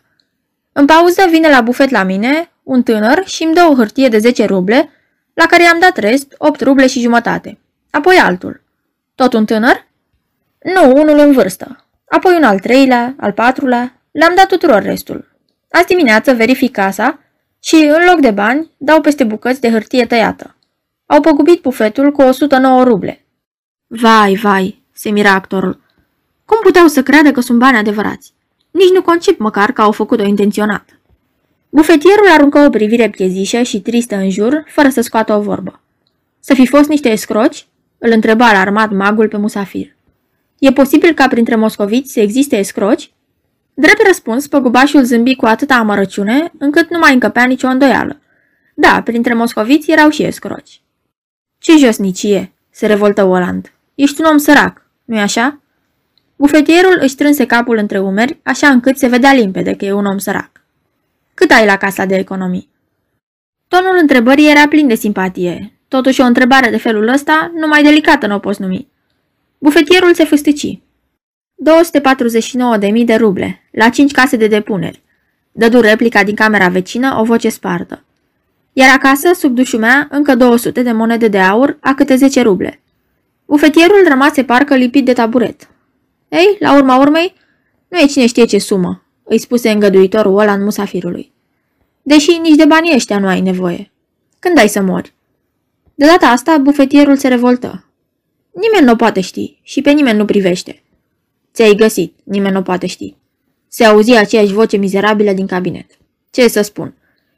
În 0.71 0.85
pauză 0.85 1.25
vine 1.29 1.49
la 1.49 1.61
bufet 1.61 1.89
la 1.89 2.03
mine 2.03 2.51
un 2.63 2.83
tânăr 2.83 3.25
și 3.25 3.43
îmi 3.43 3.53
dă 3.53 3.67
o 3.69 3.75
hârtie 3.75 4.07
de 4.07 4.17
10 4.17 4.45
ruble, 4.45 4.89
la 5.33 5.45
care 5.45 5.63
i-am 5.63 5.79
dat 5.79 5.97
rest 5.97 6.35
8 6.37 6.61
ruble 6.61 6.87
și 6.87 7.01
jumătate. 7.01 7.59
Apoi 7.89 8.15
altul. 8.15 8.61
Tot 9.15 9.33
un 9.33 9.45
tânăr? 9.45 9.87
Nu, 10.63 10.91
unul 11.01 11.19
în 11.19 11.31
vârstă. 11.31 11.85
Apoi 12.05 12.35
un 12.35 12.43
al 12.43 12.59
treilea, 12.59 13.15
al 13.19 13.31
patrulea. 13.31 14.01
Le-am 14.11 14.35
dat 14.35 14.47
tuturor 14.47 14.81
restul. 14.81 15.35
Azi 15.69 15.85
dimineață 15.85 16.33
verific 16.33 16.71
casa 16.71 17.19
și, 17.59 17.75
în 17.75 18.05
loc 18.05 18.19
de 18.19 18.31
bani, 18.31 18.71
dau 18.77 19.01
peste 19.01 19.23
bucăți 19.23 19.61
de 19.61 19.69
hârtie 19.69 20.05
tăiată. 20.05 20.55
Au 21.05 21.21
păgubit 21.21 21.61
bufetul 21.61 22.11
cu 22.11 22.21
109 22.21 22.83
ruble. 22.83 23.25
Vai, 23.87 24.35
vai, 24.35 24.83
se 24.93 25.09
mira 25.09 25.31
actorul. 25.31 25.82
Cum 26.53 26.61
puteau 26.61 26.87
să 26.87 27.03
creadă 27.03 27.31
că 27.31 27.41
sunt 27.41 27.59
bani 27.59 27.77
adevărați? 27.77 28.33
Nici 28.71 28.91
nu 28.93 29.01
concip 29.01 29.39
măcar 29.39 29.71
că 29.71 29.81
au 29.81 29.91
făcut-o 29.91 30.23
intenționat. 30.23 30.99
Bufetierul 31.69 32.29
aruncă 32.29 32.59
o 32.59 32.69
privire 32.69 33.09
piezișă 33.09 33.61
și 33.61 33.81
tristă 33.81 34.15
în 34.15 34.29
jur, 34.29 34.63
fără 34.67 34.89
să 34.89 35.01
scoată 35.01 35.33
o 35.33 35.41
vorbă. 35.41 35.81
Să 36.39 36.53
fi 36.53 36.67
fost 36.67 36.89
niște 36.89 37.09
escroci? 37.09 37.67
Îl 37.97 38.11
întreba 38.11 38.47
alarmat 38.47 38.91
magul 38.91 39.27
pe 39.27 39.37
musafir. 39.37 39.95
E 40.59 40.71
posibil 40.71 41.13
ca 41.13 41.27
printre 41.27 41.55
moscoviți 41.55 42.11
să 42.11 42.19
existe 42.19 42.57
escroci? 42.57 43.11
Drept 43.73 44.01
răspuns, 44.07 44.47
păgubașul 44.47 45.03
zâmbi 45.03 45.35
cu 45.35 45.45
atâta 45.45 45.75
amărăciune, 45.75 46.51
încât 46.57 46.89
nu 46.89 46.99
mai 46.99 47.13
încăpea 47.13 47.43
nicio 47.43 47.67
îndoială. 47.67 48.21
Da, 48.75 49.01
printre 49.03 49.33
moscoviți 49.33 49.91
erau 49.91 50.09
și 50.09 50.23
escroci. 50.23 50.81
Ce 51.57 51.77
josnicie, 51.77 52.53
se 52.69 52.85
revoltă 52.85 53.23
Oland. 53.23 53.73
Ești 53.95 54.21
un 54.21 54.27
om 54.31 54.37
sărac, 54.37 54.85
nu-i 55.05 55.19
așa? 55.19 55.62
Bufetierul 56.35 56.97
își 57.01 57.13
strânse 57.13 57.45
capul 57.45 57.77
între 57.77 57.99
umeri, 57.99 58.39
așa 58.43 58.67
încât 58.69 58.97
se 58.97 59.07
vedea 59.07 59.33
limpede 59.33 59.75
că 59.75 59.85
e 59.85 59.91
un 59.91 60.05
om 60.05 60.17
sărac. 60.17 60.51
Cât 61.33 61.51
ai 61.51 61.65
la 61.65 61.77
casa 61.77 62.05
de 62.05 62.15
economii? 62.15 62.69
Tonul 63.67 63.97
întrebării 64.01 64.49
era 64.49 64.67
plin 64.67 64.87
de 64.87 64.95
simpatie. 64.95 65.73
Totuși 65.87 66.21
o 66.21 66.23
întrebare 66.23 66.69
de 66.69 66.77
felul 66.77 67.07
ăsta, 67.07 67.51
numai 67.55 67.83
delicată 67.83 68.27
nu 68.27 68.35
o 68.35 68.39
poți 68.39 68.61
numi. 68.61 68.87
Bufetierul 69.57 70.13
se 70.13 70.23
fâstăci. 70.23 70.79
249.000 72.99 73.05
de 73.05 73.15
ruble, 73.15 73.61
la 73.71 73.89
5 73.89 74.11
case 74.11 74.35
de 74.35 74.47
depuneri. 74.47 75.01
Dădu 75.51 75.79
replica 75.79 76.23
din 76.23 76.35
camera 76.35 76.67
vecină 76.67 77.17
o 77.19 77.23
voce 77.23 77.49
spartă. 77.49 78.03
Iar 78.73 78.89
acasă, 78.95 79.33
sub 79.33 79.55
dușumea, 79.55 80.07
încă 80.11 80.35
200 80.35 80.81
de 80.81 80.91
monede 80.91 81.27
de 81.27 81.39
aur, 81.39 81.77
a 81.79 81.93
câte 81.93 82.15
10 82.15 82.41
ruble. 82.41 82.79
Bufetierul 83.45 84.05
rămase 84.07 84.43
parcă 84.43 84.75
lipit 84.75 85.05
de 85.05 85.13
taburet. 85.13 85.69
Ei, 86.33 86.57
la 86.59 86.75
urma 86.75 86.97
urmei, 86.97 87.33
nu 87.87 87.99
e 87.99 88.05
cine 88.05 88.25
știe 88.25 88.45
ce 88.45 88.57
sumă, 88.57 89.03
îi 89.23 89.37
spuse 89.37 89.69
îngăduitorul 89.69 90.39
ăla 90.39 90.53
în 90.53 90.63
musafirului. 90.63 91.31
Deși 92.01 92.37
nici 92.37 92.55
de 92.55 92.65
banii 92.65 92.95
ăștia 92.95 93.19
nu 93.19 93.27
ai 93.27 93.41
nevoie. 93.41 93.91
Când 94.39 94.57
ai 94.57 94.67
să 94.67 94.81
mori? 94.81 95.13
De 95.95 96.05
data 96.05 96.27
asta, 96.27 96.57
bufetierul 96.57 97.17
se 97.17 97.27
revoltă. 97.27 97.85
Nimeni 98.51 98.85
nu 98.85 98.95
poate 98.95 99.21
ști 99.21 99.59
și 99.61 99.81
pe 99.81 99.91
nimeni 99.91 100.17
nu 100.17 100.25
privește. 100.25 100.83
Ți-ai 101.53 101.75
găsit, 101.75 102.15
nimeni 102.23 102.53
nu 102.53 102.61
poate 102.61 102.87
ști. 102.87 103.15
Se 103.67 103.83
auzi 103.83 104.15
aceeași 104.15 104.53
voce 104.53 104.77
mizerabilă 104.77 105.31
din 105.31 105.47
cabinet. 105.47 105.85
Ce 106.29 106.47
să 106.47 106.61
spun? 106.61 106.93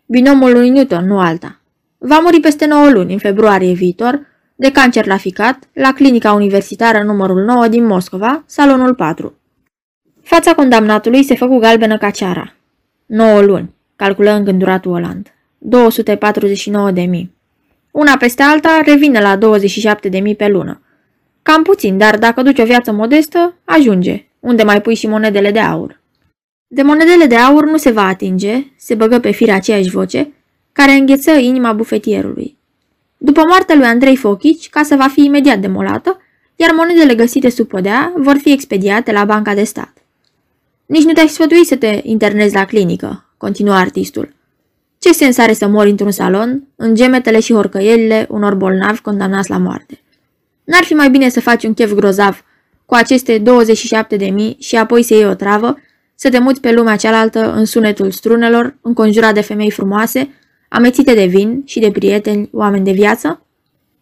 Binomul 0.06 0.52
lui 0.52 0.70
Newton, 0.70 1.06
nu 1.06 1.20
alta. 1.20 1.60
Va 1.98 2.20
muri 2.20 2.40
peste 2.40 2.66
9 2.66 2.90
luni, 2.90 3.14
în 3.14 3.20
februarie 3.20 3.74
viitor, 3.74 4.35
de 4.56 4.72
cancer 4.72 5.06
la 5.06 5.18
ficat, 5.18 5.70
la 5.74 5.94
clinica 5.94 6.34
universitară 6.34 7.04
numărul 7.04 7.44
9 7.44 7.68
din 7.68 7.86
Moscova, 7.86 8.44
salonul 8.46 8.96
4. 8.96 9.34
Fața 10.22 10.54
condamnatului 10.54 11.24
se 11.24 11.36
făcu 11.36 11.58
galbenă 11.58 11.98
ca 11.98 12.10
ceara. 12.10 12.54
9 13.06 13.42
luni, 13.42 13.74
calculă 13.96 14.32
îngânduratul 14.32 14.92
Oland. 14.92 15.34
249 15.58 16.92
de 16.92 17.02
mii. 17.02 17.36
Una 17.92 18.18
peste 18.18 18.44
alta 18.44 18.82
revine 18.86 19.22
la 19.22 19.36
27 19.36 20.10
de 20.10 20.20
mii 20.20 20.36
pe 20.36 20.48
lună. 20.48 20.82
Cam 21.42 21.64
puțin, 21.64 21.98
dar 21.98 22.18
dacă 22.18 22.42
duci 22.42 22.60
o 22.60 22.64
viață 22.64 22.92
modestă, 22.92 23.56
ajunge, 23.64 24.26
unde 24.40 24.64
mai 24.64 24.82
pui 24.82 24.96
și 24.96 25.08
monedele 25.08 25.52
de 25.52 25.60
aur. 25.60 26.02
De 26.68 26.82
monedele 26.82 27.26
de 27.26 27.36
aur 27.36 27.66
nu 27.70 27.78
se 27.78 27.92
va 27.92 28.08
atinge, 28.08 28.66
se 28.78 28.96
băgă 28.96 29.20
pe 29.20 29.32
fir 29.32 29.52
aceeași 29.52 29.90
voce, 29.90 30.34
care 30.72 30.92
îngheță 30.92 31.32
inima 31.32 31.74
bufetierului. 31.74 32.58
După 33.26 33.42
moartea 33.48 33.76
lui 33.76 33.86
Andrei 33.86 34.16
Fochici, 34.16 34.70
casa 34.70 34.96
va 34.96 35.08
fi 35.08 35.24
imediat 35.24 35.60
demolată, 35.60 36.22
iar 36.56 36.72
monedele 36.72 37.16
găsite 37.16 37.50
sub 37.50 37.68
podea 37.68 38.14
vor 38.16 38.38
fi 38.38 38.52
expediate 38.52 39.12
la 39.12 39.26
banca 39.26 39.54
de 39.54 39.64
stat. 39.64 39.94
Nici 40.86 41.04
nu 41.04 41.12
te-ai 41.12 41.28
sfătui 41.28 41.66
să 41.66 41.76
te 41.76 42.00
internezi 42.04 42.56
la 42.56 42.66
clinică, 42.66 43.26
continuă 43.38 43.74
artistul. 43.74 44.34
Ce 45.00 45.14
sens 45.14 45.38
are 45.38 45.54
să 45.54 45.68
mori 45.68 45.90
într-un 45.90 46.12
salon, 46.12 46.64
în 46.76 46.96
gemetele 46.96 47.40
și 47.40 47.54
horcăielile 47.54 48.26
unor 48.30 48.56
bolnavi 48.56 49.02
condamnați 49.02 49.50
la 49.50 49.58
moarte? 49.58 50.02
N-ar 50.64 50.84
fi 50.84 50.94
mai 50.94 51.10
bine 51.10 51.30
să 51.30 51.40
faci 51.40 51.64
un 51.64 51.74
chef 51.74 51.94
grozav 51.94 52.44
cu 52.86 52.94
aceste 52.94 53.38
27 53.38 54.16
de 54.16 54.26
mii 54.26 54.58
și 54.60 54.76
apoi 54.76 55.04
să 55.04 55.14
iei 55.14 55.26
o 55.26 55.34
travă, 55.34 55.78
să 56.16 56.30
te 56.30 56.40
muți 56.40 56.62
pe 56.62 56.72
lumea 56.72 56.96
cealaltă 56.96 57.54
în 57.54 57.66
sunetul 57.66 58.12
strunelor, 58.12 58.76
înconjurat 58.82 59.34
de 59.34 59.42
femei 59.42 59.72
frumoase, 59.72 60.30
amețite 60.70 61.14
de 61.14 61.26
vin 61.26 61.62
și 61.66 61.80
de 61.80 61.92
prieteni, 61.92 62.50
oameni 62.52 62.86
de 62.86 62.92
viață? 62.92 63.46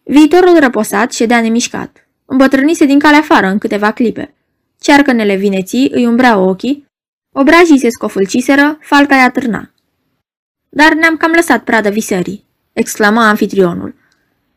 Viitorul 0.04 0.60
răposat 0.60 1.12
ședea 1.12 1.42
nemișcat. 1.42 2.08
Îmbătrânise 2.26 2.86
din 2.86 3.00
calea 3.00 3.20
afară 3.20 3.48
în 3.48 3.58
câteva 3.58 3.92
clipe. 3.92 4.34
Cearcănele 4.80 5.36
vineții 5.36 5.90
îi 5.94 6.06
umbreau 6.06 6.50
ochii, 6.50 6.86
obrajii 7.32 7.80
se 7.80 7.90
scofâlciseră, 7.90 8.78
falca 8.82 9.16
i-a 9.16 9.32
târna. 9.32 9.72
Dar 10.70 10.94
ne-am 10.94 11.18
cam 11.18 11.32
lăsat 11.32 11.64
pradă 11.64 11.90
visării, 11.90 12.46
exclama 12.74 13.28
anfitrionul. 13.28 13.96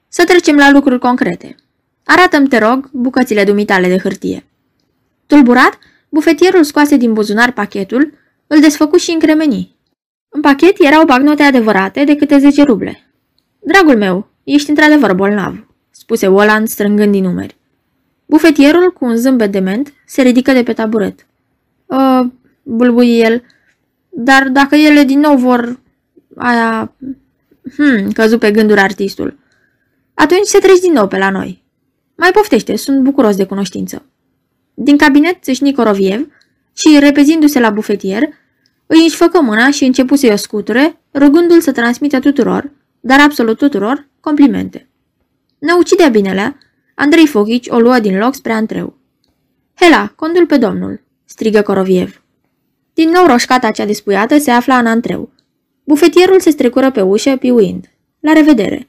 Să 0.09 0.25
trecem 0.25 0.57
la 0.57 0.71
lucruri 0.71 0.99
concrete. 0.99 1.55
Arată-mi, 2.05 2.49
te 2.49 2.59
rog, 2.59 2.91
bucățile 2.93 3.45
dumitale 3.45 3.89
de 3.89 3.99
hârtie. 3.99 4.45
Tulburat, 5.27 5.79
bufetierul 6.09 6.63
scoase 6.63 6.97
din 6.97 7.13
buzunar 7.13 7.53
pachetul, 7.53 8.13
îl 8.47 8.61
desfăcu 8.61 8.97
și 8.97 9.11
încremeni. 9.11 9.76
În 10.37 10.43
pachet 10.43 10.81
erau 10.81 11.05
bagnote 11.05 11.43
adevărate 11.43 12.05
de 12.05 12.17
câte 12.17 12.39
10 12.39 12.63
ruble. 12.63 13.07
Dragul 13.59 13.97
meu, 13.97 14.29
ești 14.45 14.71
într-adevăr 14.71 15.15
bolnav, 15.15 15.67
spuse 15.91 16.27
Oland 16.27 16.69
strângând 16.69 17.13
din 17.13 17.23
numeri. 17.23 17.57
Bufetierul, 18.27 18.93
cu 18.93 19.05
un 19.05 19.17
zâmbet 19.17 19.53
dement, 19.53 19.93
se 20.07 20.23
ridică 20.23 20.53
de 20.53 20.63
pe 20.63 20.73
taburet. 20.73 21.27
Uh, 21.87 22.21
bulbui 22.63 23.19
el, 23.19 23.43
dar 24.09 24.49
dacă 24.49 24.75
ele 24.75 25.03
din 25.03 25.19
nou 25.19 25.37
vor... 25.37 25.81
aia... 26.37 26.93
Hmm, 27.77 28.11
căzu 28.11 28.39
pe 28.39 28.51
gânduri 28.51 28.81
artistul. 28.81 29.39
Atunci 30.15 30.47
se 30.47 30.59
treci 30.59 30.81
din 30.81 30.93
nou 30.93 31.09
pe 31.09 31.19
la 31.19 31.31
noi. 31.31 31.65
Mai 32.17 32.31
poftește, 32.31 32.77
sunt 32.77 33.01
bucuros 33.01 33.37
de 33.37 33.47
cunoștință. 33.47 34.05
Din 34.75 34.97
cabinet 34.97 35.43
țâșni 35.43 35.75
Coroviev 35.75 36.27
și, 36.73 36.99
repezindu-se 36.99 37.61
la 37.61 37.71
bufetier, 37.71 38.29
îi 38.87 39.05
își 39.05 39.15
șfăcă 39.15 39.41
mâna 39.41 39.71
și 39.71 39.85
începu 39.85 40.15
să-i 40.15 40.33
o 40.33 40.37
scuture, 40.37 41.01
rugându-l 41.15 41.61
să 41.61 41.73
transmită 41.73 42.19
tuturor, 42.19 42.71
dar 43.01 43.21
absolut 43.21 43.57
tuturor, 43.57 44.09
complimente. 44.21 44.89
Ne 45.59 45.73
ucidea 45.73 46.09
binele, 46.09 46.59
Andrei 46.95 47.27
Foghici 47.27 47.69
o 47.69 47.79
luă 47.79 47.99
din 47.99 48.19
loc 48.19 48.35
spre 48.35 48.53
antreu. 48.53 48.99
Hela, 49.75 50.13
condul 50.17 50.47
pe 50.47 50.57
domnul, 50.57 51.03
strigă 51.25 51.63
Coroviev. 51.63 52.23
Din 52.95 53.11
nou 53.11 53.27
roșcata 53.27 53.71
cea 53.71 53.85
despuiată 53.85 54.39
se 54.39 54.51
afla 54.51 54.79
în 54.79 54.87
antreu. 54.87 55.31
Bufetierul 55.85 56.41
se 56.41 56.51
strecură 56.51 56.91
pe 56.91 57.01
ușă, 57.01 57.37
piuind. 57.37 57.91
La 58.21 58.33
revedere! 58.33 58.89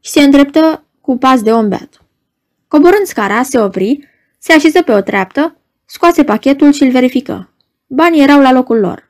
Și 0.00 0.10
se 0.10 0.22
îndreptă 0.22 0.84
cu 1.00 1.16
pas 1.16 1.42
de 1.42 1.52
ombeat. 1.52 2.02
Coborând 2.68 3.06
scara, 3.06 3.42
se 3.42 3.58
opri, 3.58 4.08
se 4.38 4.52
așeză 4.52 4.82
pe 4.82 4.92
o 4.92 5.00
treaptă, 5.00 5.56
scoase 5.84 6.24
pachetul 6.24 6.72
și 6.72 6.82
îl 6.82 6.90
verifică. 6.90 7.50
Banii 7.86 8.22
erau 8.22 8.40
la 8.40 8.52
locul 8.52 8.78
lor. 8.78 9.05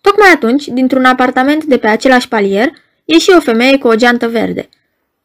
Tocmai 0.00 0.28
atunci, 0.34 0.66
dintr-un 0.66 1.04
apartament 1.04 1.64
de 1.64 1.78
pe 1.78 1.86
același 1.86 2.28
palier, 2.28 2.72
ieși 3.04 3.30
o 3.30 3.40
femeie 3.40 3.78
cu 3.78 3.88
o 3.88 3.94
geantă 3.94 4.28
verde. 4.28 4.68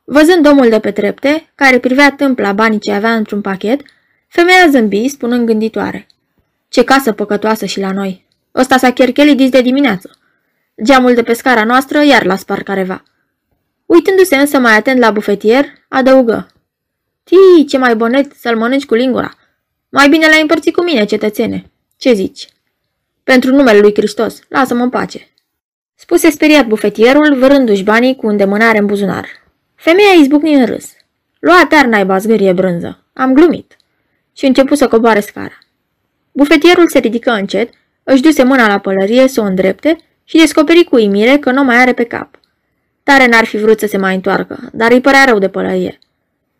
Văzând 0.03 0.47
omul 0.47 0.69
de 0.69 0.79
pe 0.79 0.91
trepte, 0.91 1.51
care 1.55 1.79
privea 1.79 2.11
tâmpla 2.11 2.53
banii 2.53 2.79
ce 2.79 2.91
avea 2.91 3.15
într-un 3.15 3.41
pachet, 3.41 3.81
femeia 4.27 4.67
zâmbi, 4.69 5.07
spunând 5.07 5.45
gânditoare. 5.45 6.07
Ce 6.69 6.83
casă 6.83 7.11
păcătoasă 7.11 7.65
și 7.65 7.79
la 7.79 7.91
noi! 7.91 8.25
Ăsta 8.55 8.77
s-a 8.77 8.91
cherchelit 8.91 9.37
dis 9.37 9.49
de 9.49 9.61
dimineață. 9.61 10.17
Geamul 10.83 11.13
de 11.13 11.23
pe 11.23 11.33
scara 11.33 11.63
noastră 11.63 12.03
iar 12.03 12.23
l-a 12.23 12.35
spart 12.35 12.63
careva. 12.63 13.03
Uitându-se 13.85 14.35
însă 14.35 14.59
mai 14.59 14.75
atent 14.75 14.99
la 14.99 15.11
bufetier, 15.11 15.65
adăugă. 15.87 16.47
Tii, 17.23 17.65
ce 17.65 17.77
mai 17.77 17.95
bonet 17.95 18.31
să-l 18.31 18.57
mănânci 18.57 18.85
cu 18.85 18.93
lingura. 18.93 19.33
Mai 19.89 20.09
bine 20.09 20.27
l-ai 20.27 20.41
împărțit 20.41 20.75
cu 20.75 20.83
mine, 20.83 21.05
cetățene. 21.05 21.71
Ce 21.97 22.13
zici? 22.13 22.47
Pentru 23.31 23.55
numele 23.55 23.79
lui 23.79 23.93
Hristos, 23.93 24.39
lasă-mă 24.49 24.83
în 24.83 24.89
pace. 24.89 25.27
Spuse 25.95 26.29
speriat 26.29 26.67
bufetierul, 26.67 27.35
vărându-și 27.35 27.83
banii 27.83 28.15
cu 28.15 28.27
îndemânare 28.27 28.77
în 28.77 28.85
buzunar. 28.85 29.27
Femeia 29.75 30.11
izbucni 30.19 30.53
în 30.53 30.65
râs. 30.65 30.91
Lua 31.39 31.65
ter 31.69 31.85
naiba 31.85 32.17
zgârie 32.17 32.53
brânză. 32.53 33.03
Am 33.13 33.33
glumit. 33.33 33.77
Și 34.33 34.45
început 34.45 34.77
să 34.77 34.87
coboare 34.87 35.19
scara. 35.19 35.57
Bufetierul 36.31 36.89
se 36.89 36.99
ridică 36.99 37.31
încet, 37.31 37.69
își 38.03 38.21
duse 38.21 38.43
mâna 38.43 38.67
la 38.67 38.79
pălărie 38.79 39.27
să 39.27 39.41
o 39.41 39.43
îndrepte 39.43 39.97
și 40.23 40.37
descoperi 40.37 40.83
cu 40.83 40.95
uimire 40.95 41.37
că 41.37 41.51
nu 41.51 41.63
mai 41.63 41.77
are 41.77 41.93
pe 41.93 42.03
cap. 42.03 42.39
Tare 43.03 43.27
n-ar 43.27 43.45
fi 43.45 43.57
vrut 43.57 43.79
să 43.79 43.87
se 43.87 43.97
mai 43.97 44.15
întoarcă, 44.15 44.69
dar 44.73 44.91
îi 44.91 45.01
părea 45.01 45.23
rău 45.23 45.39
de 45.39 45.49
pălărie. 45.49 45.99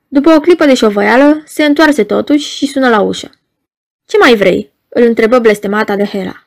După 0.08 0.30
o 0.30 0.40
clipă 0.40 0.66
de 0.66 0.74
șovăială, 0.74 1.44
se 1.46 1.66
întoarse 1.66 2.04
totuși 2.04 2.56
și 2.56 2.68
sună 2.68 2.90
la 2.90 3.00
ușă. 3.00 3.30
Ce 4.06 4.18
mai 4.18 4.36
vrei?" 4.36 4.74
îl 4.90 5.04
întrebă 5.04 5.40
blestemata 5.40 5.96
de 5.96 6.06
Hela. 6.06 6.45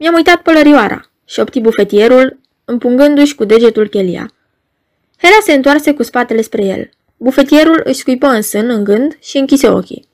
Mi-am 0.00 0.14
uitat 0.14 0.42
pălărioara, 0.42 1.10
șopti 1.24 1.60
bufetierul, 1.60 2.40
împungându-și 2.64 3.34
cu 3.34 3.44
degetul 3.44 3.88
chelia. 3.88 4.30
Hela 5.16 5.38
se 5.42 5.52
întoarse 5.52 5.94
cu 5.94 6.02
spatele 6.02 6.42
spre 6.42 6.64
el. 6.64 6.90
Bufetierul 7.16 7.80
își 7.84 7.98
scuipă 7.98 8.26
în 8.26 8.42
sân, 8.42 8.70
în 8.70 8.84
gând, 8.84 9.16
și 9.20 9.36
închise 9.38 9.68
ochii. 9.68 10.08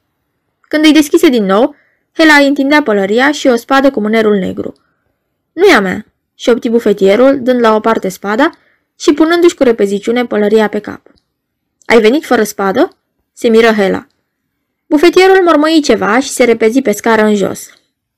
Când 0.60 0.84
îi 0.84 0.92
deschise 0.92 1.28
din 1.28 1.44
nou, 1.44 1.74
Hela 2.12 2.34
îi 2.34 2.46
întindea 2.46 2.82
pălăria 2.82 3.32
și 3.32 3.46
o 3.46 3.56
spadă 3.56 3.90
cu 3.90 4.00
mânerul 4.00 4.36
negru. 4.36 4.74
Nu 5.52 5.64
e 5.64 5.72
a 5.72 5.80
mea, 5.80 6.06
șopti 6.34 6.68
bufetierul, 6.68 7.42
dând 7.42 7.60
la 7.60 7.74
o 7.74 7.80
parte 7.80 8.08
spada 8.08 8.50
și 8.98 9.12
punându-și 9.12 9.54
cu 9.54 9.62
repeziciune 9.62 10.26
pălăria 10.26 10.68
pe 10.68 10.78
cap. 10.78 11.10
Ai 11.86 12.00
venit 12.00 12.24
fără 12.24 12.42
spadă?" 12.42 12.96
se 13.32 13.48
miră 13.48 13.72
Hela. 13.72 14.06
Bufetierul 14.86 15.42
mormăi 15.44 15.80
ceva 15.82 16.20
și 16.20 16.28
se 16.28 16.44
repezi 16.44 16.82
pe 16.82 16.92
scară 16.92 17.22
în 17.22 17.34
jos. 17.34 17.68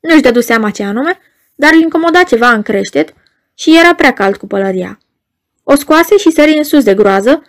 Nu-și 0.00 0.20
dădu 0.20 0.40
seama 0.40 0.70
ce 0.70 0.82
anume, 0.82 1.18
dar 1.56 1.72
îl 1.72 1.80
incomoda 1.80 2.22
ceva 2.22 2.50
în 2.50 2.62
creștet 2.62 3.14
și 3.54 3.78
era 3.78 3.94
prea 3.94 4.12
cald 4.12 4.36
cu 4.36 4.46
pălăria. 4.46 4.98
O 5.62 5.74
scoase 5.74 6.16
și 6.16 6.30
sări 6.30 6.56
în 6.56 6.64
sus 6.64 6.84
de 6.84 6.94
groază, 6.94 7.42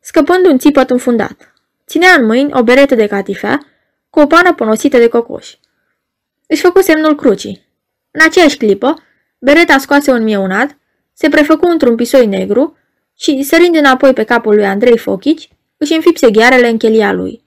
scăpând 0.00 0.46
un 0.46 0.58
țipăt 0.58 0.90
înfundat. 0.90 1.52
Ținea 1.86 2.14
în 2.18 2.26
mâini 2.26 2.52
o 2.52 2.62
beretă 2.62 2.94
de 2.94 3.06
catifea 3.06 3.66
cu 4.10 4.20
o 4.20 4.26
pană 4.26 4.54
ponosită 4.54 4.98
de 4.98 5.08
cocoș. 5.08 5.54
Își 6.46 6.60
făcu 6.60 6.80
semnul 6.80 7.14
crucii. 7.14 7.66
În 8.10 8.20
aceeași 8.24 8.56
clipă, 8.56 9.02
bereta 9.38 9.78
scoase 9.78 10.10
un 10.10 10.22
mieunat, 10.22 10.76
se 11.12 11.28
prefăcu 11.28 11.66
într-un 11.66 11.94
pisoi 11.94 12.26
negru 12.26 12.76
și, 13.16 13.42
sărind 13.42 13.76
înapoi 13.76 14.12
pe 14.12 14.24
capul 14.24 14.54
lui 14.54 14.66
Andrei 14.66 14.98
Fochici, 14.98 15.48
își 15.76 15.94
înfipse 15.94 16.30
ghearele 16.30 16.68
în 16.68 16.76
chelia 16.76 17.12
lui. 17.12 17.44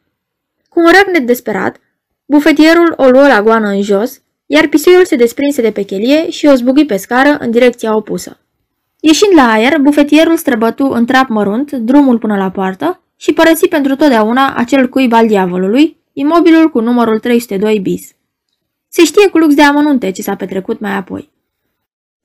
Cu 0.69 0.79
un 0.79 0.91
răgnet 0.97 1.25
desperat, 1.25 1.77
bufetierul 2.25 2.93
o 2.97 3.09
luă 3.09 3.27
la 3.27 3.41
goană 3.41 3.67
în 3.67 3.81
jos, 3.81 4.21
iar 4.47 4.67
pisoiul 4.67 5.05
se 5.05 5.15
desprinse 5.15 5.61
de 5.61 5.71
pe 5.71 5.81
chelie 5.81 6.29
și 6.29 6.45
o 6.45 6.53
zbugui 6.53 6.85
pe 6.85 6.97
scară 6.97 7.37
în 7.39 7.51
direcția 7.51 7.95
opusă. 7.95 8.39
Ieșind 8.99 9.31
la 9.35 9.51
aer, 9.51 9.79
bufetierul 9.79 10.37
străbătu 10.37 10.85
în 10.85 11.05
trap 11.05 11.27
mărunt 11.29 11.71
drumul 11.71 12.17
până 12.17 12.37
la 12.37 12.51
poartă 12.51 13.01
și 13.15 13.33
părăsi 13.33 13.67
pentru 13.67 13.95
totdeauna 13.95 14.53
acel 14.55 14.89
cuib 14.89 15.13
al 15.13 15.27
diavolului, 15.27 15.97
imobilul 16.13 16.69
cu 16.69 16.79
numărul 16.79 17.19
302 17.19 17.79
bis. 17.79 18.11
Se 18.87 19.03
știe 19.03 19.29
cu 19.29 19.37
lux 19.37 19.53
de 19.53 19.61
amănunte 19.61 20.11
ce 20.11 20.21
s-a 20.21 20.35
petrecut 20.35 20.79
mai 20.79 20.95
apoi. 20.95 21.29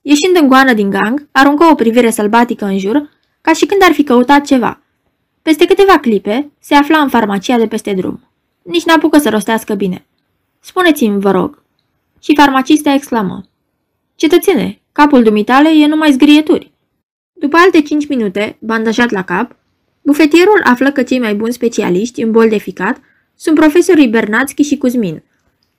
Ieșind 0.01 0.37
în 0.41 0.49
goană 0.49 0.73
din 0.73 0.91
gang, 0.91 1.29
aruncă 1.33 1.64
o 1.64 1.75
privire 1.75 2.11
sălbatică 2.11 2.64
în 2.64 2.79
jur, 2.79 3.11
ca 3.41 3.53
și 3.53 3.66
când 3.66 3.83
ar 3.85 3.93
fi 3.93 4.03
căutat 4.03 4.45
ceva. 4.45 4.81
Peste 5.43 5.64
câteva 5.64 5.99
clipe, 5.99 6.51
se 6.59 6.75
afla 6.75 6.99
în 6.99 7.09
farmacia 7.09 7.59
de 7.59 7.66
peste 7.66 7.93
drum. 7.93 8.20
Nici 8.62 8.85
n-apucă 8.85 9.18
să 9.18 9.29
rostească 9.29 9.75
bine. 9.75 10.07
Spuneți-mi, 10.61 11.20
vă 11.20 11.31
rog. 11.31 11.61
Și 12.23 12.35
farmacista 12.37 12.93
exclamă. 12.93 13.45
Cetățene, 14.14 14.81
capul 14.93 15.23
dumitale 15.23 15.68
e 15.68 15.87
numai 15.87 16.12
zgrieturi. 16.12 16.73
După 17.33 17.57
alte 17.57 17.83
cinci 17.83 18.09
minute, 18.09 18.57
bandajat 18.61 19.11
la 19.11 19.25
cap, 19.25 19.57
bufetierul 20.03 20.61
află 20.64 20.93
că 20.93 21.03
cei 21.03 21.18
mai 21.18 21.35
buni 21.35 21.53
specialiști 21.53 22.23
în 22.23 22.31
bol 22.31 22.49
de 22.49 22.59
ficat 22.59 23.01
sunt 23.35 23.55
profesorii 23.55 24.09
Bernatski 24.09 24.62
și 24.62 24.77
Cuzmin. 24.79 25.23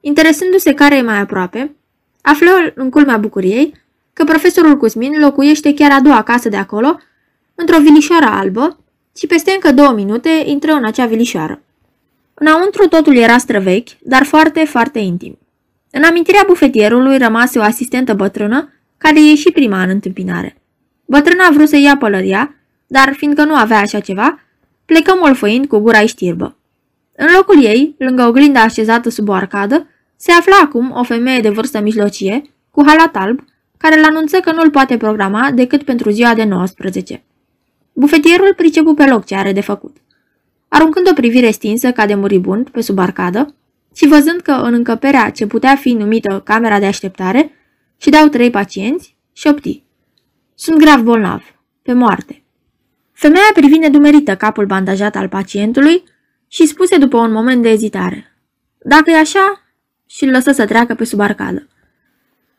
Interesându-se 0.01 0.73
care 0.73 0.95
e 0.95 1.01
mai 1.01 1.19
aproape, 1.19 1.75
află 2.21 2.51
în 2.75 2.89
culmea 2.89 3.17
bucuriei 3.17 3.73
că 4.13 4.23
profesorul 4.23 4.77
Cuzmin 4.77 5.19
locuiește 5.19 5.73
chiar 5.73 5.91
a 5.91 6.01
doua 6.01 6.23
casă 6.23 6.49
de 6.49 6.57
acolo, 6.57 6.99
într-o 7.55 7.79
vilișoară 7.79 8.25
albă, 8.25 8.79
și 9.17 9.27
peste 9.27 9.51
încă 9.51 9.71
două 9.71 9.91
minute 9.91 10.43
intră 10.45 10.71
în 10.71 10.85
acea 10.85 11.05
vilișoară. 11.05 11.61
Înăuntru 12.33 12.87
totul 12.87 13.15
era 13.15 13.37
străvechi, 13.37 13.89
dar 14.01 14.23
foarte, 14.23 14.63
foarte 14.63 14.99
intim. 14.99 15.37
În 15.95 16.03
amintirea 16.03 16.43
bufetierului 16.47 17.17
rămase 17.17 17.59
o 17.59 17.61
asistentă 17.61 18.13
bătrână 18.13 18.73
care 18.97 19.21
ieși 19.21 19.51
prima 19.51 19.81
în 19.81 19.89
întâmpinare. 19.89 20.61
Bătrâna 21.05 21.45
a 21.45 21.51
vrut 21.51 21.67
să 21.67 21.77
ia 21.77 21.97
pălăria, 21.97 22.55
dar 22.87 23.13
fiindcă 23.17 23.43
nu 23.43 23.55
avea 23.55 23.79
așa 23.79 23.99
ceva, 23.99 24.39
plecă 24.85 25.15
molfăind 25.19 25.65
cu 25.65 25.77
gura 25.77 26.05
știrbă. 26.05 26.57
În 27.15 27.27
locul 27.35 27.63
ei, 27.63 27.95
lângă 27.97 28.23
oglinda 28.23 28.61
așezată 28.61 29.09
sub 29.09 29.29
o 29.29 29.33
arcadă, 29.33 29.87
se 30.15 30.31
afla 30.31 30.55
acum 30.63 30.93
o 30.95 31.03
femeie 31.03 31.39
de 31.39 31.49
vârstă 31.49 31.81
mijlocie, 31.81 32.41
cu 32.71 32.83
halat 32.85 33.15
alb, 33.15 33.43
care 33.77 33.97
îl 33.97 34.03
anunță 34.03 34.39
că 34.39 34.51
nu-l 34.51 34.69
poate 34.69 34.97
programa 34.97 35.51
decât 35.51 35.83
pentru 35.83 36.09
ziua 36.09 36.33
de 36.33 36.43
19. 36.43 37.23
Bufetierul 37.93 38.53
pricepu 38.55 38.93
pe 38.93 39.05
loc 39.05 39.25
ce 39.25 39.35
are 39.35 39.51
de 39.51 39.61
făcut. 39.61 39.97
Aruncând 40.67 41.09
o 41.09 41.13
privire 41.13 41.51
stinsă 41.51 41.91
ca 41.91 42.05
de 42.05 42.15
muribund 42.15 42.69
pe 42.69 42.81
sub 42.81 42.99
arcadă 42.99 43.55
și 43.93 44.07
văzând 44.07 44.41
că 44.41 44.51
în 44.51 44.73
încăperea 44.73 45.29
ce 45.29 45.47
putea 45.47 45.75
fi 45.75 45.93
numită 45.93 46.41
camera 46.45 46.79
de 46.79 46.85
așteptare 46.85 47.51
și 47.97 48.09
dau 48.09 48.27
trei 48.27 48.49
pacienți, 48.49 49.17
șopti. 49.33 49.83
Sunt 50.55 50.77
grav 50.77 51.01
bolnav, 51.01 51.43
pe 51.81 51.93
moarte. 51.93 52.43
Femeia 53.11 53.49
privi 53.53 53.77
nedumerită 53.77 54.35
capul 54.35 54.65
bandajat 54.65 55.15
al 55.15 55.27
pacientului 55.27 56.03
și 56.47 56.65
spuse 56.65 56.97
după 56.97 57.17
un 57.17 57.31
moment 57.31 57.61
de 57.61 57.69
ezitare. 57.69 58.35
Dacă 58.77 59.09
e 59.09 59.17
așa, 59.17 59.63
și 60.07 60.23
îl 60.23 60.31
lăsă 60.31 60.51
să 60.51 60.65
treacă 60.65 60.95
pe 60.95 61.03
sub 61.03 61.19
arcadă. 61.19 61.67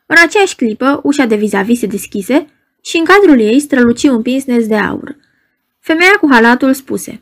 În 0.05 0.15
aceeași 0.23 0.55
clipă, 0.55 0.99
ușa 1.03 1.25
de 1.25 1.35
vis-a-vis 1.35 1.79
se 1.79 1.85
deschise 1.85 2.47
și 2.81 2.97
în 2.97 3.03
cadrul 3.03 3.39
ei 3.39 3.59
străluci 3.59 4.03
un 4.03 4.21
pinsnes 4.21 4.67
de 4.67 4.75
aur. 4.75 5.15
Femeia 5.79 6.17
cu 6.21 6.27
halatul 6.31 6.73
spuse, 6.73 7.21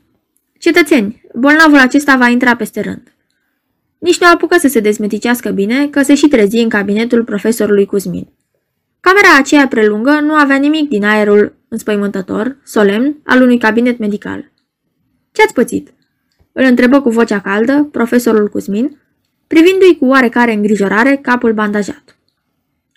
Cetățeni, 0.59 1.21
bolnavul 1.33 1.77
acesta 1.77 2.15
va 2.15 2.27
intra 2.27 2.55
peste 2.55 2.81
rând. 2.81 3.12
Nici 4.03 4.19
nu 4.19 4.27
apucă 4.27 4.57
să 4.57 4.67
se 4.67 4.79
dezmeticească 4.79 5.49
bine 5.49 5.87
că 5.87 6.01
se 6.01 6.15
și 6.15 6.27
trezi 6.27 6.57
în 6.57 6.69
cabinetul 6.69 7.23
profesorului 7.23 7.85
Cuzmin. 7.85 8.27
Camera 8.99 9.27
aceea 9.37 9.67
prelungă 9.67 10.19
nu 10.21 10.33
avea 10.33 10.55
nimic 10.55 10.89
din 10.89 11.03
aerul 11.03 11.55
înspăimântător, 11.67 12.57
solemn, 12.63 13.17
al 13.25 13.41
unui 13.41 13.57
cabinet 13.57 13.97
medical. 13.97 14.51
Ce-ați 15.31 15.53
pățit?" 15.53 15.93
îl 16.51 16.63
întrebă 16.63 17.01
cu 17.01 17.09
vocea 17.09 17.39
caldă 17.39 17.87
profesorul 17.91 18.47
Cuzmin, 18.47 18.99
privindu-i 19.47 19.97
cu 19.99 20.05
oarecare 20.05 20.53
îngrijorare 20.53 21.19
capul 21.21 21.53
bandajat. 21.53 22.17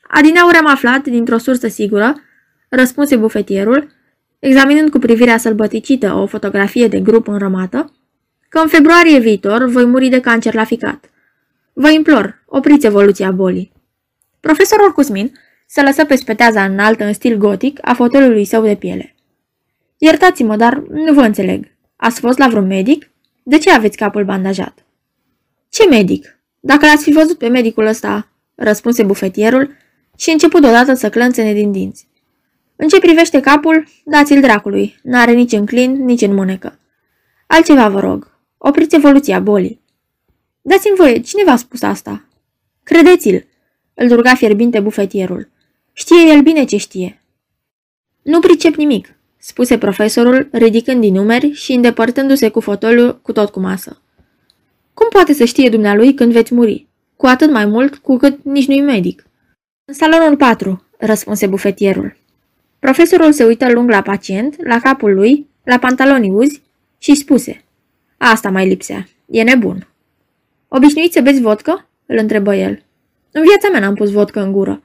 Adineauri 0.09 0.57
am 0.57 0.67
aflat, 0.67 1.03
dintr-o 1.03 1.39
sursă 1.39 1.69
sigură, 1.69 2.15
răspunse 2.69 3.17
bufetierul, 3.17 3.89
examinând 4.39 4.91
cu 4.91 4.99
privirea 4.99 5.39
sălbăticită 5.39 6.13
o 6.13 6.27
fotografie 6.27 6.89
de 6.89 7.01
grup 7.01 7.29
înrămată, 7.29 7.96
că 8.57 8.63
în 8.63 8.69
februarie 8.69 9.19
viitor 9.19 9.65
voi 9.65 9.85
muri 9.85 10.09
de 10.09 10.21
cancer 10.21 10.55
la 10.55 10.65
ficat. 10.65 11.11
Vă 11.73 11.91
implor, 11.91 12.43
opriți 12.47 12.87
evoluția 12.87 13.31
bolii. 13.31 13.73
Profesorul 14.41 14.93
Cusmin 14.93 15.33
se 15.67 15.83
lăsă 15.83 16.05
pe 16.05 16.15
speteaza 16.15 16.65
înaltă 16.65 17.05
în 17.05 17.13
stil 17.13 17.37
gotic 17.37 17.79
a 17.83 17.95
fotelului 17.95 18.45
său 18.45 18.63
de 18.63 18.75
piele. 18.75 19.15
Iertați-mă, 19.99 20.57
dar 20.57 20.83
nu 20.91 21.13
vă 21.13 21.21
înțeleg. 21.21 21.67
Ați 21.97 22.21
fost 22.21 22.39
la 22.39 22.49
vreun 22.49 22.67
medic? 22.67 23.11
De 23.43 23.59
ce 23.59 23.71
aveți 23.71 23.97
capul 23.97 24.25
bandajat? 24.25 24.87
Ce 25.69 25.89
medic? 25.89 26.39
Dacă 26.61 26.87
l-ați 26.87 27.03
fi 27.03 27.13
văzut 27.13 27.39
pe 27.39 27.49
medicul 27.49 27.87
ăsta, 27.87 28.29
răspunse 28.55 29.03
bufetierul 29.03 29.75
și 30.17 30.31
început 30.31 30.65
odată 30.65 30.95
să 30.95 31.09
clănțene 31.09 31.53
din 31.53 31.73
dinți. 31.73 32.09
În 32.77 32.89
ce 32.89 32.99
privește 32.99 33.41
capul, 33.41 33.87
dați-l 34.05 34.41
dracului, 34.41 34.97
n-are 35.03 35.33
nici 35.33 35.53
în 35.53 35.67
clin, 35.67 36.05
nici 36.05 36.23
în 36.23 36.35
mânecă. 36.35 36.79
Altceva 37.47 37.89
vă 37.89 38.01
rog, 38.01 38.36
opriți 38.59 38.95
evoluția 38.95 39.41
bolii. 39.41 39.81
Dați-mi 40.63 40.97
voie, 40.97 41.21
cine 41.21 41.43
v-a 41.45 41.57
spus 41.57 41.83
asta? 41.83 42.25
Credeți-l, 42.83 43.47
îl 43.95 44.09
ruga 44.15 44.35
fierbinte 44.35 44.81
bufetierul. 44.81 45.49
Știe 45.93 46.33
el 46.33 46.41
bine 46.41 46.65
ce 46.65 46.77
știe. 46.77 47.23
Nu 48.23 48.41
pricep 48.41 48.75
nimic, 48.75 49.15
spuse 49.37 49.79
profesorul, 49.79 50.49
ridicând 50.53 51.01
din 51.01 51.15
numeri 51.15 51.53
și 51.53 51.73
îndepărtându-se 51.73 52.49
cu 52.49 52.61
fotoliu 52.61 53.19
cu 53.23 53.33
tot 53.33 53.51
cu 53.51 53.61
masă. 53.61 54.01
Cum 54.95 55.09
poate 55.09 55.33
să 55.33 55.45
știe 55.45 55.69
dumnealui 55.69 56.15
când 56.15 56.33
veți 56.33 56.55
muri? 56.55 56.87
Cu 57.17 57.27
atât 57.27 57.51
mai 57.51 57.67
mult 57.67 57.97
cu 57.97 58.17
cât 58.17 58.45
nici 58.45 58.67
nu-i 58.67 58.81
medic. 58.81 59.27
În 59.85 59.95
salonul 59.95 60.37
4, 60.37 60.83
răspunse 60.99 61.47
bufetierul. 61.47 62.17
Profesorul 62.79 63.33
se 63.33 63.45
uită 63.45 63.73
lung 63.73 63.91
la 63.91 64.03
pacient, 64.03 64.67
la 64.67 64.81
capul 64.81 65.15
lui, 65.15 65.47
la 65.65 65.79
pantalonii 65.79 66.31
uzi 66.31 66.63
și 66.99 67.15
spuse. 67.15 67.65
Asta 68.17 68.51
mai 68.51 68.69
lipsea. 68.69 69.09
E 69.27 69.43
nebun. 69.43 69.87
Obișnuit 70.69 71.13
să 71.13 71.21
beți 71.21 71.41
vodcă? 71.41 71.89
Îl 72.07 72.17
întrebă 72.19 72.55
el. 72.55 72.83
În 73.31 73.43
viața 73.43 73.69
mea 73.71 73.81
n-am 73.81 73.95
pus 73.95 74.11
vodcă 74.11 74.43
în 74.43 74.53
gură. 74.53 74.83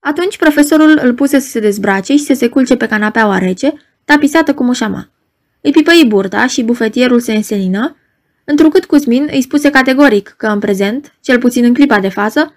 Atunci 0.00 0.36
profesorul 0.36 0.98
îl 1.02 1.14
puse 1.14 1.38
să 1.38 1.48
se 1.48 1.60
dezbrace 1.60 2.16
și 2.16 2.24
să 2.24 2.34
se 2.34 2.48
culce 2.48 2.76
pe 2.76 2.86
canapeaua 2.86 3.38
rece, 3.38 3.72
tapisată 4.04 4.54
cu 4.54 4.64
mușama. 4.64 5.10
Îi 5.60 5.70
pipăi 5.70 6.04
burta 6.08 6.46
și 6.46 6.62
bufetierul 6.62 7.20
se 7.20 7.32
însenină, 7.32 7.96
întrucât 8.44 8.84
Cusmin 8.84 9.28
îi 9.30 9.42
spuse 9.42 9.70
categoric 9.70 10.34
că 10.36 10.46
în 10.46 10.58
prezent, 10.58 11.14
cel 11.20 11.38
puțin 11.38 11.64
în 11.64 11.74
clipa 11.74 12.00
de 12.00 12.08
față, 12.08 12.54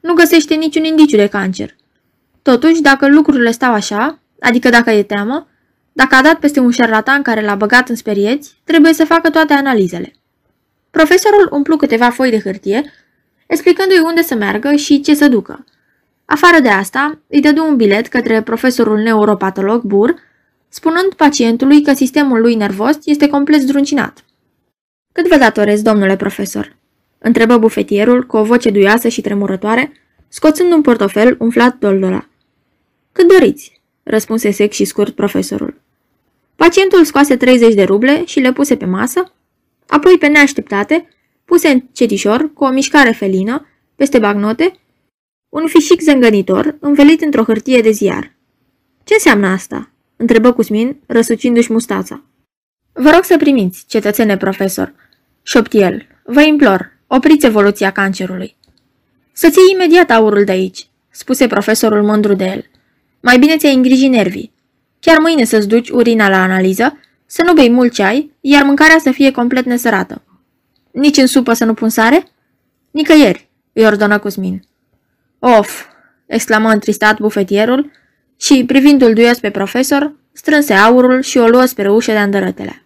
nu 0.00 0.14
găsește 0.14 0.54
niciun 0.54 0.84
indiciu 0.84 1.16
de 1.16 1.26
cancer. 1.26 1.76
Totuși, 2.42 2.80
dacă 2.80 3.08
lucrurile 3.08 3.50
stau 3.50 3.72
așa, 3.72 4.18
adică 4.40 4.68
dacă 4.68 4.90
e 4.90 5.02
teamă, 5.02 5.46
dacă 5.96 6.14
a 6.14 6.22
dat 6.22 6.38
peste 6.38 6.60
un 6.60 6.70
șarlatan 6.70 7.22
care 7.22 7.42
l-a 7.42 7.54
băgat 7.54 7.88
în 7.88 7.94
sperieți, 7.94 8.56
trebuie 8.64 8.92
să 8.92 9.04
facă 9.04 9.30
toate 9.30 9.52
analizele. 9.52 10.12
Profesorul 10.90 11.48
umplu 11.50 11.76
câteva 11.76 12.10
foi 12.10 12.30
de 12.30 12.40
hârtie, 12.40 12.92
explicându-i 13.46 13.98
unde 14.04 14.22
să 14.22 14.34
meargă 14.34 14.74
și 14.74 15.00
ce 15.00 15.14
să 15.14 15.28
ducă. 15.28 15.64
Afară 16.24 16.60
de 16.60 16.68
asta, 16.68 17.18
îi 17.26 17.40
dădu 17.40 17.64
un 17.64 17.76
bilet 17.76 18.06
către 18.06 18.42
profesorul 18.42 18.98
neuropatolog 18.98 19.82
Bur, 19.82 20.14
spunând 20.68 21.14
pacientului 21.14 21.82
că 21.82 21.92
sistemul 21.92 22.40
lui 22.40 22.54
nervos 22.54 22.96
este 23.04 23.28
complet 23.28 23.60
zdruncinat. 23.60 24.24
Cât 25.12 25.28
vă 25.28 25.36
datorez, 25.36 25.82
domnule 25.82 26.16
profesor?" 26.16 26.76
întrebă 27.18 27.58
bufetierul 27.58 28.26
cu 28.26 28.36
o 28.36 28.44
voce 28.44 28.70
duioasă 28.70 29.08
și 29.08 29.20
tremurătoare, 29.20 29.92
scoțând 30.28 30.72
un 30.72 30.80
portofel 30.80 31.36
umflat 31.38 31.76
doldora. 31.78 32.28
Cât 33.12 33.28
doriți, 33.28 33.80
răspunse 34.02 34.50
sec 34.50 34.72
și 34.72 34.84
scurt 34.84 35.14
profesorul. 35.14 35.84
Pacientul 36.56 37.04
scoase 37.04 37.36
30 37.36 37.74
de 37.74 37.82
ruble 37.82 38.24
și 38.24 38.40
le 38.40 38.52
puse 38.52 38.76
pe 38.76 38.84
masă, 38.84 39.32
apoi 39.86 40.18
pe 40.18 40.26
neașteptate, 40.26 41.08
puse 41.44 41.68
în 41.68 41.82
cetișor, 41.92 42.52
cu 42.52 42.64
o 42.64 42.70
mișcare 42.70 43.10
felină, 43.10 43.66
peste 43.94 44.18
bagnote, 44.18 44.78
un 45.48 45.66
fișic 45.66 46.00
zângănitor 46.00 46.76
învelit 46.80 47.20
într-o 47.20 47.42
hârtie 47.42 47.80
de 47.80 47.90
ziar. 47.90 48.34
Ce 49.04 49.14
înseamnă 49.14 49.46
asta?" 49.46 49.90
întrebă 50.16 50.52
Cusmin, 50.52 50.96
răsucindu-și 51.06 51.72
mustața. 51.72 52.22
Vă 52.92 53.10
rog 53.10 53.24
să 53.24 53.36
primiți, 53.36 53.84
cetățene 53.86 54.36
profesor," 54.36 54.94
șopti 55.42 55.78
el. 55.78 56.06
Vă 56.24 56.42
implor, 56.42 56.92
opriți 57.06 57.46
evoluția 57.46 57.90
cancerului. 57.90 58.56
Să-ți 59.32 59.58
iei 59.58 59.72
imediat 59.72 60.10
aurul 60.10 60.44
de 60.44 60.52
aici, 60.52 60.86
spuse 61.10 61.46
profesorul 61.46 62.02
mândru 62.02 62.34
de 62.34 62.44
el. 62.44 62.64
Mai 63.20 63.38
bine 63.38 63.56
ți-ai 63.56 63.74
îngriji 63.74 64.08
nervii. 64.08 64.52
Chiar 65.06 65.18
mâine 65.18 65.44
să-ți 65.44 65.68
duci 65.68 65.88
urina 65.88 66.28
la 66.28 66.42
analiză, 66.42 66.98
să 67.26 67.42
nu 67.44 67.52
bei 67.52 67.70
mult 67.70 67.92
ceai, 67.92 68.32
iar 68.40 68.62
mâncarea 68.62 68.98
să 68.98 69.10
fie 69.10 69.30
complet 69.30 69.64
nesărată. 69.64 70.22
Nici 70.90 71.16
în 71.16 71.26
supă 71.26 71.52
să 71.52 71.64
nu 71.64 71.74
pun 71.74 71.88
sare? 71.88 72.24
Nicăieri, 72.90 73.48
îi 73.72 73.84
ordonă 73.84 74.18
Cusmin. 74.18 74.62
Of, 75.38 75.84
exclamă 76.26 76.70
întristat 76.70 77.20
bufetierul 77.20 77.90
și, 78.36 78.64
privindu-l 78.66 79.14
duios 79.14 79.38
pe 79.38 79.50
profesor, 79.50 80.14
strânse 80.32 80.72
aurul 80.72 81.22
și 81.22 81.38
o 81.38 81.46
luă 81.46 81.64
spre 81.64 81.90
ușă 81.90 82.12
de 82.12 82.18
îndărătele. 82.18 82.82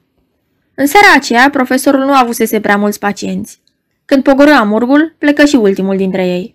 În 0.74 0.86
seara 0.86 1.06
aceea, 1.14 1.50
profesorul 1.50 2.04
nu 2.04 2.12
avusese 2.12 2.60
prea 2.60 2.76
mulți 2.76 2.98
pacienți. 2.98 3.60
Când 4.04 4.22
pogorâ 4.22 4.52
amurgul, 4.52 5.14
plecă 5.18 5.44
și 5.44 5.56
ultimul 5.56 5.96
dintre 5.96 6.26
ei. 6.26 6.54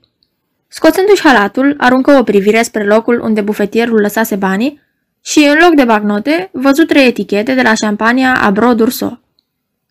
Scoțându-și 0.67 1.23
halatul, 1.23 1.75
aruncă 1.77 2.11
o 2.11 2.23
privire 2.23 2.61
spre 2.61 2.85
locul 2.85 3.19
unde 3.19 3.41
bufetierul 3.41 4.01
lăsase 4.01 4.35
banii 4.35 4.83
și, 5.25 5.39
în 5.39 5.57
loc 5.61 5.75
de 5.75 5.83
bagnote, 5.83 6.49
văzut 6.51 6.87
trei 6.87 7.07
etichete 7.07 7.53
de 7.53 7.61
la 7.61 7.73
șampania 7.73 8.35
Abro 8.41 8.73
Durso. 8.73 9.19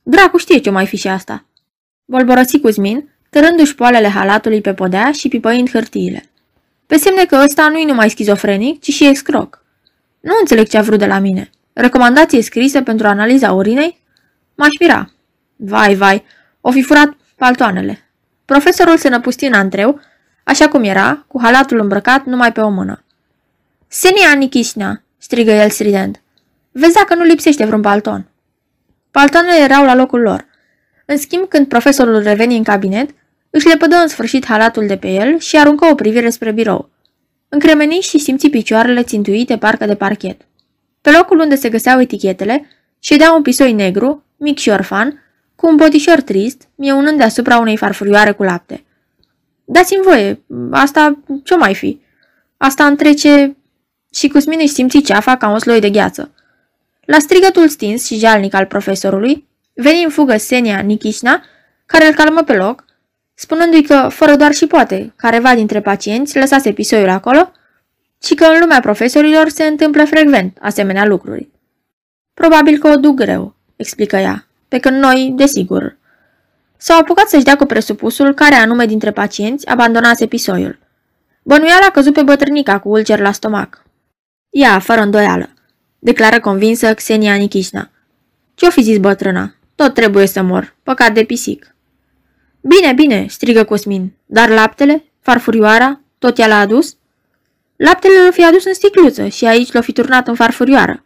Dracu 0.02 0.36
știe 0.36 0.58
ce 0.58 0.70
mai 0.70 0.86
fi 0.86 0.96
și 0.96 1.08
asta. 1.08 1.44
Bolborăsi 2.04 2.60
Cuzmin, 2.60 3.08
tărându-și 3.30 3.74
poalele 3.74 4.08
halatului 4.08 4.60
pe 4.60 4.74
podea 4.74 5.12
și 5.12 5.28
pipăind 5.28 5.70
hârtiile. 5.70 6.30
Pe 6.86 6.96
semne 6.96 7.24
că 7.24 7.40
ăsta 7.44 7.68
nu-i 7.68 7.84
numai 7.84 8.10
schizofrenic, 8.10 8.80
ci 8.80 8.92
și 8.92 9.06
excroc. 9.06 9.64
Nu 10.20 10.32
înțeleg 10.40 10.68
ce 10.68 10.78
a 10.78 10.82
vrut 10.82 10.98
de 10.98 11.06
la 11.06 11.18
mine. 11.18 11.50
Recomandație 11.72 12.42
scrisă 12.42 12.82
pentru 12.82 13.06
analiza 13.06 13.52
urinei? 13.52 14.00
M-aș 14.54 14.70
mira. 14.80 15.10
Vai, 15.56 15.94
vai, 15.94 16.24
o 16.60 16.70
fi 16.70 16.82
furat 16.82 17.16
paltoanele. 17.36 18.10
Profesorul 18.44 18.96
se 18.96 19.08
năpusti 19.08 19.44
în 19.44 19.52
antreu, 19.52 20.00
așa 20.44 20.68
cum 20.68 20.82
era, 20.82 21.24
cu 21.26 21.40
halatul 21.42 21.80
îmbrăcat 21.80 22.24
numai 22.24 22.52
pe 22.52 22.60
o 22.60 22.68
mână. 22.68 23.04
Senia 23.88 24.32
Nichișnea, 24.32 25.03
strigă 25.24 25.50
el 25.50 25.70
strident. 25.70 26.22
Vezi 26.72 26.94
dacă 26.94 27.14
nu 27.14 27.22
lipsește 27.22 27.64
vreun 27.64 27.80
palton. 27.80 28.26
Paltoanele 29.10 29.62
erau 29.62 29.84
la 29.84 29.94
locul 29.94 30.20
lor. 30.20 30.46
În 31.06 31.16
schimb, 31.16 31.48
când 31.48 31.68
profesorul 31.68 32.22
reveni 32.22 32.56
în 32.56 32.62
cabinet, 32.62 33.10
își 33.50 33.66
lepădă 33.66 33.96
în 33.96 34.08
sfârșit 34.08 34.46
halatul 34.46 34.86
de 34.86 34.96
pe 34.96 35.08
el 35.08 35.38
și 35.38 35.56
aruncă 35.56 35.86
o 35.86 35.94
privire 35.94 36.30
spre 36.30 36.52
birou. 36.52 36.90
Încremeni 37.48 37.92
și 37.92 38.18
simți 38.18 38.48
picioarele 38.48 39.02
țintuite 39.02 39.56
parcă 39.56 39.86
de 39.86 39.94
parchet. 39.94 40.40
Pe 41.00 41.10
locul 41.10 41.38
unde 41.38 41.54
se 41.54 41.68
găseau 41.68 42.00
etichetele, 42.00 42.66
ședea 42.98 43.32
un 43.32 43.42
pisoi 43.42 43.72
negru, 43.72 44.24
mic 44.36 44.58
și 44.58 44.68
orfan, 44.68 45.22
cu 45.56 45.66
un 45.66 45.76
botișor 45.76 46.20
trist, 46.20 46.68
mieunând 46.74 47.18
deasupra 47.18 47.58
unei 47.58 47.76
farfurioare 47.76 48.32
cu 48.32 48.42
lapte. 48.42 48.84
Dați-mi 49.64 50.02
voie, 50.02 50.40
asta 50.70 51.18
ce 51.44 51.56
mai 51.56 51.74
fi? 51.74 52.00
Asta 52.56 52.86
întrece... 52.86 53.56
Și 54.14 54.28
Cusmin 54.28 54.58
își 54.62 54.72
simți 54.72 55.00
ceafa 55.00 55.36
ca 55.36 55.48
un 55.48 55.58
sloi 55.58 55.80
de 55.80 55.90
gheață. 55.90 56.30
La 57.04 57.18
strigătul 57.18 57.68
stins 57.68 58.06
și 58.06 58.18
jalnic 58.18 58.54
al 58.54 58.66
profesorului, 58.66 59.48
veni 59.74 60.04
în 60.04 60.10
fugă 60.10 60.36
Senia 60.36 60.78
Nichișna, 60.78 61.42
care 61.86 62.06
îl 62.06 62.14
calmă 62.14 62.42
pe 62.42 62.56
loc, 62.56 62.84
spunându-i 63.34 63.82
că, 63.82 64.08
fără 64.10 64.36
doar 64.36 64.52
și 64.52 64.66
poate, 64.66 65.12
careva 65.16 65.54
dintre 65.54 65.80
pacienți 65.80 66.38
lăsase 66.38 66.72
pisoiul 66.72 67.08
acolo 67.08 67.52
și 68.22 68.34
că 68.34 68.44
în 68.44 68.58
lumea 68.60 68.80
profesorilor 68.80 69.48
se 69.48 69.64
întâmplă 69.64 70.04
frecvent 70.04 70.58
asemenea 70.60 71.04
lucruri. 71.04 71.48
Probabil 72.34 72.78
că 72.78 72.88
o 72.88 72.96
duc 72.96 73.14
greu, 73.14 73.54
explică 73.76 74.16
ea, 74.16 74.46
pe 74.68 74.78
când 74.78 74.96
noi, 74.96 75.32
desigur. 75.36 75.96
S-au 76.76 76.98
apucat 76.98 77.28
să-și 77.28 77.44
dea 77.44 77.56
cu 77.56 77.64
presupusul 77.64 78.34
care 78.34 78.54
anume 78.54 78.86
dintre 78.86 79.10
pacienți 79.10 79.66
abandonase 79.66 80.26
pisoiul. 80.26 80.78
Bănuiala 81.42 81.86
a 81.86 81.90
căzut 81.90 82.12
pe 82.12 82.22
bătrânica 82.22 82.78
cu 82.78 82.88
ulcer 82.88 83.18
la 83.18 83.32
stomac. 83.32 83.83
Ea, 84.54 84.78
fără 84.78 85.00
îndoială, 85.00 85.48
declară 85.98 86.40
convinsă 86.40 86.94
Xenia 86.94 87.34
Nichișna. 87.34 87.90
Ce-o 88.54 88.70
fi 88.70 88.82
zis 88.82 88.98
bătrâna? 88.98 89.54
Tot 89.74 89.94
trebuie 89.94 90.26
să 90.26 90.42
mor, 90.42 90.76
păcat 90.82 91.14
de 91.14 91.24
pisic. 91.24 91.74
Bine, 92.60 92.92
bine, 92.92 93.26
strigă 93.28 93.64
Cosmin, 93.64 94.12
dar 94.26 94.48
laptele, 94.48 95.04
farfurioara, 95.20 96.00
tot 96.18 96.38
ea 96.38 96.46
l-a 96.46 96.58
adus? 96.58 96.96
Laptele 97.76 98.14
l-o 98.24 98.32
fi 98.32 98.44
adus 98.44 98.64
în 98.64 98.74
sticluță 98.74 99.26
și 99.26 99.44
aici 99.44 99.72
l-o 99.72 99.80
fi 99.80 99.92
turnat 99.92 100.28
în 100.28 100.34
farfurioară, 100.34 101.04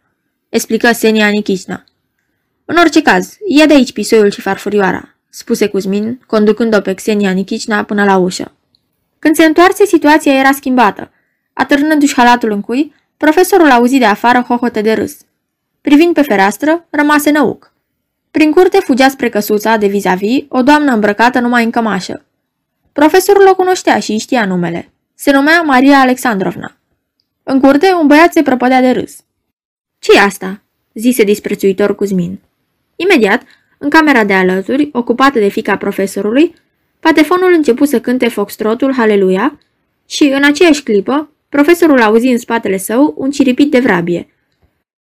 explică 0.49 0.91
Senia 0.91 1.27
Nichișna. 1.27 1.83
În 2.65 2.77
orice 2.77 3.01
caz, 3.01 3.37
ia 3.47 3.65
de 3.65 3.73
aici 3.73 3.93
pisoiul 3.93 4.31
și 4.31 4.41
farfurioara, 4.41 5.15
spuse 5.29 5.67
Cuzmin, 5.67 6.21
conducând-o 6.25 6.81
pe 6.81 6.93
Xenia 6.93 7.31
Nichicna 7.31 7.83
până 7.83 8.03
la 8.03 8.17
ușă. 8.17 8.51
Când 9.19 9.35
se 9.35 9.45
întoarse, 9.45 9.85
situația 9.85 10.33
era 10.33 10.51
schimbată. 10.51 11.11
Atârnându-și 11.53 12.15
halatul 12.15 12.51
în 12.51 12.61
cui, 12.61 12.97
profesorul 13.19 13.69
auzi 13.69 13.97
de 13.97 14.05
afară 14.05 14.45
hohote 14.47 14.81
de 14.81 14.93
râs. 14.93 15.17
Privind 15.81 16.13
pe 16.13 16.21
fereastră, 16.21 16.87
rămase 16.89 17.31
năuc. 17.31 17.73
Prin 18.31 18.51
curte 18.51 18.79
fugea 18.79 19.09
spre 19.09 19.29
căsuța 19.29 19.77
de 19.77 19.87
vis-a-vis 19.87 20.43
o 20.47 20.61
doamnă 20.61 20.93
îmbrăcată 20.93 21.39
numai 21.39 21.63
în 21.63 21.69
cămașă. 21.69 22.25
Profesorul 22.91 23.47
o 23.47 23.55
cunoștea 23.55 23.99
și 23.99 24.11
îi 24.11 24.17
știa 24.17 24.45
numele. 24.45 24.91
Se 25.15 25.31
numea 25.31 25.61
Maria 25.61 25.99
Alexandrovna. 25.99 26.77
În 27.43 27.59
curte, 27.59 27.93
un 27.93 28.07
băiat 28.07 28.33
se 28.33 28.41
prăpădea 28.41 28.81
de 28.81 28.89
râs. 28.91 29.17
ce 29.99 30.19
asta?" 30.19 30.61
zise 30.93 31.23
disprețuitor 31.23 31.95
Cuzmin. 31.95 32.39
Imediat, 32.95 33.41
în 33.77 33.89
camera 33.89 34.23
de 34.23 34.33
alături, 34.33 34.89
ocupată 34.93 35.39
de 35.39 35.47
fica 35.47 35.77
profesorului, 35.77 36.53
patefonul 36.99 37.53
început 37.53 37.87
să 37.87 37.99
cânte 38.01 38.27
foxtrotul 38.27 38.93
Haleluia 38.93 39.59
și, 40.05 40.23
în 40.23 40.43
aceeași 40.43 40.83
clipă, 40.83 41.29
profesorul 41.49 42.01
auzi 42.01 42.27
în 42.27 42.37
spatele 42.37 42.77
său 42.77 43.13
un 43.17 43.31
ciripit 43.31 43.71
de 43.71 43.79
vrabie. 43.79 44.33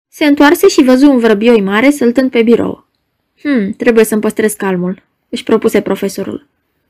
Se 0.07 0.25
întoarse 0.25 0.67
și 0.67 0.83
văzu 0.83 1.09
un 1.09 1.17
vrăbioi 1.17 1.61
mare 1.61 1.89
săltând 1.89 2.31
pe 2.31 2.43
birou. 2.43 2.87
Hm, 3.41 3.75
trebuie 3.75 4.03
să-mi 4.03 4.21
păstrez 4.21 4.53
calmul, 4.53 5.03
își 5.29 5.43
propuse 5.43 5.81
profesorul. 5.81 6.47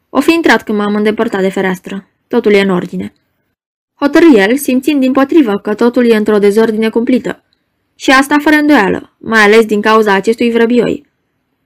O 0.09 0.19
fi 0.19 0.33
intrat 0.33 0.63
când 0.63 0.77
m-am 0.77 0.95
îndepărtat 0.95 1.41
de 1.41 1.49
fereastră. 1.49 2.07
Totul 2.27 2.53
e 2.53 2.61
în 2.61 2.69
ordine. 2.69 3.13
Hotărâ 3.99 4.25
el, 4.35 4.57
simțind 4.57 4.99
din 4.99 5.11
potrivă 5.11 5.59
că 5.63 5.73
totul 5.73 6.05
e 6.05 6.15
într-o 6.15 6.37
dezordine 6.37 6.89
cumplită. 6.89 7.43
Și 7.95 8.11
asta 8.11 8.35
fără 8.39 8.55
îndoială, 8.55 9.15
mai 9.17 9.39
ales 9.39 9.65
din 9.65 9.81
cauza 9.81 10.13
acestui 10.13 10.51
vrăbioi. 10.51 11.05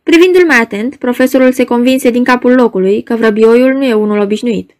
Privindu-l 0.03 0.45
mai 0.45 0.59
atent, 0.59 0.95
profesorul 0.95 1.51
se 1.51 1.63
convinse 1.63 2.09
din 2.09 2.23
capul 2.23 2.53
locului 2.53 3.03
că 3.03 3.15
vrăbioiul 3.15 3.73
nu 3.73 3.85
e 3.85 3.93
unul 3.93 4.19
obișnuit. 4.19 4.71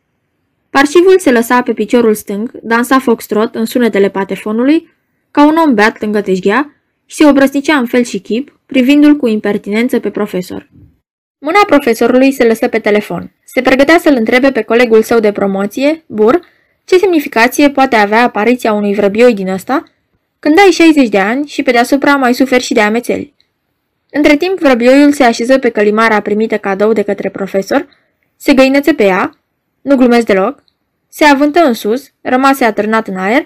Parșivul 0.71 1.19
se 1.19 1.31
lăsa 1.31 1.61
pe 1.61 1.73
piciorul 1.73 2.13
stâng, 2.13 2.51
dansa 2.63 2.99
foxtrot 2.99 3.55
în 3.55 3.65
sunetele 3.65 4.09
patefonului, 4.09 4.89
ca 5.31 5.45
un 5.45 5.55
om 5.55 5.73
beat 5.73 6.01
lângă 6.01 6.21
teșghea 6.21 6.75
și 7.05 7.15
se 7.15 7.25
obrăsnicea 7.25 7.77
în 7.77 7.85
fel 7.85 8.03
și 8.03 8.19
chip, 8.19 8.59
privindu-l 8.65 9.15
cu 9.15 9.27
impertinență 9.27 9.99
pe 9.99 10.09
profesor. 10.09 10.69
Mâna 11.37 11.59
profesorului 11.67 12.31
se 12.31 12.43
lăsă 12.43 12.67
pe 12.67 12.79
telefon. 12.79 13.31
Se 13.43 13.61
pregătea 13.61 13.97
să-l 13.97 14.15
întrebe 14.17 14.51
pe 14.51 14.61
colegul 14.61 15.01
său 15.01 15.19
de 15.19 15.31
promoție, 15.31 16.03
Bur, 16.05 16.39
ce 16.85 16.97
semnificație 16.97 17.69
poate 17.69 17.95
avea 17.95 18.23
apariția 18.23 18.73
unui 18.73 18.93
vrăbioi 18.93 19.33
din 19.33 19.47
ăsta 19.47 19.83
când 20.39 20.59
ai 20.59 20.71
60 20.71 21.09
de 21.09 21.19
ani 21.19 21.47
și 21.47 21.63
pe 21.63 21.71
deasupra 21.71 22.15
mai 22.15 22.33
suferi 22.33 22.63
și 22.63 22.73
de 22.73 22.81
amețeli. 22.81 23.33
Între 24.11 24.35
timp, 24.35 24.59
vrăbioiul 24.59 25.11
se 25.11 25.23
așeză 25.23 25.57
pe 25.57 25.69
călimara 25.69 26.19
primită 26.19 26.57
cadou 26.57 26.93
de 26.93 27.01
către 27.01 27.29
profesor, 27.29 27.87
se 28.37 28.53
găinețe 28.53 28.93
pe 28.93 29.03
ea, 29.03 29.40
nu 29.81 29.95
glumesc 29.95 30.25
deloc, 30.25 30.63
se 31.07 31.23
avântă 31.23 31.59
în 31.59 31.73
sus, 31.73 32.11
rămase 32.21 32.65
atârnat 32.65 33.07
în 33.07 33.17
aer, 33.17 33.45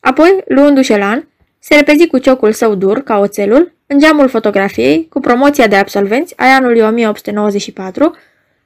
apoi, 0.00 0.42
luându-și 0.46 0.92
elan, 0.92 1.28
se 1.58 1.74
repezi 1.74 2.06
cu 2.06 2.18
ciocul 2.18 2.52
său 2.52 2.74
dur, 2.74 3.02
ca 3.02 3.18
oțelul, 3.18 3.74
în 3.86 3.98
geamul 3.98 4.28
fotografiei, 4.28 5.08
cu 5.08 5.20
promoția 5.20 5.66
de 5.66 5.76
absolvenți 5.76 6.34
a 6.36 6.54
anului 6.54 6.80
1894, 6.80 8.16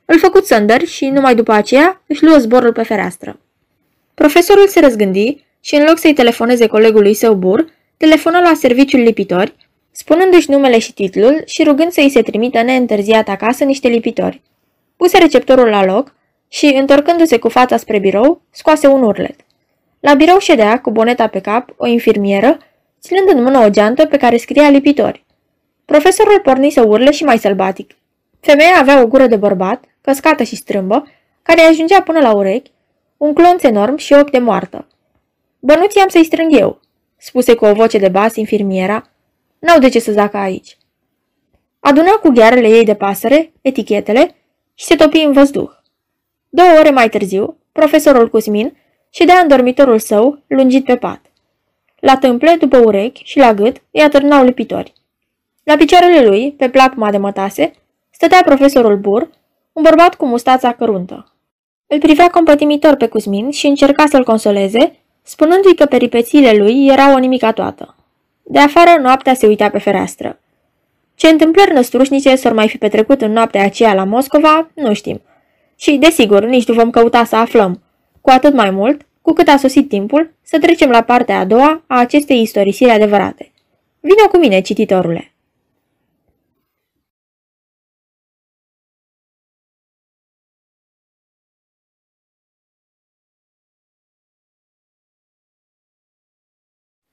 îl 0.05 0.19
făcut 0.19 0.47
sândări 0.47 0.87
și, 0.87 1.07
numai 1.07 1.35
după 1.35 1.53
aceea, 1.53 2.03
își 2.07 2.25
luă 2.25 2.37
zborul 2.37 2.73
pe 2.73 2.83
fereastră. 2.83 3.41
Profesorul 4.14 4.69
se 4.69 4.81
răzgândi 4.81 5.45
și, 5.61 5.75
în 5.75 5.85
loc 5.85 5.99
să-i 5.99 6.12
telefoneze 6.12 6.66
colegului 6.66 7.14
său 7.14 7.35
bur, 7.35 7.66
telefonă 7.97 8.39
la 8.39 8.53
serviciul 8.55 9.01
lipitori, 9.01 9.55
spunându-și 9.91 10.51
numele 10.51 10.79
și 10.79 10.95
titlul 10.95 11.43
și 11.47 11.64
rugând 11.64 11.93
să-i 11.93 12.11
se 12.11 12.23
trimită 12.23 12.62
neîntârziat 12.62 13.29
acasă 13.29 13.64
niște 13.64 13.89
lipitori. 13.89 14.43
Puse 14.97 15.19
receptorul 15.19 15.69
la 15.69 15.85
loc 15.85 16.14
și, 16.49 16.66
întorcându-se 16.66 17.38
cu 17.38 17.49
fața 17.49 17.76
spre 17.76 17.99
birou, 17.99 18.42
scoase 18.51 18.86
un 18.86 19.03
urlet. 19.03 19.40
La 20.01 20.14
birou 20.14 20.38
ședea, 20.38 20.80
cu 20.80 20.90
boneta 20.90 21.26
pe 21.26 21.40
cap, 21.40 21.74
o 21.76 21.86
infirmieră, 21.86 22.59
ținând 23.01 23.28
în 23.28 23.42
mână 23.42 23.59
o 23.59 23.70
geantă 23.70 24.07
pe 24.07 24.16
care 24.16 24.36
scria 24.36 24.68
lipitori. 24.70 25.24
Profesorul 25.84 26.40
porni 26.40 26.70
să 26.70 26.80
urle 26.86 27.11
și 27.11 27.24
mai 27.24 27.38
sălbatic. 27.38 27.96
Femeia 28.40 28.78
avea 28.78 29.03
o 29.03 29.07
gură 29.07 29.26
de 29.26 29.36
bărbat, 29.36 29.84
căscată 30.01 30.42
și 30.42 30.57
strâmbă, 30.57 31.07
care 31.42 31.61
ajungea 31.61 32.03
până 32.03 32.20
la 32.20 32.34
urechi, 32.34 32.70
un 33.16 33.34
clonț 33.34 33.62
enorm 33.62 33.96
și 33.96 34.12
ochi 34.12 34.30
de 34.30 34.38
moartă. 34.38 34.86
Bănuții 35.59 36.01
am 36.01 36.09
să-i 36.09 36.24
strâng 36.24 36.59
eu, 36.59 36.80
spuse 37.16 37.55
cu 37.55 37.64
o 37.64 37.72
voce 37.72 37.99
de 37.99 38.09
bas 38.09 38.36
infirmiera. 38.36 39.11
N-au 39.59 39.78
de 39.78 39.88
ce 39.88 39.99
să 39.99 40.12
zacă 40.12 40.36
aici. 40.36 40.76
Aduna 41.80 42.11
cu 42.11 42.28
ghearele 42.28 42.68
ei 42.68 42.84
de 42.84 42.94
pasăre, 42.94 43.53
etichetele 43.61 44.34
și 44.74 44.84
se 44.84 44.94
topi 44.94 45.18
în 45.18 45.32
văzduh. 45.32 45.70
Două 46.49 46.68
ore 46.78 46.90
mai 46.90 47.09
târziu, 47.09 47.57
profesorul 47.72 48.28
Cusmin 48.28 48.76
ședea 49.11 49.38
în 49.38 49.49
dormitorul 49.49 49.99
său, 49.99 50.38
lungit 50.46 50.84
pe 50.84 50.96
pat. 50.96 51.20
La 52.01 52.16
tâmple, 52.16 52.57
după 52.59 52.78
urechi 52.78 53.22
și 53.24 53.38
la 53.38 53.55
gât, 53.55 53.76
îi 53.90 54.01
atârnau 54.01 54.44
lipitori. 54.44 54.92
La 55.64 55.76
picioarele 55.76 56.26
lui, 56.26 56.53
pe 56.53 56.68
plapuma 56.68 57.11
de 57.11 57.16
mătase, 57.16 57.72
stătea 58.11 58.42
profesorul 58.44 58.96
Bur, 58.96 59.30
un 59.72 59.82
bărbat 59.82 60.14
cu 60.14 60.26
mustața 60.26 60.72
căruntă. 60.72 61.32
Îl 61.86 61.99
privea 61.99 62.28
compătimitor 62.30 62.94
pe 62.94 63.07
Cusmin 63.09 63.51
și 63.51 63.66
încerca 63.66 64.07
să-l 64.07 64.24
consoleze, 64.24 64.99
spunându-i 65.22 65.74
că 65.74 65.84
peripețiile 65.84 66.53
lui 66.53 66.86
erau 66.86 67.14
o 67.14 67.18
nimica 67.18 67.53
toată. 67.53 67.96
De 68.42 68.59
afară, 68.59 69.01
noaptea 69.01 69.34
se 69.34 69.46
uita 69.46 69.68
pe 69.68 69.78
fereastră. 69.78 70.40
Ce 71.14 71.28
întâmplări 71.28 71.72
năstrușnice 71.72 72.34
s-or 72.34 72.53
mai 72.53 72.68
fi 72.68 72.78
petrecut 72.78 73.22
în 73.22 73.32
noaptea 73.32 73.64
aceea 73.64 73.94
la 73.94 74.05
Moscova, 74.05 74.70
nu 74.74 74.94
știm. 74.94 75.20
Și, 75.81 75.97
desigur, 75.97 76.45
nici 76.45 76.68
nu 76.68 76.74
vom 76.74 76.91
căuta 76.91 77.24
să 77.24 77.37
aflăm. 77.37 77.83
Cu 78.20 78.31
atât 78.31 78.55
mai 78.55 78.70
mult, 78.70 79.07
cu 79.22 79.33
cât 79.33 79.49
a 79.49 79.57
sosit 79.57 79.89
timpul, 79.89 80.35
să 80.43 80.59
trecem 80.59 80.91
la 80.91 81.03
partea 81.03 81.39
a 81.39 81.45
doua 81.45 81.85
a 81.87 81.99
acestei 81.99 82.41
istorisiri 82.43 82.91
adevărate. 82.91 83.53
Vino 84.01 84.29
cu 84.31 84.39
mine, 84.39 84.61
cititorule! 84.61 85.33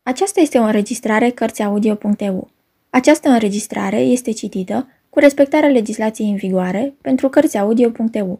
Aceasta 0.04 0.40
este 0.40 0.58
o 0.58 0.64
înregistrare 0.64 1.30
Cărțiaudio.eu. 1.30 2.50
Această 2.90 3.30
înregistrare 3.30 4.00
este 4.00 4.32
citită 4.32 4.88
cu 5.10 5.20
respectarea 5.20 5.70
legislației 5.70 6.30
în 6.30 6.36
vigoare 6.36 6.94
pentru 7.02 7.30
Cărțiaudio.eu. 7.30 8.40